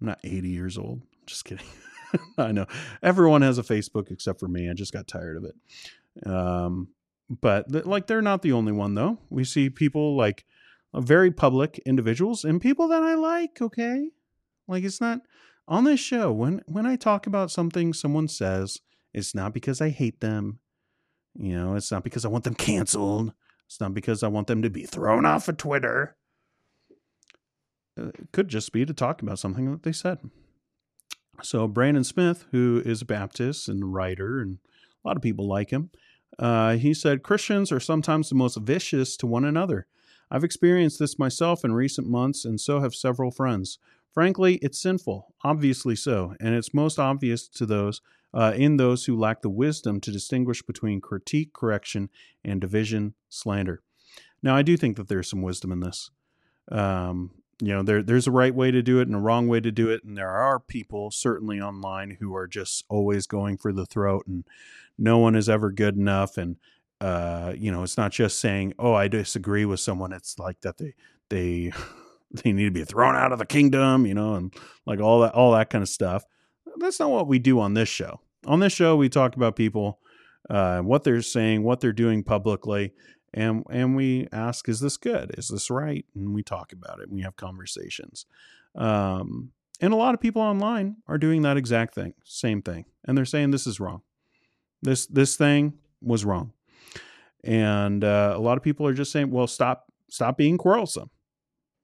I'm 0.00 0.06
not 0.06 0.20
80 0.22 0.48
years 0.48 0.78
old. 0.78 1.02
Just 1.26 1.44
kidding. 1.44 1.66
I 2.38 2.52
know 2.52 2.66
everyone 3.02 3.42
has 3.42 3.58
a 3.58 3.62
Facebook 3.62 4.10
except 4.10 4.38
for 4.38 4.48
me. 4.48 4.70
I 4.70 4.74
just 4.74 4.92
got 4.92 5.08
tired 5.08 5.36
of 5.36 5.44
it. 5.44 6.26
Um, 6.30 6.88
but 7.28 7.70
th- 7.70 7.86
like, 7.86 8.06
they're 8.06 8.22
not 8.22 8.42
the 8.42 8.52
only 8.52 8.72
one, 8.72 8.94
though. 8.94 9.18
We 9.30 9.44
see 9.44 9.68
people 9.68 10.16
like 10.16 10.44
very 10.94 11.30
public 11.30 11.78
individuals 11.84 12.44
and 12.44 12.60
people 12.60 12.88
that 12.88 13.02
I 13.02 13.14
like. 13.14 13.60
Okay. 13.60 14.10
Like, 14.66 14.84
it's 14.84 15.00
not 15.00 15.20
on 15.66 15.84
this 15.84 16.00
show. 16.00 16.32
When, 16.32 16.62
when 16.66 16.86
I 16.86 16.96
talk 16.96 17.26
about 17.26 17.50
something 17.50 17.92
someone 17.92 18.28
says, 18.28 18.78
it's 19.14 19.34
not 19.34 19.54
because 19.54 19.80
I 19.80 19.90
hate 19.90 20.20
them. 20.20 20.60
You 21.34 21.56
know, 21.56 21.74
it's 21.74 21.90
not 21.90 22.04
because 22.04 22.24
I 22.24 22.28
want 22.28 22.44
them 22.44 22.54
canceled. 22.54 23.32
It's 23.66 23.80
not 23.80 23.94
because 23.94 24.22
I 24.22 24.28
want 24.28 24.46
them 24.46 24.62
to 24.62 24.70
be 24.70 24.84
thrown 24.84 25.24
off 25.26 25.48
of 25.48 25.56
Twitter. 25.56 26.16
Uh, 27.98 28.08
it 28.08 28.32
could 28.32 28.48
just 28.48 28.72
be 28.72 28.84
to 28.84 28.94
talk 28.94 29.22
about 29.22 29.38
something 29.38 29.70
that 29.70 29.82
they 29.82 29.92
said. 29.92 30.18
So, 31.42 31.68
Brandon 31.68 32.04
Smith, 32.04 32.46
who 32.50 32.82
is 32.84 33.02
a 33.02 33.06
Baptist 33.06 33.68
and 33.68 33.92
writer, 33.92 34.40
and 34.40 34.58
a 35.04 35.08
lot 35.08 35.16
of 35.16 35.22
people 35.22 35.46
like 35.46 35.70
him, 35.70 35.90
uh, 36.38 36.76
he 36.76 36.94
said 36.94 37.22
Christians 37.22 37.70
are 37.70 37.80
sometimes 37.80 38.28
the 38.28 38.34
most 38.34 38.56
vicious 38.56 39.16
to 39.18 39.26
one 39.26 39.44
another. 39.44 39.86
I've 40.30 40.44
experienced 40.44 40.98
this 40.98 41.18
myself 41.18 41.64
in 41.64 41.72
recent 41.72 42.08
months, 42.08 42.44
and 42.44 42.60
so 42.60 42.80
have 42.80 42.94
several 42.94 43.30
friends. 43.30 43.78
Frankly, 44.12 44.56
it's 44.62 44.80
sinful, 44.80 45.34
obviously 45.44 45.94
so, 45.96 46.34
and 46.40 46.54
it's 46.54 46.74
most 46.74 46.98
obvious 46.98 47.48
to 47.48 47.66
those 47.66 48.00
uh, 48.34 48.52
in 48.54 48.76
those 48.76 49.06
who 49.06 49.18
lack 49.18 49.42
the 49.42 49.48
wisdom 49.48 50.00
to 50.00 50.12
distinguish 50.12 50.62
between 50.62 51.00
critique, 51.00 51.52
correction, 51.52 52.10
and 52.44 52.60
division, 52.60 53.14
slander. 53.28 53.82
Now, 54.42 54.54
I 54.54 54.62
do 54.62 54.76
think 54.76 54.96
that 54.96 55.08
there's 55.08 55.28
some 55.28 55.42
wisdom 55.42 55.72
in 55.72 55.80
this. 55.80 56.10
Um, 56.70 57.30
you 57.60 57.68
know, 57.68 57.82
there 57.82 58.02
there's 58.02 58.26
a 58.26 58.32
right 58.32 58.54
way 58.54 58.70
to 58.70 58.82
do 58.82 59.00
it 59.00 59.08
and 59.08 59.16
a 59.16 59.20
wrong 59.20 59.48
way 59.48 59.60
to 59.60 59.72
do 59.72 59.90
it, 59.90 60.04
and 60.04 60.16
there 60.16 60.30
are 60.30 60.60
people 60.60 61.10
certainly 61.10 61.60
online 61.60 62.18
who 62.20 62.34
are 62.36 62.46
just 62.46 62.84
always 62.88 63.26
going 63.26 63.56
for 63.56 63.72
the 63.72 63.86
throat, 63.86 64.26
and 64.26 64.44
no 64.96 65.18
one 65.18 65.34
is 65.34 65.48
ever 65.48 65.72
good 65.72 65.96
enough, 65.96 66.36
and 66.36 66.56
uh, 67.00 67.52
you 67.56 67.70
know, 67.70 67.82
it's 67.82 67.96
not 67.96 68.12
just 68.12 68.40
saying, 68.40 68.74
"Oh, 68.78 68.94
I 68.94 69.08
disagree 69.08 69.64
with 69.64 69.80
someone." 69.80 70.12
It's 70.12 70.38
like 70.38 70.60
that 70.62 70.78
they 70.78 70.94
they 71.28 71.72
they 72.30 72.52
need 72.52 72.64
to 72.64 72.70
be 72.70 72.84
thrown 72.84 73.16
out 73.16 73.32
of 73.32 73.38
the 73.38 73.46
kingdom, 73.46 74.06
you 74.06 74.14
know, 74.14 74.34
and 74.34 74.54
like 74.86 75.00
all 75.00 75.20
that 75.20 75.34
all 75.34 75.52
that 75.52 75.70
kind 75.70 75.82
of 75.82 75.88
stuff. 75.88 76.24
That's 76.78 77.00
not 77.00 77.10
what 77.10 77.28
we 77.28 77.38
do 77.38 77.60
on 77.60 77.74
this 77.74 77.88
show. 77.88 78.20
On 78.46 78.60
this 78.60 78.72
show, 78.72 78.96
we 78.96 79.08
talk 79.08 79.34
about 79.36 79.56
people, 79.56 79.98
uh, 80.48 80.80
what 80.80 81.04
they're 81.04 81.22
saying, 81.22 81.64
what 81.64 81.80
they're 81.80 81.92
doing 81.92 82.22
publicly, 82.22 82.92
and 83.32 83.64
and 83.70 83.94
we 83.96 84.28
ask, 84.32 84.68
is 84.68 84.80
this 84.80 84.96
good? 84.96 85.34
Is 85.38 85.48
this 85.48 85.70
right? 85.70 86.04
And 86.14 86.34
we 86.34 86.42
talk 86.42 86.72
about 86.72 87.00
it. 87.00 87.10
We 87.10 87.22
have 87.22 87.36
conversations. 87.36 88.26
Um, 88.74 89.52
and 89.80 89.92
a 89.92 89.96
lot 89.96 90.14
of 90.14 90.20
people 90.20 90.42
online 90.42 90.96
are 91.06 91.18
doing 91.18 91.42
that 91.42 91.56
exact 91.56 91.94
thing, 91.94 92.14
same 92.24 92.62
thing, 92.62 92.86
and 93.04 93.16
they're 93.16 93.24
saying 93.24 93.50
this 93.50 93.66
is 93.66 93.78
wrong. 93.78 94.02
This 94.82 95.06
this 95.06 95.36
thing 95.36 95.74
was 96.00 96.24
wrong, 96.24 96.52
and 97.44 98.04
uh, 98.04 98.34
a 98.36 98.40
lot 98.40 98.56
of 98.56 98.62
people 98.62 98.86
are 98.86 98.94
just 98.94 99.12
saying, 99.12 99.30
well, 99.30 99.46
stop 99.46 99.84
stop 100.10 100.36
being 100.36 100.58
quarrelsome. 100.58 101.10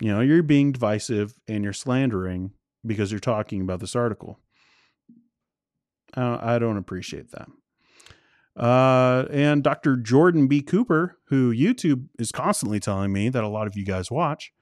You 0.01 0.09
know, 0.09 0.21
you're 0.21 0.43
being 0.43 0.73
divisive 0.73 1.35
and 1.47 1.63
you're 1.63 1.73
slandering 1.73 2.53
because 2.85 3.11
you're 3.13 3.21
talking 3.21 3.61
about 3.61 3.81
this 3.81 3.97
article. 3.97 4.41
I 6.17 6.61
don't 6.61 6.77
appreciate 6.77 7.33
that. 7.33 7.49
Uh, 8.57 9.27
and 9.33 9.65
Dr. 9.65 9.97
Jordan 9.97 10.47
B. 10.47 10.63
Cooper, 10.63 11.19
who 11.27 11.53
YouTube 11.53 12.07
is 12.19 12.31
constantly 12.31 12.79
telling 12.79 13.13
me 13.13 13.29
that 13.29 13.43
a 13.43 13.49
lot 13.49 13.67
of 13.67 13.77
you 13.77 13.85
guys 13.85 14.11
watch. 14.11 14.53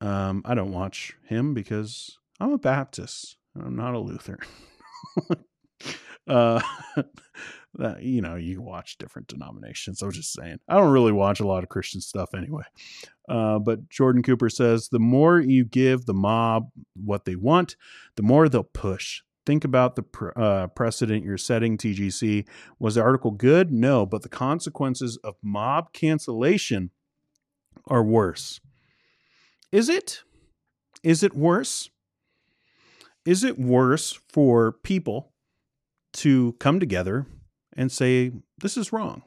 Um, 0.00 0.42
I 0.44 0.54
don't 0.54 0.72
watch 0.72 1.14
him 1.28 1.52
because 1.52 2.18
I'm 2.40 2.52
a 2.52 2.58
Baptist. 2.58 3.36
I'm 3.54 3.76
not 3.76 3.94
a 3.94 3.98
Lutheran. 3.98 4.40
uh, 6.28 6.60
you 8.00 8.22
know, 8.22 8.36
you 8.36 8.60
watch 8.62 8.98
different 8.98 9.28
denominations. 9.28 10.02
I 10.02 10.06
was 10.06 10.16
just 10.16 10.32
saying. 10.32 10.58
I 10.68 10.76
don't 10.76 10.92
really 10.92 11.12
watch 11.12 11.40
a 11.40 11.46
lot 11.46 11.62
of 11.62 11.68
Christian 11.68 12.00
stuff 12.00 12.34
anyway. 12.34 12.64
Uh, 13.28 13.58
but 13.58 13.88
Jordan 13.88 14.22
Cooper 14.22 14.48
says 14.48 14.88
the 14.88 14.98
more 14.98 15.40
you 15.40 15.64
give 15.64 16.06
the 16.06 16.14
mob 16.14 16.68
what 16.94 17.24
they 17.24 17.36
want, 17.36 17.76
the 18.16 18.22
more 18.22 18.48
they'll 18.48 18.62
push. 18.62 19.22
Think 19.44 19.64
about 19.64 19.94
the 19.94 20.32
uh, 20.36 20.66
precedent 20.68 21.24
you're 21.24 21.38
setting, 21.38 21.78
TGC. 21.78 22.46
Was 22.78 22.96
the 22.96 23.02
article 23.02 23.30
good? 23.30 23.70
No, 23.70 24.04
but 24.04 24.22
the 24.22 24.28
consequences 24.28 25.18
of 25.22 25.36
mob 25.42 25.92
cancellation 25.92 26.90
are 27.86 28.02
worse. 28.02 28.60
Is 29.70 29.88
it? 29.88 30.22
Is 31.04 31.22
it 31.22 31.34
worse? 31.34 31.90
Is 33.24 33.44
it 33.44 33.58
worse 33.58 34.18
for 34.28 34.72
people 34.72 35.32
to 36.14 36.54
come 36.54 36.80
together 36.80 37.26
and 37.76 37.92
say, 37.92 38.32
this 38.58 38.76
is 38.76 38.92
wrong? 38.92 39.22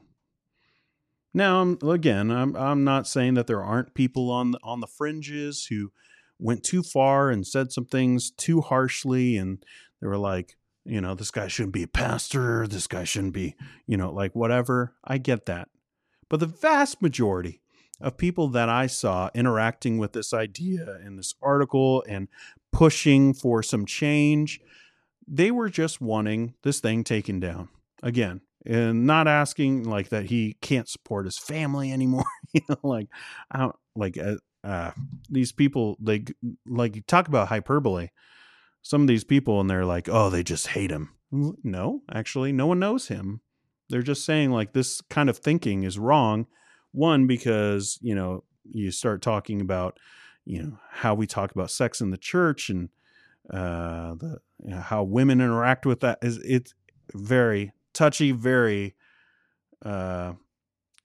Now, 1.34 1.62
um, 1.62 1.78
again, 1.88 2.32
I'm, 2.32 2.56
I'm 2.56 2.84
not 2.84 3.08
saying 3.08 3.36
that 3.36 3.48
there 3.48 3.64
aren't 3.64 3.94
people 3.94 4.32
on 4.32 4.52
the, 4.52 4.60
on 4.64 4.80
the 4.80 4.88
fringes 4.88 5.68
who 5.68 5.92
went 6.40 6.64
too 6.64 6.82
far 6.82 7.30
and 7.30 7.46
said 7.46 7.72
some 7.72 7.86
things 7.86 8.32
too 8.32 8.62
harshly 8.62 9.38
and 9.38 9.64
they 10.02 10.08
were 10.08 10.18
like, 10.18 10.58
you 10.86 11.02
know, 11.02 11.14
this 11.14 11.30
guy 11.30 11.48
shouldn't 11.48 11.74
be 11.74 11.84
a 11.84 11.88
pastor, 11.88 12.66
this 12.66 12.88
guy 12.88 13.04
shouldn't 13.04 13.34
be, 13.34 13.56
you 13.86 13.98
know, 13.98 14.12
like 14.12 14.36
whatever. 14.36 14.96
I 15.04 15.20
get 15.20 15.46
that. 15.46 15.70
But 16.30 16.40
the 16.40 16.48
vast 16.48 17.02
majority 17.02 17.62
of 18.02 18.18
people 18.18 18.48
that 18.50 18.70
I 18.70 18.88
saw 18.88 19.30
interacting 19.36 19.98
with 19.98 20.14
this 20.14 20.34
idea 20.34 21.00
and 21.04 21.20
this 21.20 21.36
article 21.42 22.04
and 22.08 22.28
pushing 22.72 23.34
for 23.34 23.62
some 23.62 23.86
change, 23.86 24.62
they 25.28 25.52
were 25.52 25.70
just 25.70 26.02
wanting 26.02 26.56
this 26.64 26.80
thing 26.80 27.04
taken 27.04 27.40
down. 27.40 27.70
Again, 28.02 28.42
and 28.66 29.06
not 29.06 29.28
asking 29.28 29.84
like 29.84 30.10
that 30.10 30.26
he 30.26 30.56
can't 30.62 30.88
support 30.88 31.26
his 31.26 31.38
family 31.38 31.92
anymore. 31.94 32.26
you 32.54 32.62
know, 32.70 32.78
like 32.84 33.08
I 33.52 33.60
don't 33.60 33.76
like 33.96 34.18
uh, 34.18 34.36
uh, 34.64 34.92
these 35.30 35.52
people. 35.52 35.98
Like 36.02 36.34
like 36.66 37.06
talk 37.08 37.28
about 37.28 37.48
hyperbole 37.48 38.10
some 38.82 39.02
of 39.02 39.08
these 39.08 39.24
people 39.24 39.60
and 39.60 39.70
they're 39.70 39.86
like, 39.86 40.08
oh, 40.10 40.30
they 40.30 40.44
just 40.44 40.68
hate 40.68 40.92
him. 40.92 41.10
No, 41.32 42.02
actually, 42.12 42.52
no 42.52 42.68
one 42.68 42.80
knows 42.80 43.08
him. 43.08 43.42
They're 43.90 44.02
just 44.02 44.26
saying 44.26 44.52
like 44.52 44.74
this 44.74 45.02
kind 45.10 45.30
of 45.30 45.38
thinking 45.38 45.84
is 45.84 46.00
wrong. 46.00 46.48
One, 46.92 47.28
because, 47.28 48.00
you 48.02 48.16
know, 48.16 48.44
you 48.72 48.92
start 48.92 49.22
talking 49.22 49.62
about, 49.62 50.00
you 50.46 50.64
know, 50.64 50.80
how 50.90 51.14
we 51.14 51.28
talk 51.28 51.52
about 51.52 51.72
sex 51.72 52.02
in 52.02 52.10
the 52.10 52.18
church 52.18 52.70
and 52.70 52.90
uh, 53.52 54.16
the 54.16 54.40
you 54.64 54.72
know, 54.72 54.82
how 54.82 55.04
women 55.04 55.40
interact 55.40 55.86
with 55.86 56.00
that 56.02 56.20
is 56.22 56.38
it's 56.40 56.74
very 57.14 57.72
touchy, 57.94 58.32
very 58.32 58.96
uh, 59.84 60.34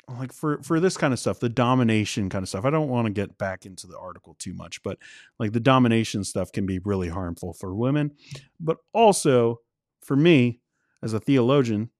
like 0.09 0.32
for 0.32 0.62
for 0.62 0.80
this 0.80 0.97
kind 0.97 1.12
of 1.12 1.18
stuff 1.18 1.41
the 1.41 1.49
domination 1.49 2.28
kind 2.28 2.43
of 2.43 2.49
stuff 2.49 2.64
i 2.64 2.70
don't 2.70 2.89
want 2.89 3.07
to 3.07 3.12
get 3.12 3.39
back 3.39 3.64
into 3.64 3.87
the 3.87 3.99
article 3.99 4.35
too 4.39 4.53
much 4.53 4.82
but 4.82 4.99
like 5.39 5.53
the 5.53 5.61
domination 5.61 6.24
stuff 6.24 6.53
can 6.53 6.66
be 6.66 6.78
really 6.80 7.09
harmful 7.09 7.53
for 7.53 7.74
women. 7.74 8.12
But 8.61 8.78
also 8.93 9.61
for 10.03 10.16
me 10.16 10.61
as 11.03 11.12
a 11.12 11.20
theologian 11.20 11.91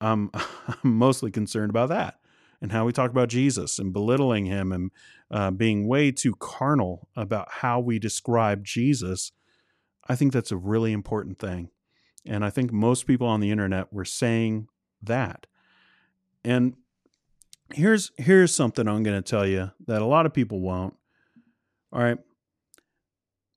i'm, 0.00 0.30
I'm 0.34 0.96
mostly 0.96 1.30
concerned 1.30 1.70
about 1.70 1.88
that 1.88 2.16
and 2.62 2.70
how 2.72 2.84
we 2.84 2.92
talk 2.92 3.10
about 3.10 3.28
jesus 3.28 3.78
and 3.78 3.92
belittling 3.92 4.46
him 4.46 4.72
and 4.72 4.90
uh, 5.30 5.50
being 5.50 5.86
way 5.86 6.10
too 6.10 6.34
carnal 6.36 7.08
about 7.16 7.48
how 7.50 7.78
we 7.78 7.98
describe 7.98 8.64
jesus. 8.64 9.30
I 10.08 10.16
think 10.16 10.32
that's 10.32 10.50
a 10.50 10.56
really 10.56 10.92
important 10.92 11.38
thing 11.38 11.70
and 12.26 12.44
i 12.44 12.50
think 12.50 12.72
most 12.72 13.06
people 13.06 13.26
on 13.26 13.40
the 13.40 13.50
internet 13.50 13.92
were 13.92 14.04
saying 14.04 14.68
that 15.02 15.46
and 16.44 16.74
here's 17.72 18.12
here's 18.16 18.54
something 18.54 18.88
I'm 18.88 19.02
going 19.02 19.20
to 19.20 19.28
tell 19.28 19.46
you 19.46 19.70
that 19.86 20.02
a 20.02 20.06
lot 20.06 20.26
of 20.26 20.34
people 20.34 20.60
won't. 20.60 20.94
All 21.92 22.02
right. 22.02 22.18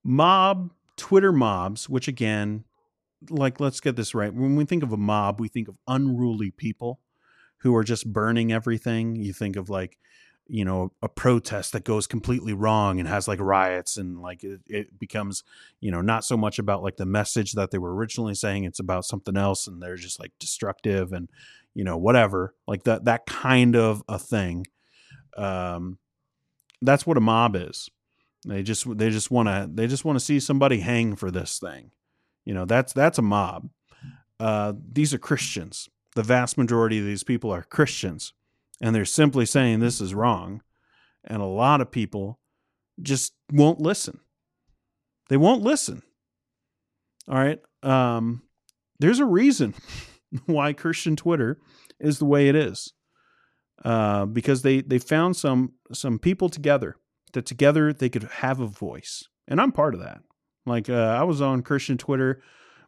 Mob, 0.03 0.71
Twitter 0.97 1.31
mobs, 1.31 1.89
which 1.89 2.07
again, 2.07 2.65
like 3.29 3.59
let's 3.59 3.79
get 3.79 3.95
this 3.95 4.13
right. 4.13 4.33
When 4.33 4.55
we 4.55 4.65
think 4.65 4.83
of 4.83 4.91
a 4.91 4.97
mob, 4.97 5.39
we 5.39 5.47
think 5.47 5.67
of 5.67 5.77
unruly 5.87 6.51
people 6.51 6.99
who 7.59 7.75
are 7.75 7.83
just 7.83 8.11
burning 8.11 8.51
everything. 8.51 9.15
You 9.15 9.31
think 9.33 9.55
of 9.55 9.69
like, 9.69 9.97
you 10.47 10.65
know, 10.65 10.91
a 11.01 11.09
protest 11.09 11.71
that 11.71 11.85
goes 11.85 12.05
completely 12.05 12.53
wrong 12.53 12.99
and 12.99 13.07
has 13.07 13.27
like 13.27 13.39
riots 13.39 13.97
and 13.97 14.21
like 14.21 14.43
it, 14.43 14.59
it 14.67 14.99
becomes, 14.99 15.43
you 15.79 15.89
know, 15.89 16.01
not 16.01 16.25
so 16.25 16.35
much 16.35 16.59
about 16.59 16.83
like 16.83 16.97
the 16.97 17.05
message 17.05 17.53
that 17.53 17.71
they 17.71 17.77
were 17.77 17.95
originally 17.95 18.35
saying, 18.35 18.65
it's 18.65 18.79
about 18.79 19.05
something 19.05 19.37
else 19.37 19.67
and 19.67 19.81
they're 19.81 19.95
just 19.95 20.19
like 20.19 20.31
destructive 20.39 21.13
and 21.13 21.29
you 21.73 21.83
know 21.83 21.97
whatever 21.97 22.53
like 22.67 22.83
that 22.83 23.05
that 23.05 23.25
kind 23.25 23.75
of 23.75 24.03
a 24.07 24.19
thing 24.19 24.65
um 25.37 25.97
that's 26.81 27.07
what 27.07 27.17
a 27.17 27.21
mob 27.21 27.55
is. 27.55 27.89
They 28.45 28.61
just 28.61 28.85
they 28.97 29.09
just 29.09 29.31
want 29.31 29.47
to 29.47 29.69
they 29.73 29.87
just 29.87 30.03
want 30.03 30.17
to 30.19 30.25
see 30.25 30.39
somebody 30.39 30.79
hang 30.79 31.15
for 31.15 31.31
this 31.31 31.59
thing 31.59 31.91
you 32.43 32.53
know 32.53 32.65
that's 32.65 32.91
that's 32.93 33.17
a 33.17 33.21
mob. 33.21 33.69
Uh 34.39 34.73
these 34.91 35.13
are 35.13 35.17
christians. 35.17 35.89
The 36.15 36.23
vast 36.23 36.57
majority 36.57 36.99
of 36.99 37.05
these 37.05 37.23
people 37.23 37.51
are 37.51 37.63
christians 37.63 38.33
and 38.83 38.93
they're 38.93 39.05
simply 39.05 39.45
saying 39.45 39.79
this 39.79 40.01
is 40.01 40.13
wrong 40.13 40.61
and 41.23 41.41
a 41.41 41.45
lot 41.45 41.79
of 41.79 41.89
people 41.89 42.39
just 43.01 43.33
won't 43.51 43.79
listen. 43.79 44.19
They 45.29 45.37
won't 45.37 45.63
listen. 45.63 46.03
All 47.29 47.37
right? 47.37 47.59
Um 47.81 48.43
there's 48.99 49.19
a 49.19 49.25
reason 49.25 49.73
why 50.45 50.73
Christian 50.73 51.15
Twitter 51.15 51.59
is 51.99 52.19
the 52.19 52.25
way 52.25 52.49
it 52.49 52.55
is, 52.55 52.93
uh, 53.83 54.25
because 54.25 54.61
they 54.61 54.81
they 54.81 54.99
found 54.99 55.35
some 55.35 55.73
some 55.91 56.19
people 56.19 56.49
together 56.49 56.97
that 57.33 57.45
together 57.45 57.93
they 57.93 58.09
could 58.09 58.23
have 58.23 58.59
a 58.59 58.67
voice, 58.67 59.23
and 59.47 59.59
I'm 59.59 59.71
part 59.71 59.93
of 59.93 60.01
that. 60.01 60.21
Like 60.65 60.89
uh, 60.89 61.17
I 61.19 61.23
was 61.23 61.41
on 61.41 61.63
Christian 61.63 61.97
Twitter 61.97 62.41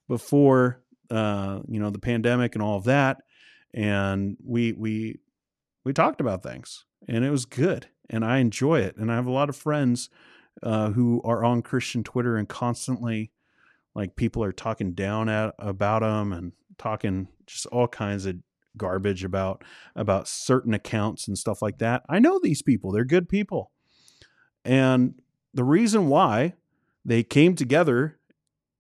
before 0.08 0.82
uh, 1.10 1.60
you 1.68 1.80
know 1.80 1.90
the 1.90 2.00
pandemic 2.00 2.56
and 2.56 2.64
all 2.64 2.78
of 2.78 2.86
that, 2.86 3.18
and 3.74 4.38
we 4.44 4.72
we 4.74 5.20
we 5.86 5.94
talked 5.94 6.20
about 6.20 6.44
things, 6.44 6.84
and 7.08 7.24
it 7.24 7.30
was 7.30 7.46
good, 7.46 7.88
and 8.10 8.26
I 8.26 8.40
enjoy 8.40 8.80
it, 8.82 8.98
and 8.98 9.12
I 9.12 9.16
have 9.16 9.28
a 9.28 9.32
lot 9.32 9.50
of 9.50 9.56
friends 9.56 10.10
uh, 10.62 10.90
who 10.92 11.22
are 11.24 11.46
on 11.46 11.62
Christian 11.62 12.04
Twitter 12.04 12.36
and 12.36 12.50
constantly 12.50 13.32
like 13.94 14.16
people 14.16 14.44
are 14.44 14.52
talking 14.52 14.94
down 14.94 15.30
at 15.30 15.54
about 15.58 16.02
them 16.02 16.34
and 16.34 16.52
talking 16.78 17.30
just 17.48 17.66
all 17.68 17.88
kinds 17.88 18.26
of 18.26 18.36
garbage 18.78 19.24
about 19.24 19.64
about 19.96 20.28
certain 20.28 20.74
accounts 20.74 21.28
and 21.28 21.38
stuff 21.38 21.62
like 21.62 21.78
that. 21.78 22.04
I 22.10 22.20
know 22.20 22.40
these 22.42 22.62
people; 22.62 22.92
they're 22.92 23.06
good 23.06 23.30
people, 23.30 23.72
and 24.66 25.22
the 25.54 25.64
reason 25.64 26.10
why 26.10 26.56
they 27.06 27.24
came 27.24 27.56
together 27.56 28.18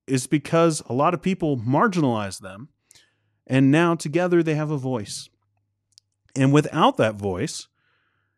is 0.08 0.28
because 0.28 0.82
a 0.88 0.94
lot 0.94 1.14
of 1.14 1.22
people 1.22 1.58
marginalized 1.58 2.42
them. 2.42 2.70
And 3.48 3.70
now 3.70 3.94
together 3.94 4.42
they 4.42 4.56
have 4.56 4.72
a 4.72 4.78
voice. 4.78 5.30
And 6.36 6.52
without 6.52 6.98
that 6.98 7.16
voice, 7.16 7.68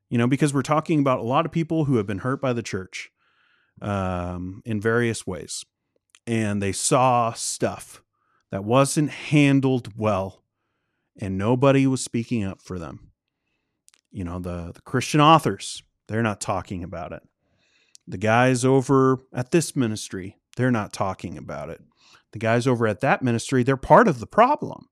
you 0.09 0.17
know, 0.17 0.27
because 0.27 0.53
we're 0.53 0.61
talking 0.61 0.99
about 0.99 1.19
a 1.19 1.23
lot 1.23 1.45
of 1.45 1.51
people 1.51 1.85
who 1.85 1.97
have 1.97 2.07
been 2.07 2.19
hurt 2.19 2.41
by 2.41 2.53
the 2.53 2.63
church 2.63 3.11
um, 3.81 4.61
in 4.65 4.79
various 4.79 5.27
ways, 5.27 5.65
and 6.25 6.61
they 6.61 6.71
saw 6.71 7.33
stuff 7.33 8.01
that 8.51 8.63
wasn't 8.63 9.09
handled 9.09 9.97
well, 9.97 10.43
and 11.19 11.37
nobody 11.37 11.85
was 11.87 12.03
speaking 12.03 12.43
up 12.43 12.61
for 12.61 12.79
them. 12.79 13.11
You 14.11 14.23
know, 14.23 14.39
the, 14.39 14.71
the 14.73 14.81
Christian 14.81 15.19
authors, 15.19 15.83
they're 16.07 16.23
not 16.23 16.39
talking 16.39 16.83
about 16.83 17.11
it. 17.11 17.23
The 18.07 18.17
guys 18.17 18.63
over 18.63 19.19
at 19.33 19.51
this 19.51 19.75
ministry, 19.75 20.37
they're 20.55 20.71
not 20.71 20.93
talking 20.93 21.37
about 21.37 21.69
it. 21.69 21.81
The 22.31 22.39
guys 22.39 22.67
over 22.67 22.87
at 22.87 23.01
that 23.01 23.21
ministry, 23.21 23.63
they're 23.63 23.77
part 23.77 24.07
of 24.07 24.19
the 24.19 24.27
problem. 24.27 24.87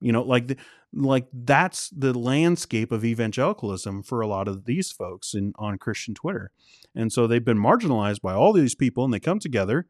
You 0.00 0.12
know, 0.12 0.22
like 0.22 0.48
the, 0.48 0.56
like 0.92 1.26
that's 1.32 1.90
the 1.90 2.16
landscape 2.16 2.92
of 2.92 3.04
evangelicalism 3.04 4.02
for 4.02 4.20
a 4.20 4.26
lot 4.26 4.48
of 4.48 4.64
these 4.64 4.92
folks 4.92 5.34
in 5.34 5.52
on 5.56 5.78
Christian 5.78 6.14
Twitter. 6.14 6.50
And 6.94 7.12
so 7.12 7.26
they've 7.26 7.44
been 7.44 7.58
marginalized 7.58 8.20
by 8.20 8.34
all 8.34 8.52
these 8.52 8.74
people 8.74 9.04
and 9.04 9.12
they 9.12 9.20
come 9.20 9.38
together 9.38 9.86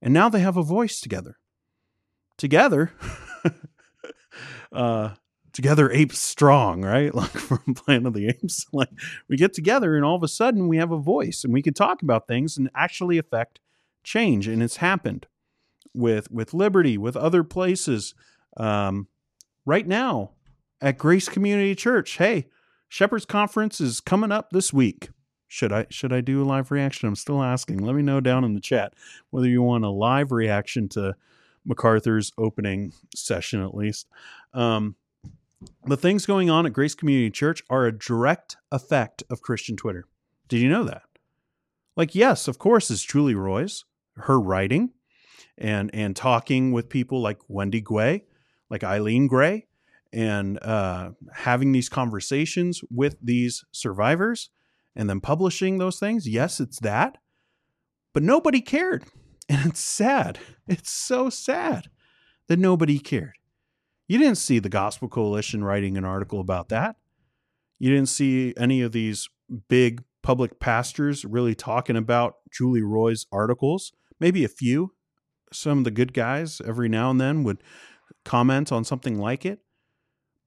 and 0.00 0.12
now 0.12 0.28
they 0.28 0.40
have 0.40 0.56
a 0.56 0.62
voice 0.62 1.00
together. 1.00 1.38
Together 2.36 2.92
uh 4.72 5.10
together 5.52 5.90
apes 5.90 6.20
strong, 6.20 6.82
right? 6.82 7.14
Like 7.22 7.30
from 7.30 7.74
Planet 7.74 8.06
of 8.06 8.14
the 8.14 8.28
Apes. 8.28 8.66
Like 8.72 8.90
we 9.28 9.36
get 9.36 9.54
together 9.54 9.96
and 9.96 10.04
all 10.04 10.16
of 10.16 10.22
a 10.22 10.28
sudden 10.28 10.68
we 10.68 10.78
have 10.78 10.92
a 10.92 10.98
voice 10.98 11.44
and 11.44 11.52
we 11.52 11.62
can 11.62 11.74
talk 11.74 12.02
about 12.02 12.26
things 12.26 12.56
and 12.56 12.70
actually 12.74 13.18
affect 13.18 13.60
change. 14.02 14.48
And 14.48 14.62
it's 14.62 14.76
happened 14.76 15.26
with 15.94 16.30
with 16.30 16.52
Liberty, 16.52 16.98
with 16.98 17.16
other 17.16 17.44
places. 17.44 18.14
Um, 18.56 19.08
right 19.64 19.86
now 19.86 20.32
at 20.80 20.98
Grace 20.98 21.28
Community 21.28 21.74
Church. 21.74 22.18
Hey, 22.18 22.48
Shepherd's 22.88 23.24
Conference 23.24 23.80
is 23.80 24.00
coming 24.00 24.32
up 24.32 24.50
this 24.50 24.72
week. 24.72 25.10
Should 25.48 25.72
I 25.72 25.86
should 25.90 26.12
I 26.12 26.22
do 26.22 26.42
a 26.42 26.46
live 26.46 26.70
reaction? 26.70 27.08
I'm 27.08 27.16
still 27.16 27.42
asking. 27.42 27.78
Let 27.78 27.94
me 27.94 28.02
know 28.02 28.20
down 28.20 28.44
in 28.44 28.54
the 28.54 28.60
chat 28.60 28.94
whether 29.30 29.48
you 29.48 29.62
want 29.62 29.84
a 29.84 29.90
live 29.90 30.32
reaction 30.32 30.88
to 30.90 31.14
MacArthur's 31.64 32.32
opening 32.38 32.92
session 33.14 33.62
at 33.62 33.74
least. 33.74 34.08
Um, 34.54 34.96
the 35.84 35.96
things 35.96 36.26
going 36.26 36.50
on 36.50 36.66
at 36.66 36.72
Grace 36.72 36.94
Community 36.94 37.30
Church 37.30 37.62
are 37.70 37.86
a 37.86 37.96
direct 37.96 38.56
effect 38.70 39.22
of 39.30 39.42
Christian 39.42 39.76
Twitter. 39.76 40.06
Did 40.48 40.60
you 40.60 40.68
know 40.68 40.84
that? 40.84 41.02
Like, 41.96 42.14
yes, 42.14 42.48
of 42.48 42.58
course, 42.58 42.90
it's 42.90 43.02
Julie 43.02 43.34
Roys, 43.34 43.84
her 44.16 44.40
writing 44.40 44.90
and 45.58 45.90
and 45.94 46.16
talking 46.16 46.72
with 46.72 46.88
people 46.88 47.20
like 47.20 47.38
Wendy 47.48 47.82
Guay, 47.82 48.22
like 48.72 48.82
Eileen 48.82 49.28
Gray, 49.28 49.66
and 50.12 50.58
uh, 50.62 51.10
having 51.34 51.72
these 51.72 51.88
conversations 51.88 52.82
with 52.90 53.16
these 53.22 53.64
survivors 53.70 54.50
and 54.96 55.08
then 55.08 55.20
publishing 55.20 55.78
those 55.78 55.98
things. 55.98 56.28
Yes, 56.28 56.58
it's 56.58 56.80
that. 56.80 57.18
But 58.12 58.24
nobody 58.24 58.60
cared. 58.60 59.04
And 59.48 59.66
it's 59.66 59.80
sad. 59.80 60.38
It's 60.68 60.90
so 60.90 61.28
sad 61.28 61.90
that 62.46 62.58
nobody 62.58 62.98
cared. 63.00 63.34
You 64.06 64.16
didn't 64.16 64.38
see 64.38 64.60
the 64.60 64.70
Gospel 64.70 65.08
Coalition 65.08 65.64
writing 65.64 65.98
an 65.98 66.04
article 66.04 66.40
about 66.40 66.68
that. 66.70 66.96
You 67.78 67.90
didn't 67.90 68.08
see 68.08 68.54
any 68.56 68.80
of 68.82 68.92
these 68.92 69.28
big 69.68 70.04
public 70.22 70.60
pastors 70.60 71.24
really 71.24 71.56
talking 71.56 71.96
about 71.96 72.36
Julie 72.50 72.82
Roys' 72.82 73.26
articles. 73.32 73.92
Maybe 74.20 74.44
a 74.44 74.48
few. 74.48 74.94
Some 75.52 75.78
of 75.78 75.84
the 75.84 75.90
good 75.90 76.14
guys 76.14 76.62
every 76.64 76.88
now 76.88 77.10
and 77.10 77.20
then 77.20 77.42
would 77.42 77.62
comment 78.24 78.72
on 78.72 78.84
something 78.84 79.18
like 79.18 79.44
it. 79.44 79.60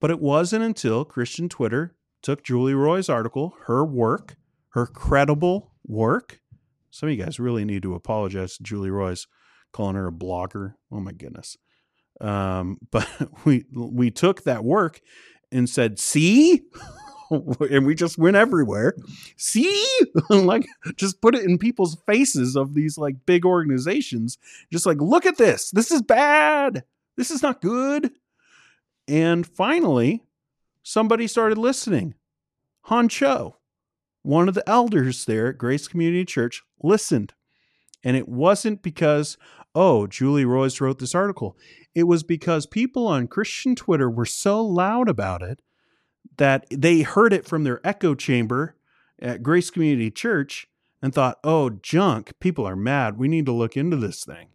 But 0.00 0.10
it 0.10 0.20
wasn't 0.20 0.64
until 0.64 1.04
Christian 1.04 1.48
Twitter 1.48 1.96
took 2.22 2.42
Julie 2.42 2.74
Roys' 2.74 3.08
article, 3.08 3.54
her 3.66 3.84
work, 3.84 4.36
her 4.70 4.86
credible 4.86 5.72
work. 5.86 6.40
Some 6.90 7.08
of 7.08 7.14
you 7.14 7.22
guys 7.22 7.40
really 7.40 7.64
need 7.64 7.82
to 7.82 7.94
apologize 7.94 8.56
to 8.56 8.62
Julie 8.62 8.90
Roys 8.90 9.26
calling 9.72 9.96
her 9.96 10.08
a 10.08 10.12
blogger. 10.12 10.74
Oh 10.90 11.00
my 11.00 11.12
goodness. 11.12 11.56
Um, 12.20 12.78
but 12.90 13.08
we 13.44 13.64
we 13.74 14.10
took 14.10 14.44
that 14.44 14.64
work 14.64 15.00
and 15.52 15.68
said, 15.68 15.98
see? 15.98 16.62
and 17.30 17.86
we 17.86 17.94
just 17.94 18.18
went 18.18 18.36
everywhere. 18.36 18.94
See? 19.36 19.84
like 20.30 20.66
just 20.96 21.20
put 21.20 21.34
it 21.34 21.44
in 21.44 21.58
people's 21.58 21.96
faces 22.06 22.56
of 22.56 22.74
these 22.74 22.98
like 22.98 23.26
big 23.26 23.44
organizations. 23.44 24.38
Just 24.72 24.86
like, 24.86 25.00
look 25.00 25.26
at 25.26 25.38
this. 25.38 25.70
This 25.70 25.90
is 25.90 26.02
bad. 26.02 26.84
This 27.16 27.30
is 27.30 27.42
not 27.42 27.60
good. 27.60 28.12
And 29.08 29.46
finally, 29.46 30.22
somebody 30.82 31.26
started 31.26 31.58
listening. 31.58 32.14
Han 32.82 33.08
Cho, 33.08 33.56
one 34.22 34.48
of 34.48 34.54
the 34.54 34.68
elders 34.68 35.24
there 35.24 35.48
at 35.48 35.58
Grace 35.58 35.88
Community 35.88 36.24
Church, 36.24 36.62
listened. 36.82 37.34
And 38.04 38.16
it 38.16 38.28
wasn't 38.28 38.82
because, 38.82 39.36
oh, 39.74 40.06
Julie 40.06 40.44
Roys 40.44 40.80
wrote 40.80 40.98
this 40.98 41.14
article. 41.14 41.56
It 41.94 42.04
was 42.04 42.22
because 42.22 42.66
people 42.66 43.06
on 43.08 43.26
Christian 43.26 43.74
Twitter 43.74 44.10
were 44.10 44.26
so 44.26 44.64
loud 44.64 45.08
about 45.08 45.42
it 45.42 45.60
that 46.36 46.66
they 46.70 47.02
heard 47.02 47.32
it 47.32 47.46
from 47.46 47.64
their 47.64 47.80
echo 47.84 48.14
chamber 48.14 48.76
at 49.18 49.42
Grace 49.42 49.70
Community 49.70 50.10
Church 50.10 50.68
and 51.02 51.14
thought, 51.14 51.38
oh, 51.42 51.70
junk. 51.70 52.32
People 52.40 52.66
are 52.66 52.76
mad. 52.76 53.18
We 53.18 53.28
need 53.28 53.46
to 53.46 53.52
look 53.52 53.76
into 53.76 53.96
this 53.96 54.24
thing. 54.24 54.48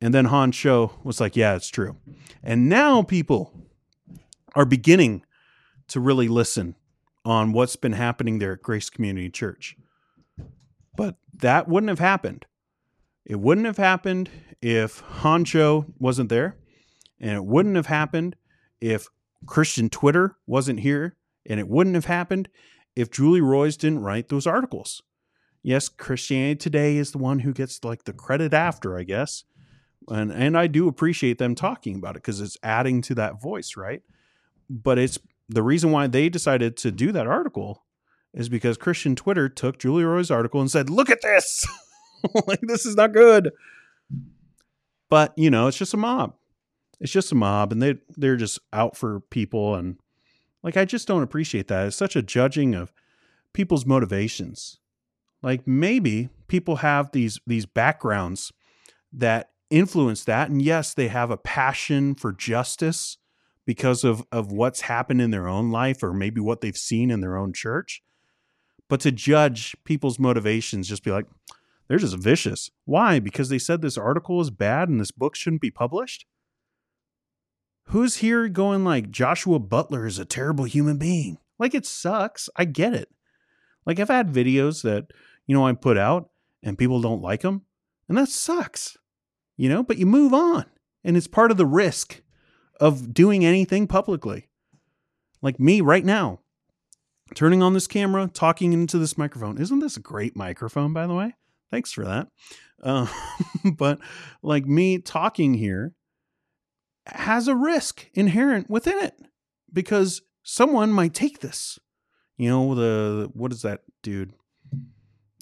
And 0.00 0.12
then 0.12 0.26
Han 0.26 0.52
Cho 0.52 0.98
was 1.02 1.20
like, 1.20 1.36
yeah, 1.36 1.54
it's 1.54 1.70
true. 1.70 1.96
And 2.42 2.68
now 2.68 3.02
people 3.02 3.52
are 4.54 4.66
beginning 4.66 5.24
to 5.88 6.00
really 6.00 6.28
listen 6.28 6.76
on 7.24 7.52
what's 7.52 7.76
been 7.76 7.92
happening 7.92 8.38
there 8.38 8.52
at 8.52 8.62
Grace 8.62 8.90
Community 8.90 9.30
Church. 9.30 9.76
But 10.96 11.16
that 11.32 11.68
wouldn't 11.68 11.88
have 11.88 11.98
happened. 11.98 12.44
It 13.24 13.40
wouldn't 13.40 13.66
have 13.66 13.78
happened 13.78 14.30
if 14.60 15.00
Han 15.00 15.44
Cho 15.44 15.86
wasn't 15.98 16.28
there. 16.28 16.56
And 17.18 17.30
it 17.30 17.44
wouldn't 17.44 17.76
have 17.76 17.86
happened 17.86 18.36
if 18.80 19.08
Christian 19.46 19.88
Twitter 19.88 20.36
wasn't 20.46 20.80
here. 20.80 21.16
And 21.46 21.58
it 21.58 21.68
wouldn't 21.68 21.94
have 21.94 22.04
happened 22.04 22.48
if 22.94 23.10
Julie 23.10 23.40
Roys 23.40 23.76
didn't 23.76 24.02
write 24.02 24.28
those 24.28 24.46
articles. 24.46 25.02
Yes, 25.62 25.88
Christianity 25.88 26.56
Today 26.56 26.96
is 26.96 27.12
the 27.12 27.18
one 27.18 27.38
who 27.38 27.54
gets 27.54 27.82
like 27.82 28.04
the 28.04 28.12
credit 28.12 28.52
after, 28.52 28.98
I 28.98 29.04
guess 29.04 29.44
and 30.08 30.32
and 30.32 30.56
I 30.56 30.66
do 30.66 30.88
appreciate 30.88 31.38
them 31.38 31.54
talking 31.54 31.96
about 31.96 32.16
it 32.16 32.22
because 32.22 32.40
it's 32.40 32.58
adding 32.62 33.00
to 33.02 33.14
that 33.16 33.40
voice, 33.40 33.76
right? 33.76 34.02
But 34.68 34.98
it's 34.98 35.18
the 35.48 35.62
reason 35.62 35.90
why 35.90 36.06
they 36.06 36.28
decided 36.28 36.76
to 36.78 36.90
do 36.90 37.12
that 37.12 37.26
article 37.26 37.84
is 38.32 38.48
because 38.48 38.76
Christian 38.76 39.14
Twitter 39.14 39.48
took 39.48 39.78
Julie 39.78 40.04
Roys' 40.04 40.30
article 40.30 40.60
and 40.60 40.70
said, 40.70 40.90
"Look 40.90 41.10
at 41.10 41.22
this, 41.22 41.66
like 42.46 42.60
this 42.62 42.86
is 42.86 42.96
not 42.96 43.12
good." 43.12 43.50
But 45.08 45.32
you 45.36 45.50
know, 45.50 45.68
it's 45.68 45.78
just 45.78 45.94
a 45.94 45.98
mob. 45.98 46.34
It's 47.00 47.12
just 47.12 47.32
a 47.32 47.36
mob, 47.36 47.72
and 47.72 47.82
they 47.82 47.96
they're 48.16 48.36
just 48.36 48.58
out 48.72 48.96
for 48.96 49.20
people, 49.20 49.74
and 49.74 49.98
like 50.62 50.76
I 50.76 50.84
just 50.84 51.06
don't 51.06 51.22
appreciate 51.22 51.68
that. 51.68 51.86
It's 51.86 51.96
such 51.96 52.16
a 52.16 52.22
judging 52.22 52.74
of 52.74 52.92
people's 53.52 53.86
motivations. 53.86 54.78
Like 55.42 55.66
maybe 55.66 56.30
people 56.48 56.76
have 56.76 57.12
these 57.12 57.38
these 57.46 57.66
backgrounds 57.66 58.52
that 59.12 59.50
influence 59.74 60.24
that. 60.24 60.48
And 60.50 60.62
yes, 60.62 60.94
they 60.94 61.08
have 61.08 61.30
a 61.30 61.36
passion 61.36 62.14
for 62.14 62.32
justice 62.32 63.18
because 63.66 64.04
of, 64.04 64.24
of 64.30 64.52
what's 64.52 64.82
happened 64.82 65.20
in 65.20 65.30
their 65.30 65.48
own 65.48 65.70
life 65.70 66.02
or 66.02 66.12
maybe 66.12 66.40
what 66.40 66.60
they've 66.60 66.76
seen 66.76 67.10
in 67.10 67.20
their 67.20 67.36
own 67.36 67.52
church. 67.52 68.02
But 68.88 69.00
to 69.00 69.10
judge 69.10 69.74
people's 69.84 70.18
motivations, 70.18 70.88
just 70.88 71.02
be 71.02 71.10
like, 71.10 71.26
they're 71.88 71.98
just 71.98 72.18
vicious. 72.18 72.70
Why? 72.84 73.18
Because 73.18 73.48
they 73.48 73.58
said 73.58 73.82
this 73.82 73.98
article 73.98 74.40
is 74.40 74.50
bad 74.50 74.88
and 74.88 75.00
this 75.00 75.10
book 75.10 75.34
shouldn't 75.34 75.62
be 75.62 75.70
published? 75.70 76.26
Who's 77.88 78.16
here 78.16 78.48
going 78.48 78.84
like 78.84 79.10
Joshua 79.10 79.58
Butler 79.58 80.06
is 80.06 80.18
a 80.18 80.24
terrible 80.24 80.64
human 80.64 80.98
being? 80.98 81.38
Like 81.58 81.74
it 81.74 81.84
sucks. 81.84 82.48
I 82.56 82.64
get 82.64 82.94
it. 82.94 83.08
Like 83.84 83.98
I've 83.98 84.08
had 84.08 84.32
videos 84.32 84.82
that, 84.82 85.06
you 85.46 85.54
know, 85.54 85.66
I 85.66 85.72
put 85.72 85.98
out 85.98 86.30
and 86.62 86.78
people 86.78 87.02
don't 87.02 87.20
like 87.20 87.42
them, 87.42 87.62
and 88.08 88.16
that 88.16 88.30
sucks 88.30 88.96
you 89.56 89.68
know, 89.68 89.82
but 89.82 89.98
you 89.98 90.06
move 90.06 90.32
on. 90.32 90.66
And 91.02 91.16
it's 91.16 91.26
part 91.26 91.50
of 91.50 91.56
the 91.56 91.66
risk 91.66 92.22
of 92.80 93.12
doing 93.12 93.44
anything 93.44 93.86
publicly. 93.86 94.48
Like 95.42 95.60
me 95.60 95.80
right 95.80 96.04
now, 96.04 96.40
turning 97.34 97.62
on 97.62 97.74
this 97.74 97.86
camera, 97.86 98.30
talking 98.32 98.72
into 98.72 98.98
this 98.98 99.18
microphone. 99.18 99.58
Isn't 99.58 99.80
this 99.80 99.96
a 99.96 100.00
great 100.00 100.36
microphone, 100.36 100.92
by 100.92 101.06
the 101.06 101.14
way? 101.14 101.34
Thanks 101.70 101.92
for 101.92 102.04
that. 102.04 102.28
Uh, 102.82 103.06
but 103.76 103.98
like 104.42 104.64
me 104.66 104.98
talking 104.98 105.54
here 105.54 105.92
has 107.06 107.48
a 107.48 107.54
risk 107.54 108.08
inherent 108.14 108.70
within 108.70 108.98
it 108.98 109.14
because 109.72 110.22
someone 110.42 110.92
might 110.92 111.14
take 111.14 111.40
this. 111.40 111.78
You 112.36 112.48
know, 112.48 112.74
the 112.74 113.30
what 113.32 113.52
is 113.52 113.62
that 113.62 113.82
dude? 114.02 114.32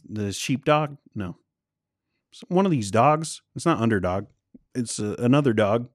The 0.09 0.33
sheepdog? 0.33 0.97
No. 1.15 1.37
One 2.49 2.67
of 2.67 2.73
these 2.73 2.91
dogs. 2.91 3.43
It's 3.55 3.67
not 3.67 3.81
underdog. 3.81 4.27
It's 4.75 4.99
uh, 4.99 5.17
another 5.19 5.53
dog, 5.53 5.89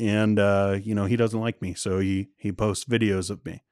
and 0.00 0.38
uh, 0.38 0.78
you 0.82 0.94
know 0.94 1.06
he 1.06 1.16
doesn't 1.16 1.40
like 1.40 1.62
me, 1.62 1.74
so 1.74 1.98
he 1.98 2.30
he 2.36 2.52
posts 2.52 2.84
videos 2.84 3.30
of 3.30 3.44
me. 3.44 3.62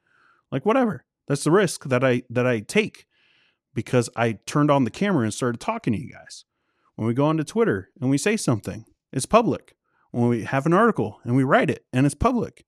Like 0.50 0.66
whatever. 0.66 1.04
That's 1.28 1.44
the 1.44 1.50
risk 1.50 1.84
that 1.84 2.04
I 2.04 2.22
that 2.30 2.46
I 2.46 2.60
take 2.60 3.06
because 3.74 4.10
I 4.16 4.32
turned 4.46 4.70
on 4.70 4.84
the 4.84 4.90
camera 4.90 5.24
and 5.24 5.34
started 5.34 5.60
talking 5.60 5.92
to 5.92 5.98
you 5.98 6.12
guys. 6.12 6.44
When 6.96 7.08
we 7.08 7.14
go 7.14 7.26
onto 7.26 7.44
Twitter 7.44 7.90
and 8.00 8.10
we 8.10 8.18
say 8.18 8.36
something, 8.36 8.84
it's 9.12 9.26
public. 9.26 9.74
When 10.10 10.28
we 10.28 10.44
have 10.44 10.66
an 10.66 10.74
article 10.74 11.20
and 11.24 11.36
we 11.36 11.44
write 11.44 11.70
it 11.70 11.86
and 11.92 12.04
it's 12.04 12.14
public. 12.14 12.64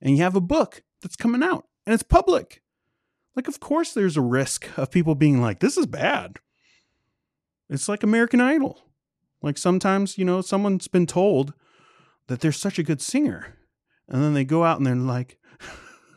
And 0.00 0.16
you 0.16 0.22
have 0.22 0.36
a 0.36 0.40
book 0.40 0.82
that's 1.02 1.16
coming 1.16 1.42
out 1.42 1.66
and 1.86 1.92
it's 1.94 2.02
public. 2.02 2.62
Like, 3.34 3.48
of 3.48 3.60
course, 3.60 3.92
there's 3.92 4.16
a 4.16 4.22
risk 4.22 4.66
of 4.78 4.90
people 4.90 5.14
being 5.14 5.42
like, 5.42 5.60
this 5.60 5.76
is 5.76 5.86
bad. 5.86 6.38
It's 7.68 7.88
like 7.88 8.02
American 8.02 8.40
Idol. 8.40 8.80
Like, 9.42 9.58
sometimes, 9.58 10.18
you 10.18 10.24
know, 10.24 10.40
someone's 10.40 10.88
been 10.88 11.06
told 11.06 11.54
that 12.28 12.40
they're 12.40 12.52
such 12.52 12.78
a 12.78 12.82
good 12.82 13.00
singer. 13.00 13.56
And 14.08 14.22
then 14.22 14.34
they 14.34 14.44
go 14.44 14.64
out 14.64 14.78
and 14.78 14.86
they're 14.86 14.94
like, 14.94 15.38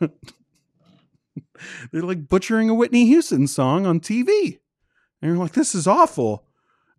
they're 1.92 2.02
like 2.02 2.28
butchering 2.28 2.70
a 2.70 2.74
Whitney 2.74 3.06
Houston 3.06 3.46
song 3.46 3.86
on 3.86 4.00
TV. 4.00 4.58
And 5.20 5.30
you're 5.30 5.36
like, 5.36 5.52
this 5.52 5.74
is 5.74 5.86
awful. 5.86 6.44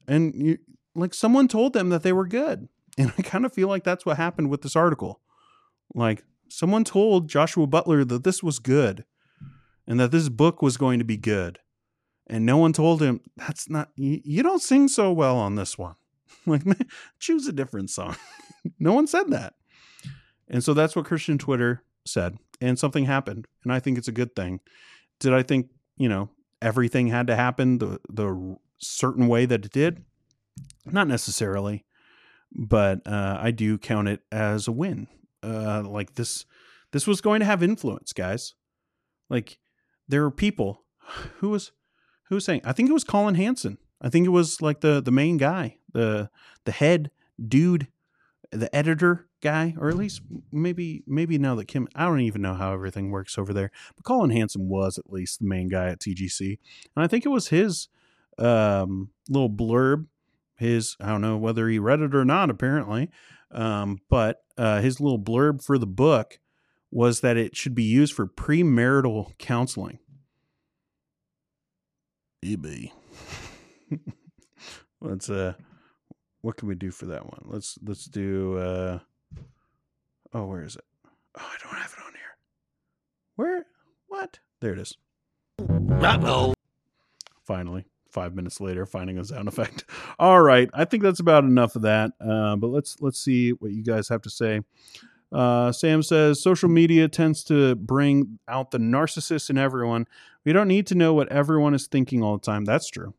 And 0.08 0.34
you 0.36 0.58
like 0.94 1.14
someone 1.14 1.48
told 1.48 1.74
them 1.74 1.90
that 1.90 2.04
they 2.04 2.14
were 2.14 2.28
good. 2.28 2.68
And 2.98 3.14
I 3.18 3.22
kind 3.22 3.46
of 3.46 3.54
feel 3.54 3.70
like 3.70 3.84
that's 3.84 4.06
what 4.06 4.18
happened 4.18 4.50
with 4.50 4.62
this 4.62 4.76
article. 4.76 5.22
Like 5.96 6.24
someone 6.50 6.84
told 6.84 7.30
Joshua 7.30 7.68
Butler 7.68 8.04
that 8.06 8.24
this 8.24 8.44
was 8.44 8.60
good 8.60 9.06
and 9.88 10.00
that 10.00 10.12
this 10.12 10.30
book 10.30 10.62
was 10.62 10.78
going 10.78 11.00
to 11.00 11.06
be 11.06 11.18
good. 11.18 11.60
And 12.28 12.46
no 12.46 12.58
one 12.58 12.74
told 12.74 13.02
him 13.02 13.22
that's 13.36 13.70
not 13.70 13.90
you, 13.96 14.22
you 14.24 14.44
don't 14.44 14.62
sing 14.62 14.88
so 14.88 15.12
well 15.12 15.38
on 15.38 15.56
this 15.56 15.78
one. 15.78 15.96
like 16.46 16.66
man, 16.66 16.88
choose 17.20 17.48
a 17.48 17.54
different 17.54 17.90
song. 17.90 18.16
no 18.80 18.94
one 18.94 19.08
said 19.08 19.30
that. 19.30 19.54
And 20.48 20.64
so 20.64 20.74
that's 20.74 20.96
what 20.96 21.06
Christian 21.06 21.38
Twitter 21.38 21.84
said. 22.06 22.38
And 22.60 22.78
something 22.78 23.06
happened. 23.06 23.48
And 23.64 23.72
I 23.72 23.80
think 23.80 23.98
it's 23.98 24.08
a 24.08 24.14
good 24.14 24.36
thing. 24.36 24.60
Did 25.20 25.34
I 25.34 25.44
think, 25.44 25.70
you 25.98 26.10
know, 26.10 26.30
everything 26.62 27.08
had 27.08 27.28
to 27.28 27.36
happen 27.36 27.78
the 27.78 28.00
the 28.10 28.58
certain 28.78 29.28
way 29.28 29.46
that 29.46 29.66
it 29.66 29.72
did? 29.72 30.04
Not 30.86 31.08
necessarily 31.08 31.86
but 32.52 33.06
uh, 33.08 33.38
I 33.40 33.52
do 33.52 33.78
count 33.78 34.08
it 34.08 34.22
as 34.32 34.68
a 34.68 34.72
win. 34.72 35.08
Uh, 35.44 35.84
like 35.84 36.16
this, 36.16 36.46
this 36.92 37.08
was 37.08 37.22
going 37.22 37.40
to 37.40 37.46
have 37.46 37.64
influence, 37.64 38.14
guys. 38.14 38.54
Like 39.30 39.58
there 40.08 40.22
were 40.22 40.32
people 40.32 40.84
who 41.38 41.50
was 41.50 41.72
who 42.28 42.36
was 42.36 42.46
saying. 42.46 42.62
I 42.64 42.74
think 42.74 42.90
it 42.90 42.94
was 42.94 43.04
Collin 43.04 43.36
Hansen. 43.36 43.78
I 44.02 44.10
think 44.10 44.26
it 44.26 44.30
was 44.30 44.62
like 44.62 44.82
the 44.82 45.02
the 45.02 45.12
main 45.12 45.38
guy, 45.38 45.78
the 45.94 46.30
the 46.66 46.72
head 46.72 47.12
dude, 47.46 47.88
the 48.52 48.74
editor 48.76 49.28
guy, 49.42 49.76
or 49.78 49.90
at 49.90 49.96
least 49.96 50.22
maybe 50.52 51.04
maybe 51.06 51.38
now 51.38 51.56
that 51.56 51.68
Kim. 51.68 51.88
I 51.96 52.06
don't 52.06 52.22
even 52.22 52.42
know 52.42 52.56
how 52.56 52.74
everything 52.74 53.12
works 53.12 53.38
over 53.38 53.54
there, 53.54 53.72
but 53.96 54.06
Collin 54.06 54.32
Hansen 54.32 54.68
was 54.68 54.98
at 54.98 55.12
least 55.12 55.40
the 55.40 55.48
main 55.48 55.70
guy 55.70 55.88
at 55.90 56.00
TGC, 56.00 56.58
and 56.96 57.04
I 57.04 57.08
think 57.08 57.26
it 57.26 57.30
was 57.30 57.50
his 57.50 57.90
um, 58.38 59.10
little 59.30 59.50
blurb 59.50 60.08
his 60.62 60.96
I 61.02 61.08
don't 61.08 61.22
know 61.22 61.38
whether 61.38 61.68
he 61.68 61.80
read 61.80 62.02
it 62.02 62.16
or 62.16 62.24
not 62.24 62.52
apparently, 62.52 63.10
um, 63.50 64.00
but 64.10 64.44
uh, 64.58 64.80
his 64.80 65.02
little 65.02 65.20
blurb 65.20 65.64
for 65.64 65.78
the 65.80 65.88
book 65.88 66.40
was 66.92 67.22
that 67.22 67.36
it 67.36 67.56
should 67.58 67.74
be 67.74 67.84
used 67.84 68.14
for 68.14 68.28
premarital 68.28 69.38
counseling. 69.40 69.98
eBay. 72.46 72.92
let's 75.02 75.30
uh, 75.30 75.54
what 76.42 76.58
can 76.58 76.68
we 76.68 76.76
do 76.76 76.92
for 76.92 77.06
that 77.08 77.26
one? 77.26 77.42
Let's 77.46 77.78
let's 77.84 78.06
do. 78.06 78.58
Uh, 78.58 79.00
oh, 80.34 80.46
where 80.46 80.64
is 80.64 80.76
it? 80.76 80.86
Oh, 81.38 81.42
I 81.42 81.58
don't 81.64 81.80
have 81.80 81.96
it 81.98 82.06
on 82.06 82.14
here. 82.14 82.38
Where? 83.36 83.66
What? 84.08 84.40
There 84.60 84.74
it 84.74 84.80
is. 84.80 84.98
Uh-oh. 85.60 86.54
Finally 87.44 87.86
five 88.12 88.36
minutes 88.36 88.60
later 88.62 88.86
finding 88.86 89.18
a 89.18 89.26
sound 89.26 89.48
effect. 89.48 89.86
All 90.20 90.42
right, 90.42 90.70
I 90.74 90.86
think 90.86 91.04
that's 91.04 91.20
about 91.20 91.44
enough 91.44 91.76
of 91.76 91.84
that. 91.84 92.12
Uh, 92.20 92.56
but 92.56 92.68
let's 92.68 92.98
let's 93.02 93.20
see 93.20 93.52
what 93.52 93.72
you 93.72 93.84
guys 93.84 94.10
have 94.10 94.22
to 94.24 94.30
say. 94.30 94.62
Uh, 95.32 95.72
Sam 95.72 96.04
says 96.04 96.42
social 96.42 96.68
media 96.68 97.08
tends 97.08 97.44
to 97.46 97.76
bring 97.76 98.40
out 98.50 98.72
the 98.72 98.78
narcissist 98.78 99.50
in 99.50 99.58
everyone. 99.58 100.08
We 100.44 100.52
don't 100.52 100.68
need 100.68 100.88
to 100.88 100.96
know 100.96 101.14
what 101.14 101.30
everyone 101.30 101.74
is 101.74 101.88
thinking 101.88 102.22
all 102.22 102.38
the 102.38 102.46
time. 102.46 102.66
That's 102.66 102.90
true. 102.90 103.14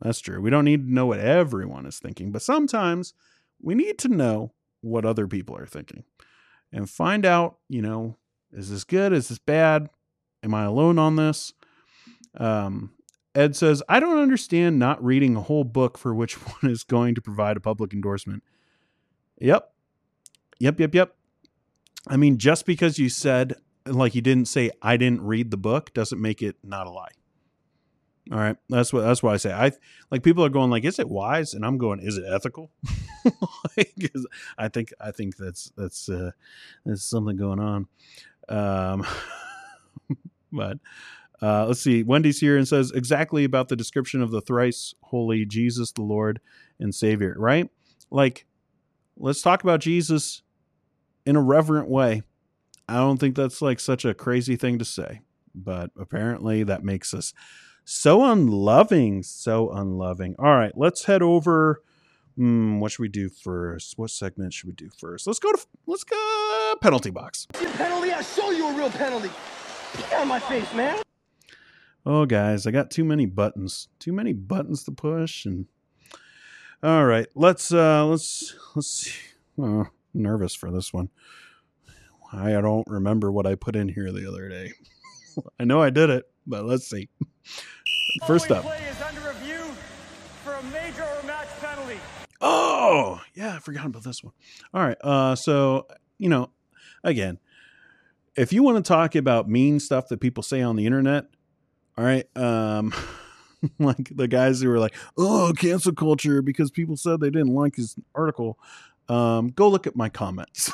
That's 0.00 0.20
true. 0.20 0.40
We 0.40 0.50
don't 0.50 0.64
need 0.64 0.86
to 0.86 0.92
know 0.92 1.06
what 1.06 1.20
everyone 1.20 1.86
is 1.86 1.98
thinking, 1.98 2.30
but 2.30 2.42
sometimes 2.42 3.14
we 3.60 3.74
need 3.74 3.98
to 3.98 4.08
know 4.08 4.52
what 4.80 5.04
other 5.04 5.26
people 5.26 5.56
are 5.56 5.66
thinking 5.66 6.04
and 6.72 6.88
find 6.88 7.26
out, 7.26 7.56
you 7.68 7.82
know, 7.82 8.16
is 8.52 8.70
this 8.70 8.84
good? 8.84 9.12
Is 9.12 9.28
this 9.28 9.38
bad? 9.38 9.88
Am 10.42 10.54
I 10.54 10.64
alone 10.64 10.98
on 10.98 11.16
this? 11.16 11.52
Um, 12.36 12.92
Ed 13.34 13.56
says, 13.56 13.82
I 13.88 14.00
don't 14.00 14.18
understand 14.18 14.78
not 14.78 15.02
reading 15.04 15.36
a 15.36 15.42
whole 15.42 15.64
book 15.64 15.98
for 15.98 16.14
which 16.14 16.34
one 16.62 16.70
is 16.70 16.84
going 16.84 17.14
to 17.16 17.20
provide 17.20 17.56
a 17.56 17.60
public 17.60 17.92
endorsement. 17.92 18.42
Yep. 19.40 19.72
Yep, 20.60 20.80
yep, 20.80 20.94
yep. 20.94 21.16
I 22.06 22.16
mean, 22.16 22.38
just 22.38 22.66
because 22.66 22.98
you 22.98 23.08
said, 23.08 23.54
like 23.86 24.14
you 24.14 24.22
didn't 24.22 24.48
say, 24.48 24.70
I 24.82 24.96
didn't 24.96 25.22
read 25.22 25.50
the 25.50 25.56
book, 25.56 25.92
doesn't 25.92 26.20
make 26.20 26.42
it 26.42 26.56
not 26.62 26.86
a 26.86 26.90
lie. 26.90 27.10
All 28.30 28.38
right. 28.38 28.56
That's 28.68 28.92
what 28.92 29.02
that's 29.02 29.22
what 29.22 29.32
I 29.32 29.38
say. 29.38 29.52
I 29.52 29.72
like 30.10 30.22
people 30.22 30.44
are 30.44 30.50
going 30.50 30.70
like, 30.70 30.84
is 30.84 30.98
it 30.98 31.08
wise? 31.08 31.54
And 31.54 31.64
I'm 31.64 31.78
going, 31.78 32.00
is 32.00 32.18
it 32.18 32.24
ethical? 32.30 32.70
like, 33.76 34.12
I 34.58 34.68
think 34.68 34.92
I 35.00 35.12
think 35.12 35.36
that's 35.36 35.72
that's 35.76 36.08
uh 36.08 36.32
that's 36.84 37.04
something 37.04 37.36
going 37.36 37.58
on. 37.58 37.86
Um 38.48 39.06
but 40.52 40.78
uh, 41.40 41.66
let's 41.66 41.80
see. 41.80 42.02
Wendy's 42.02 42.40
here 42.40 42.56
and 42.56 42.66
says 42.66 42.90
exactly 42.90 43.44
about 43.44 43.68
the 43.68 43.76
description 43.76 44.22
of 44.22 44.30
the 44.30 44.40
thrice 44.40 44.94
holy 45.02 45.44
Jesus, 45.44 45.92
the 45.92 46.02
Lord 46.02 46.40
and 46.80 46.94
Savior, 46.94 47.34
right? 47.38 47.70
Like, 48.10 48.44
let's 49.16 49.40
talk 49.40 49.62
about 49.62 49.80
Jesus 49.80 50.42
in 51.24 51.36
a 51.36 51.42
reverent 51.42 51.88
way. 51.88 52.22
I 52.88 52.96
don't 52.96 53.18
think 53.18 53.36
that's 53.36 53.62
like 53.62 53.78
such 53.78 54.04
a 54.04 54.14
crazy 54.14 54.56
thing 54.56 54.78
to 54.78 54.84
say, 54.84 55.20
but 55.54 55.90
apparently 55.96 56.64
that 56.64 56.82
makes 56.82 57.14
us 57.14 57.32
so 57.90 58.22
unloving, 58.22 59.22
so 59.22 59.70
unloving. 59.70 60.36
All 60.38 60.54
right, 60.54 60.76
let's 60.76 61.04
head 61.04 61.22
over. 61.22 61.82
Hmm, 62.36 62.80
what 62.80 62.92
should 62.92 63.00
we 63.00 63.08
do 63.08 63.30
first? 63.30 63.96
What 63.96 64.10
segment 64.10 64.52
should 64.52 64.66
we 64.66 64.74
do 64.74 64.90
first? 64.98 65.26
Let's 65.26 65.38
go 65.38 65.50
to 65.52 65.58
let's 65.86 66.04
go 66.04 66.74
penalty 66.82 67.10
box. 67.10 67.46
Your 67.58 67.70
Penalty? 67.72 68.12
I 68.12 68.20
show 68.20 68.50
you 68.50 68.68
a 68.68 68.76
real 68.76 68.90
penalty. 68.90 69.30
Get 69.96 70.20
on 70.20 70.28
my 70.28 70.38
face, 70.38 70.70
man. 70.74 71.00
Oh, 72.04 72.26
guys, 72.26 72.66
I 72.66 72.72
got 72.72 72.90
too 72.90 73.04
many 73.04 73.24
buttons. 73.24 73.88
Too 73.98 74.12
many 74.12 74.34
buttons 74.34 74.84
to 74.84 74.92
push. 74.92 75.46
And 75.46 75.64
all 76.82 77.06
right, 77.06 77.26
let's 77.34 77.72
uh, 77.72 78.04
let's 78.04 78.54
let's 78.76 78.88
see. 78.88 79.12
Oh, 79.58 79.86
nervous 80.12 80.54
for 80.54 80.70
this 80.70 80.92
one. 80.92 81.08
I 82.34 82.50
don't 82.52 82.86
remember 82.86 83.32
what 83.32 83.46
I 83.46 83.54
put 83.54 83.76
in 83.76 83.88
here 83.88 84.12
the 84.12 84.28
other 84.28 84.50
day. 84.50 84.72
I 85.58 85.64
know 85.64 85.80
I 85.80 85.88
did 85.88 86.10
it, 86.10 86.26
but 86.46 86.66
let's 86.66 86.86
see. 86.86 87.08
First 88.26 88.50
up. 88.50 88.64
Oh, 92.40 93.20
yeah, 93.34 93.56
I 93.56 93.58
forgot 93.58 93.86
about 93.86 94.04
this 94.04 94.22
one. 94.22 94.32
All 94.72 94.82
right. 94.82 94.96
Uh, 95.00 95.34
so, 95.34 95.86
you 96.18 96.28
know, 96.28 96.50
again, 97.02 97.38
if 98.36 98.52
you 98.52 98.62
want 98.62 98.82
to 98.84 98.88
talk 98.88 99.16
about 99.16 99.48
mean 99.48 99.80
stuff 99.80 100.08
that 100.08 100.20
people 100.20 100.42
say 100.42 100.62
on 100.62 100.76
the 100.76 100.86
internet, 100.86 101.26
all 101.96 102.04
right. 102.04 102.24
Um, 102.36 102.94
like 103.80 104.14
the 104.14 104.28
guys 104.28 104.60
who 104.60 104.68
were 104.68 104.78
like, 104.78 104.94
"Oh, 105.16 105.52
cancel 105.56 105.92
culture" 105.92 106.42
because 106.42 106.70
people 106.70 106.96
said 106.96 107.20
they 107.20 107.30
didn't 107.30 107.54
like 107.54 107.74
his 107.74 107.96
article. 108.14 108.58
Um, 109.08 109.48
go 109.48 109.68
look 109.68 109.86
at 109.86 109.96
my 109.96 110.08
comments. 110.08 110.70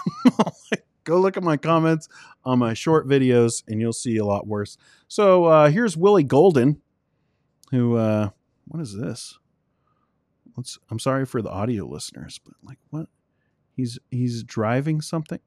go 1.05 1.21
look 1.21 1.37
at 1.37 1.43
my 1.43 1.57
comments 1.57 2.09
on 2.45 2.59
my 2.59 2.75
short 2.75 3.09
videos, 3.09 3.63
and 3.67 3.81
you'll 3.81 3.93
see 3.95 4.19
a 4.19 4.25
lot 4.25 4.47
worse. 4.47 4.77
So 5.09 5.45
uh, 5.47 5.71
here's 5.71 5.97
Willie 5.97 6.25
Golden, 6.25 6.83
who 7.75 7.97
uh, 7.97 8.31
what 8.67 8.81
is 8.81 8.97
this? 8.97 9.39
Let's. 10.57 10.79
I'm 10.91 10.99
sorry 10.99 11.27
for 11.27 11.43
the 11.43 11.51
audio 11.51 11.87
listeners, 11.87 12.41
but 12.45 12.55
like, 12.63 12.79
what? 12.91 13.09
He's 13.77 13.99
he's 14.11 14.43
driving 14.45 15.01
something 15.01 15.41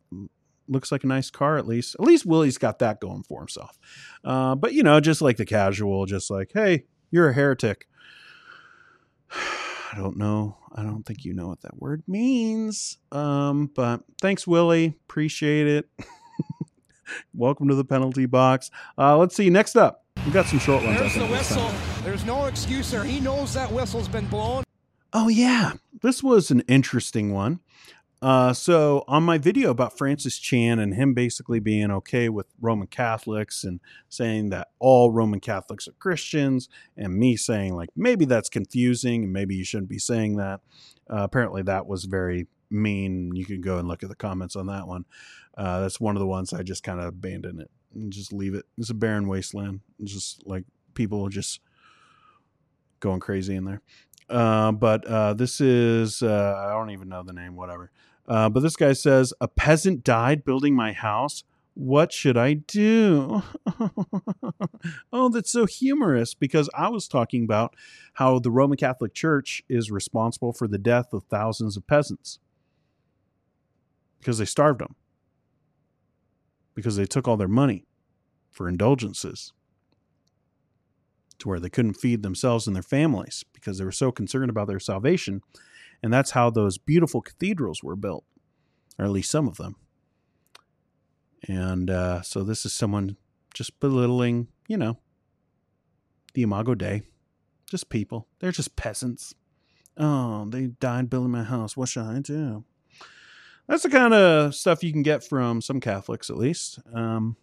looks 0.67 0.91
like 0.91 1.03
a 1.03 1.07
nice 1.07 1.29
car 1.29 1.57
at 1.57 1.67
least. 1.67 1.95
At 1.99 2.05
least 2.05 2.25
Willie's 2.25 2.57
got 2.57 2.79
that 2.79 2.99
going 2.99 3.23
for 3.23 3.39
himself. 3.39 3.77
Uh, 4.23 4.55
but 4.55 4.73
you 4.73 4.83
know, 4.83 4.99
just 4.99 5.21
like 5.21 5.37
the 5.37 5.45
casual, 5.45 6.05
just 6.05 6.29
like, 6.29 6.51
hey, 6.53 6.85
you're 7.11 7.29
a 7.29 7.33
heretic. 7.33 7.87
I 9.31 9.95
don't 9.95 10.17
know. 10.17 10.57
I 10.75 10.83
don't 10.83 11.03
think 11.03 11.23
you 11.23 11.33
know 11.33 11.47
what 11.47 11.61
that 11.61 11.77
word 11.77 12.03
means. 12.07 12.97
Um, 13.11 13.71
but 13.73 14.01
thanks, 14.21 14.45
Willie. 14.45 14.97
Appreciate 15.09 15.67
it. 15.67 15.89
Welcome 17.33 17.69
to 17.69 17.75
the 17.75 17.85
penalty 17.85 18.25
box. 18.25 18.69
Uh, 18.97 19.17
let's 19.17 19.35
see. 19.35 19.49
Next 19.49 19.77
up, 19.77 20.03
we 20.27 20.33
got 20.33 20.45
some 20.45 20.59
short 20.59 20.83
ones. 20.83 20.99
There's 20.99 21.15
the 21.15 21.25
whistle. 21.25 21.71
There's 22.03 22.25
no 22.25 22.45
excuse 22.45 22.91
there. 22.91 23.05
He 23.05 23.21
knows 23.21 23.53
that 23.53 23.71
whistle's 23.71 24.09
been 24.09 24.27
blown. 24.27 24.65
Oh 25.13 25.29
yeah, 25.29 25.73
this 26.01 26.21
was 26.21 26.51
an 26.51 26.59
interesting 26.67 27.33
one. 27.33 27.61
Uh, 28.21 28.51
so 28.51 29.05
on 29.07 29.23
my 29.23 29.37
video 29.37 29.69
about 29.69 29.97
Francis 29.97 30.37
Chan 30.37 30.79
and 30.79 30.95
him 30.95 31.13
basically 31.13 31.59
being 31.61 31.91
okay 31.91 32.27
with 32.27 32.47
Roman 32.59 32.87
Catholics 32.87 33.63
and 33.63 33.79
saying 34.09 34.49
that 34.49 34.67
all 34.79 35.11
Roman 35.11 35.39
Catholics 35.39 35.87
are 35.87 35.93
Christians, 35.93 36.67
and 36.97 37.15
me 37.15 37.37
saying 37.37 37.73
like 37.75 37.89
maybe 37.95 38.25
that's 38.25 38.49
confusing 38.49 39.23
and 39.23 39.31
maybe 39.31 39.55
you 39.55 39.63
shouldn't 39.63 39.89
be 39.89 39.99
saying 39.99 40.35
that. 40.35 40.59
Uh, 41.09 41.23
apparently 41.23 41.61
that 41.61 41.87
was 41.87 42.03
very 42.03 42.47
mean. 42.69 43.33
You 43.33 43.45
can 43.45 43.61
go 43.61 43.77
and 43.77 43.87
look 43.87 44.03
at 44.03 44.09
the 44.09 44.15
comments 44.15 44.57
on 44.57 44.65
that 44.65 44.87
one. 44.87 45.05
Uh, 45.57 45.79
that's 45.79 46.01
one 46.01 46.17
of 46.17 46.19
the 46.19 46.27
ones 46.27 46.51
I 46.51 46.63
just 46.63 46.83
kind 46.83 46.99
of 46.99 47.05
abandoned 47.05 47.61
it 47.61 47.71
and 47.93 48.11
just 48.11 48.33
leave 48.33 48.53
it. 48.53 48.65
It's 48.77 48.89
a 48.89 48.93
barren 48.93 49.27
wasteland. 49.27 49.81
It's 49.99 50.13
just 50.13 50.45
like 50.45 50.63
people 50.93 51.27
just 51.29 51.61
going 52.99 53.19
crazy 53.19 53.55
in 53.55 53.65
there. 53.65 53.81
Uh, 54.29 54.71
but 54.71 55.05
uh, 55.05 55.33
this 55.33 55.61
is 55.61 56.21
uh, 56.21 56.65
I 56.67 56.71
don't 56.71 56.91
even 56.91 57.09
know 57.09 57.23
the 57.23 57.33
name, 57.33 57.55
whatever. 57.55 57.91
Uh, 58.27 58.49
but 58.49 58.59
this 58.59 58.75
guy 58.75 58.93
says 58.93 59.33
a 59.39 59.47
peasant 59.47 60.03
died 60.03 60.43
building 60.43 60.75
my 60.75 60.91
house. 60.91 61.43
What 61.75 62.11
should 62.11 62.37
I 62.37 62.53
do? 62.55 63.43
oh, 65.13 65.29
that's 65.29 65.51
so 65.51 65.65
humorous 65.65 66.33
because 66.33 66.69
I 66.75 66.89
was 66.89 67.07
talking 67.07 67.43
about 67.43 67.75
how 68.13 68.39
the 68.39 68.49
Roman 68.49 68.77
Catholic 68.77 69.13
Church 69.13 69.63
is 69.69 69.91
responsible 69.91 70.53
for 70.53 70.67
the 70.67 70.79
death 70.79 71.13
of 71.13 71.23
thousands 71.25 71.77
of 71.77 71.85
peasants 71.85 72.39
because 74.19 74.39
they 74.39 74.45
starved 74.45 74.81
them, 74.81 74.95
because 76.77 76.95
they 76.95 77.07
took 77.07 77.27
all 77.27 77.37
their 77.37 77.47
money 77.47 77.87
for 78.51 78.69
indulgences 78.69 79.51
to 81.39 81.49
where 81.49 81.59
they 81.59 81.71
couldn't 81.71 81.95
feed 81.95 82.21
themselves 82.21 82.67
and 82.67 82.75
their 82.75 82.83
families 82.83 83.43
because 83.51 83.79
they 83.79 83.83
were 83.83 83.91
so 83.91 84.11
concerned 84.11 84.51
about 84.51 84.67
their 84.67 84.79
salvation. 84.79 85.41
And 86.03 86.13
that's 86.13 86.31
how 86.31 86.51
those 86.51 86.77
beautiful 86.77 87.19
cathedrals 87.19 87.81
were 87.81 87.95
built, 87.95 88.25
or 88.99 89.05
at 89.05 89.11
least 89.11 89.31
some 89.31 89.47
of 89.47 89.57
them. 89.57 89.75
And 91.47 91.89
uh, 91.89 92.21
so 92.21 92.43
this 92.43 92.63
is 92.63 92.73
someone 92.73 93.17
just 93.55 93.79
belittling, 93.79 94.47
you 94.67 94.77
know, 94.77 94.99
the 96.35 96.43
Imago 96.43 96.75
Dei. 96.75 97.01
Just 97.65 97.89
people. 97.89 98.27
They're 98.37 98.51
just 98.51 98.75
peasants. 98.75 99.33
Oh, 99.97 100.45
they 100.45 100.67
died 100.67 101.09
building 101.09 101.31
my 101.31 101.43
house. 101.43 101.75
What 101.75 101.89
should 101.89 102.03
I 102.03 102.19
do? 102.19 102.65
That's 103.67 103.83
the 103.83 103.89
kind 103.89 104.13
of 104.13 104.55
stuff 104.55 104.83
you 104.83 104.93
can 104.93 105.03
get 105.03 105.23
from 105.23 105.61
some 105.61 105.79
Catholics, 105.79 106.29
at 106.29 106.37
least. 106.37 106.79
Um, 106.93 107.35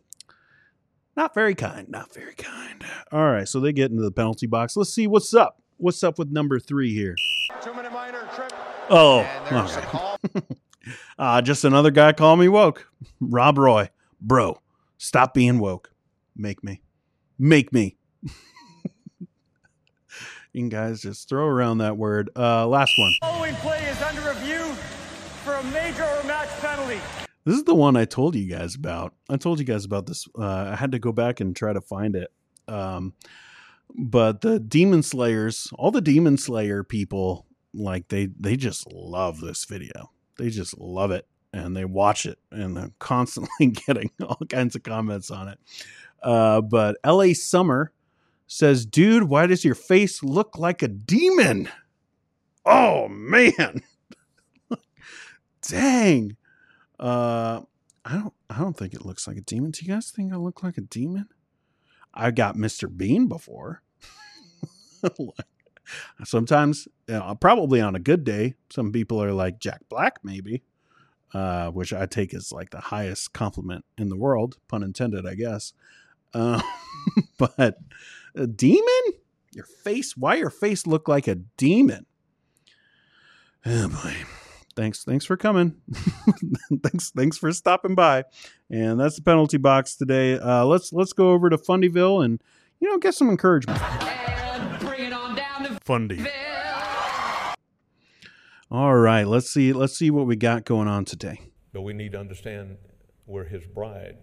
not 1.16 1.35
very 1.35 1.55
kind. 1.55 1.89
Not 1.89 2.12
very 2.14 2.35
kind. 2.35 2.83
All 3.12 3.31
right, 3.31 3.47
so 3.47 3.61
they 3.61 3.72
get 3.72 3.91
into 3.91 4.03
the 4.03 4.11
penalty 4.11 4.47
box. 4.47 4.77
Let's 4.77 4.93
see 4.93 5.07
what's 5.07 5.35
up. 5.35 5.61
What's 5.77 6.03
up 6.03 6.18
with 6.18 6.31
number 6.31 6.59
three 6.59 6.95
here? 6.95 7.14
Two 7.62 7.75
minute 7.75 7.93
minor 7.93 8.27
trip. 8.35 8.53
Oh, 8.91 9.20
And 9.20 9.57
there's 9.57 9.77
a 9.77 9.79
okay. 9.79 9.87
call. 9.89 10.18
uh, 11.18 11.43
just 11.43 11.64
another 11.64 11.91
guy 11.91 12.12
call 12.12 12.37
me 12.37 12.49
woke. 12.49 12.89
Rob 13.20 13.59
Roy, 13.59 13.91
bro, 14.20 14.61
stop 14.99 15.35
being 15.35 15.59
woke. 15.59 15.91
Make 16.37 16.64
me, 16.64 16.83
make 17.39 17.72
me. 17.72 17.97
you 20.53 20.68
guys 20.68 21.03
just 21.03 21.29
throw 21.29 21.47
around 21.47 21.79
that 21.79 21.97
word. 21.97 22.31
Uh, 22.37 22.66
last 22.66 22.93
one. 22.99 23.12
Following 23.20 23.55
play 23.57 23.83
is 23.85 24.01
under 24.03 24.24
for 25.45 25.53
a 25.55 25.64
major 25.64 26.05
or 26.05 26.24
match 26.24 26.49
penalty. 26.61 26.99
This 27.45 27.57
is 27.57 27.64
the 27.64 27.74
one 27.74 27.97
I 27.97 28.07
told 28.07 28.34
you 28.34 28.49
guys 28.49 28.74
about. 28.74 29.12
I 29.28 29.36
told 29.36 29.59
you 29.59 29.66
guys 29.66 29.84
about 29.84 30.07
this. 30.07 30.26
Uh, 30.38 30.70
I 30.72 30.76
had 30.76 30.92
to 30.92 30.99
go 30.99 31.12
back 31.12 31.40
and 31.40 31.55
try 31.55 31.74
to 31.74 31.82
find 31.82 32.16
it. 32.16 32.32
Um, 32.66 33.12
but 33.95 34.40
the 34.40 34.59
Demon 34.59 35.03
Slayers, 35.03 35.68
all 35.74 35.90
the 35.90 36.01
Demon 36.01 36.38
Slayer 36.38 36.82
people, 36.82 37.45
like 37.74 38.09
they 38.09 38.28
they 38.40 38.57
just 38.57 38.90
love 38.90 39.40
this 39.40 39.66
video. 39.66 40.11
They 40.38 40.49
just 40.49 40.78
love 40.78 41.11
it 41.11 41.26
and 41.53 41.76
they 41.76 41.84
watch 41.84 42.24
it 42.24 42.38
and 42.51 42.74
they're 42.74 42.90
constantly 42.99 43.66
getting 43.86 44.11
all 44.22 44.40
kinds 44.49 44.74
of 44.74 44.82
comments 44.82 45.30
on 45.30 45.49
it. 45.49 45.59
Uh, 46.22 46.62
but 46.62 46.97
L.A. 47.05 47.34
Summer 47.34 47.92
says, 48.47 48.86
"Dude, 48.86 49.24
why 49.24 49.47
does 49.47 49.62
your 49.62 49.74
face 49.74 50.22
look 50.22 50.57
like 50.57 50.82
a 50.82 50.88
demon?" 50.88 51.68
Oh 52.64 53.09
man, 53.09 53.82
dang. 55.69 56.37
Uh, 56.99 57.62
I 58.05 58.12
don't. 58.15 58.35
I 58.51 58.59
don't 58.59 58.77
think 58.77 58.95
it 58.95 59.05
looks 59.05 59.27
like 59.27 59.37
a 59.37 59.41
demon. 59.41 59.71
Do 59.71 59.85
you 59.85 59.93
guys 59.93 60.11
think 60.11 60.33
I 60.33 60.37
look 60.37 60.62
like 60.62 60.79
a 60.79 60.83
demon? 60.83 61.29
I 62.12 62.31
got 62.31 62.57
Mr. 62.57 62.95
Bean 62.95 63.27
before. 63.27 63.83
Sometimes, 66.25 66.87
you 67.09 67.15
know, 67.15 67.37
probably 67.41 67.81
on 67.81 67.95
a 67.95 68.01
good 68.01 68.25
day, 68.25 68.55
some 68.71 68.93
people 68.93 69.23
are 69.23 69.33
like 69.33 69.59
Jack 69.59 69.83
Black, 69.89 70.19
maybe, 70.23 70.62
uh, 71.35 71.71
which 71.71 71.93
I 71.93 72.07
take 72.07 72.33
as 72.33 72.53
like 72.53 72.71
the 72.71 72.81
highest 72.81 73.33
compliment 73.33 73.85
in 73.99 74.09
the 74.09 74.17
world, 74.17 74.57
pun 74.69 74.83
intended, 74.83 75.27
I 75.27 75.35
guess. 75.35 75.73
Uh, 76.33 76.62
but 77.39 77.79
a 78.35 78.47
demon? 78.47 79.03
Your 79.53 79.67
face? 79.67 80.17
Why 80.17 80.37
your 80.37 80.51
face 80.51 80.87
look 80.87 81.09
like 81.09 81.29
a 81.29 81.35
demon? 81.35 82.07
Oh 83.67 83.89
boy 83.89 84.15
thanks 84.77 85.05
thanks 85.05 85.25
for 85.25 85.37
coming 85.37 85.75
thanks 86.83 87.11
thanks 87.11 87.37
for 87.39 87.53
stopping 87.53 87.95
by 87.95 88.25
and 88.70 88.99
that's 89.01 89.16
the 89.16 89.22
penalty 89.22 89.57
box 89.57 89.97
today 89.97 90.39
uh 90.39 90.64
let's 90.64 90.93
let's 90.93 91.12
go 91.12 91.31
over 91.33 91.49
to 91.51 91.57
fundyville 91.59 92.25
and 92.25 92.41
you 92.81 92.89
know 92.91 92.99
get 92.99 93.14
some 93.14 93.29
encouragement 93.29 93.81
Bring 94.81 95.07
it 95.07 95.12
on 95.12 95.35
down 95.35 95.62
to 95.64 95.79
fundy 95.85 96.25
all 98.70 98.97
right 98.97 99.27
let's 99.27 99.51
see 99.51 99.72
let's 99.72 99.97
see 99.97 100.11
what 100.11 100.27
we 100.27 100.37
got 100.37 100.64
going 100.64 100.89
on 100.89 101.05
today 101.05 101.41
But 101.72 101.83
we 101.83 101.93
need 101.93 102.12
to 102.12 102.20
understand 102.20 102.77
we're 103.27 103.45
his 103.45 103.64
bride. 103.66 104.16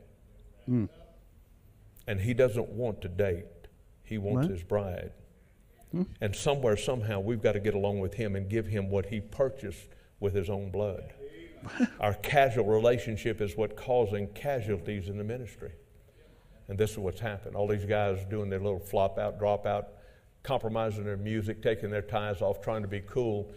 Hmm. 0.65 0.85
And 2.07 2.19
he 2.21 2.33
doesn't 2.33 2.69
want 2.69 3.01
to 3.01 3.07
date, 3.07 3.45
he 4.03 4.17
wants 4.17 4.47
What? 4.47 4.51
his 4.51 4.63
bride. 4.63 5.11
Hmm. 5.91 6.03
And 6.21 6.35
somewhere, 6.35 6.77
somehow, 6.77 7.19
we've 7.19 7.41
got 7.41 7.53
to 7.53 7.59
get 7.59 7.73
along 7.73 7.99
with 7.99 8.13
him 8.15 8.35
and 8.35 8.49
give 8.49 8.67
him 8.67 8.89
what 8.89 9.07
he 9.07 9.19
purchased 9.19 9.87
with 10.21 10.33
his 10.33 10.49
own 10.49 10.71
blood. 10.71 11.13
Our 11.99 12.13
casual 12.13 12.65
relationship 12.65 13.41
is 13.41 13.57
what 13.57 13.75
causing 13.75 14.27
casualties 14.29 15.09
in 15.09 15.17
the 15.17 15.23
ministry. 15.23 15.73
And 16.69 16.77
this 16.77 16.91
is 16.91 16.99
what's 16.99 17.19
happened. 17.19 17.55
All 17.55 17.67
these 17.67 17.85
guys 17.85 18.23
doing 18.29 18.49
their 18.49 18.59
little 18.59 18.79
flop 18.79 19.19
out, 19.19 19.37
drop 19.37 19.65
out, 19.65 19.89
compromising 20.43 21.03
their 21.03 21.17
music, 21.17 21.61
taking 21.61 21.89
their 21.89 22.01
ties 22.01 22.41
off, 22.41 22.61
trying 22.61 22.81
to 22.81 22.87
be 22.87 23.01
cool. 23.01 23.51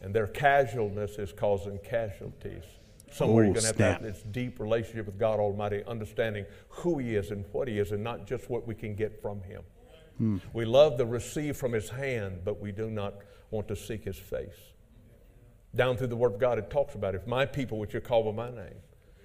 And 0.00 0.14
their 0.14 0.28
casualness 0.28 1.18
is 1.18 1.32
causing 1.32 1.78
casualties. 1.78 2.64
Somewhere 3.10 3.44
Oh, 3.44 3.46
you're 3.46 3.54
going 3.54 3.62
to 3.62 3.66
have 3.66 3.76
to 3.76 3.84
have 3.84 4.02
this 4.02 4.22
deep 4.30 4.58
relationship 4.58 5.06
with 5.06 5.18
God 5.18 5.38
Almighty, 5.38 5.82
understanding 5.86 6.46
who 6.68 6.98
He 6.98 7.14
is 7.14 7.30
and 7.30 7.44
what 7.52 7.68
He 7.68 7.78
is, 7.78 7.92
and 7.92 8.02
not 8.02 8.26
just 8.26 8.48
what 8.48 8.66
we 8.66 8.74
can 8.74 8.94
get 8.94 9.20
from 9.20 9.42
Him. 9.42 9.62
Hmm. 10.16 10.38
We 10.52 10.64
love 10.64 10.96
to 10.98 11.04
receive 11.04 11.56
from 11.56 11.72
His 11.72 11.90
hand, 11.90 12.40
but 12.44 12.60
we 12.60 12.72
do 12.72 12.90
not 12.90 13.16
want 13.50 13.68
to 13.68 13.76
seek 13.76 14.04
His 14.04 14.18
face. 14.18 14.71
Down 15.74 15.96
through 15.96 16.08
the 16.08 16.16
Word 16.16 16.34
of 16.34 16.40
God, 16.40 16.58
it 16.58 16.70
talks 16.70 16.94
about 16.94 17.14
if 17.14 17.26
my 17.26 17.46
people, 17.46 17.78
which 17.78 17.94
are 17.94 18.00
called 18.00 18.36
by 18.36 18.50
my 18.50 18.54
name, 18.54 18.74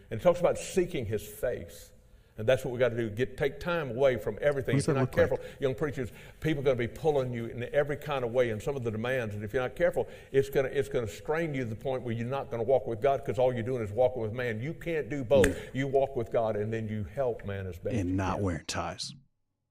and 0.09 0.19
it 0.19 0.23
talks 0.23 0.39
about 0.39 0.57
seeking 0.57 1.05
His 1.05 1.25
face. 1.25 1.91
And 2.39 2.47
that's 2.47 2.63
what 2.63 2.71
we 2.71 2.77
got 2.77 2.89
to 2.89 2.95
do. 2.95 3.09
Get 3.09 3.35
take 3.35 3.59
time 3.59 3.89
away 3.89 4.15
from 4.15 4.37
everything. 4.41 4.77
If 4.77 4.85
you're 4.85 4.95
not 4.95 5.01
look 5.01 5.09
like? 5.09 5.29
careful, 5.29 5.39
young 5.59 5.73
preachers, 5.73 6.11
people 6.39 6.61
are 6.61 6.65
going 6.65 6.77
to 6.77 6.83
be 6.83 6.87
pulling 6.87 7.33
you 7.33 7.45
in 7.45 7.67
every 7.73 7.97
kind 7.97 8.23
of 8.23 8.31
way 8.31 8.51
and 8.51 8.61
some 8.61 8.75
of 8.75 8.83
the 8.83 8.91
demands. 8.91 9.33
And 9.33 9.43
if 9.43 9.53
you're 9.53 9.63
not 9.63 9.75
careful, 9.75 10.07
it's 10.31 10.47
going 10.47 10.67
to 10.67 10.77
it's 10.77 10.87
going 10.87 11.07
to 11.07 11.11
strain 11.11 11.55
you 11.55 11.63
to 11.63 11.69
the 11.69 11.75
point 11.75 12.03
where 12.03 12.13
you're 12.13 12.27
not 12.27 12.51
going 12.51 12.63
to 12.63 12.69
walk 12.69 12.85
with 12.85 13.01
God 13.01 13.25
because 13.25 13.39
all 13.39 13.51
you're 13.51 13.63
doing 13.63 13.81
is 13.81 13.91
walking 13.91 14.21
with 14.21 14.33
man. 14.33 14.61
You 14.61 14.75
can't 14.75 15.09
do 15.09 15.23
both. 15.23 15.57
You 15.73 15.87
walk 15.87 16.15
with 16.15 16.31
God 16.31 16.55
and 16.55 16.71
then 16.71 16.87
you 16.87 17.07
help 17.15 17.43
man 17.43 17.65
as 17.65 17.79
best. 17.79 17.95
and 17.95 18.15
not 18.15 18.35
can. 18.35 18.43
wearing 18.43 18.65
ties 18.67 19.15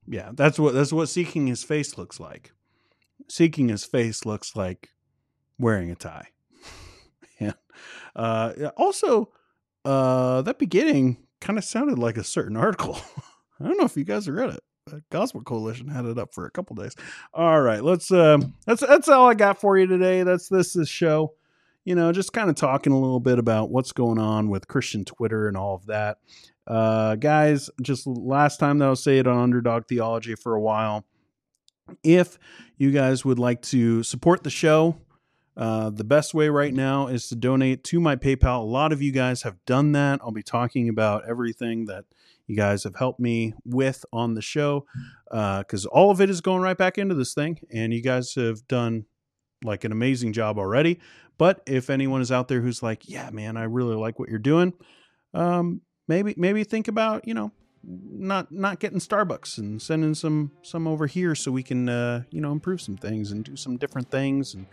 yeah 0.06 0.30
that's 0.34 0.58
what 0.58 0.74
that's 0.74 0.92
what 0.92 1.08
seeking 1.08 1.46
his 1.46 1.64
face 1.64 1.98
looks 1.98 2.20
like 2.20 2.52
seeking 3.28 3.68
his 3.68 3.84
face 3.84 4.24
looks 4.24 4.54
like 4.54 4.90
wearing 5.58 5.90
a 5.90 5.94
tie 5.94 6.28
yeah 7.40 7.52
uh 8.14 8.52
also 8.76 9.30
uh 9.84 10.42
that 10.42 10.58
beginning 10.58 11.18
kind 11.40 11.58
of 11.58 11.64
sounded 11.64 11.98
like 11.98 12.16
a 12.16 12.24
certain 12.24 12.56
article. 12.56 12.98
I 13.60 13.64
don't 13.64 13.78
know 13.78 13.84
if 13.84 13.96
you 13.96 14.04
guys 14.04 14.28
read 14.28 14.50
it 14.50 14.60
gospel 15.10 15.42
coalition 15.42 15.88
had 15.88 16.04
it 16.04 16.16
up 16.16 16.32
for 16.32 16.46
a 16.46 16.50
couple 16.50 16.76
days. 16.76 16.94
All 17.34 17.60
right 17.60 17.82
let's 17.82 18.10
um 18.12 18.54
that's 18.66 18.86
that's 18.86 19.08
all 19.08 19.28
i 19.28 19.34
got 19.34 19.60
for 19.60 19.76
you 19.76 19.86
today. 19.86 20.22
That's 20.22 20.48
this 20.48 20.74
this 20.74 20.88
show 20.88 21.34
you 21.84 21.94
know 21.94 22.12
just 22.12 22.32
kind 22.32 22.50
of 22.50 22.56
talking 22.56 22.92
a 22.92 23.00
little 23.00 23.20
bit 23.20 23.38
about 23.38 23.70
what's 23.70 23.92
going 23.92 24.18
on 24.18 24.48
with 24.48 24.68
christian 24.68 25.04
twitter 25.04 25.48
and 25.48 25.56
all 25.56 25.74
of 25.74 25.86
that. 25.86 26.18
Uh, 26.66 27.14
guys, 27.14 27.70
just 27.80 28.06
last 28.06 28.58
time 28.58 28.78
that 28.78 28.86
I'll 28.86 28.96
say 28.96 29.18
it 29.18 29.26
on 29.26 29.38
Underdog 29.38 29.86
Theology 29.86 30.34
for 30.34 30.54
a 30.54 30.60
while. 30.60 31.04
If 32.02 32.38
you 32.76 32.90
guys 32.90 33.24
would 33.24 33.38
like 33.38 33.62
to 33.62 34.02
support 34.02 34.42
the 34.42 34.50
show, 34.50 34.96
uh, 35.56 35.90
the 35.90 36.04
best 36.04 36.34
way 36.34 36.48
right 36.48 36.74
now 36.74 37.06
is 37.06 37.28
to 37.28 37.36
donate 37.36 37.82
to 37.84 38.00
my 38.00 38.16
PayPal. 38.16 38.60
A 38.60 38.64
lot 38.64 38.92
of 38.92 39.00
you 39.00 39.10
guys 39.10 39.42
have 39.42 39.56
done 39.64 39.92
that. 39.92 40.20
I'll 40.22 40.30
be 40.30 40.42
talking 40.42 40.88
about 40.88 41.28
everything 41.28 41.86
that 41.86 42.04
you 42.46 42.56
guys 42.56 42.84
have 42.84 42.96
helped 42.96 43.18
me 43.18 43.54
with 43.64 44.04
on 44.12 44.34
the 44.34 44.42
show 44.42 44.86
because 45.30 45.86
all 45.86 46.10
of 46.10 46.20
it 46.20 46.30
is 46.30 46.40
going 46.40 46.62
right 46.62 46.76
back 46.76 46.98
into 46.98 47.14
this 47.14 47.34
thing. 47.34 47.58
And 47.72 47.92
you 47.92 48.02
guys 48.02 48.34
have 48.34 48.68
done 48.68 49.06
like 49.64 49.84
an 49.84 49.92
amazing 49.92 50.32
job 50.32 50.58
already. 50.58 51.00
But 51.38 51.62
if 51.66 51.90
anyone 51.90 52.20
is 52.20 52.32
out 52.32 52.48
there 52.48 52.60
who's 52.60 52.82
like, 52.82 53.08
yeah, 53.08 53.30
man, 53.30 53.56
I 53.56 53.64
really 53.64 53.96
like 53.96 54.18
what 54.18 54.28
you're 54.28 54.38
doing, 54.38 54.74
um, 55.34 55.82
maybe 56.08 56.34
maybe 56.36 56.64
think 56.64 56.88
about 56.88 57.26
you 57.26 57.34
know 57.34 57.50
not 57.86 58.50
not 58.50 58.80
getting 58.80 58.98
Starbucks 58.98 59.58
and 59.58 59.80
sending 59.80 60.14
some 60.14 60.50
some 60.62 60.86
over 60.86 61.06
here 61.06 61.34
so 61.34 61.52
we 61.52 61.62
can 61.62 61.88
uh, 61.88 62.22
you 62.30 62.40
know 62.40 62.52
improve 62.52 62.80
some 62.80 62.96
things 62.96 63.30
and 63.32 63.44
do 63.44 63.56
some 63.56 63.76
different 63.76 64.10
things. 64.10 64.54
And 64.54 64.66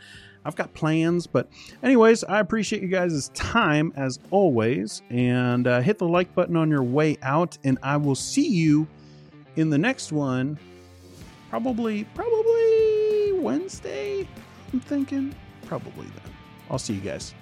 I've 0.45 0.55
got 0.55 0.73
plans 0.73 1.27
but 1.27 1.49
anyways 1.83 2.23
I 2.23 2.39
appreciate 2.39 2.81
you 2.81 2.87
guys' 2.87 3.29
time 3.29 3.93
as 3.95 4.19
always. 4.31 5.01
And 5.09 5.67
uh, 5.67 5.81
hit 5.81 5.99
the 5.99 6.07
like 6.07 6.33
button 6.33 6.55
on 6.55 6.69
your 6.69 6.83
way 6.83 7.17
out 7.21 7.57
and 7.63 7.77
I 7.83 7.97
will 7.97 8.15
see 8.15 8.47
you 8.47 8.87
in 9.55 9.69
the 9.69 9.77
next 9.77 10.11
one 10.11 10.57
probably 11.49 12.05
probably 12.15 13.33
Wednesday 13.33 14.27
I'm 14.71 14.79
thinking. 14.79 15.35
Probably 15.67 16.07
then. 16.07 16.33
I'll 16.69 16.79
see 16.79 16.95
you 16.95 17.01
guys 17.01 17.35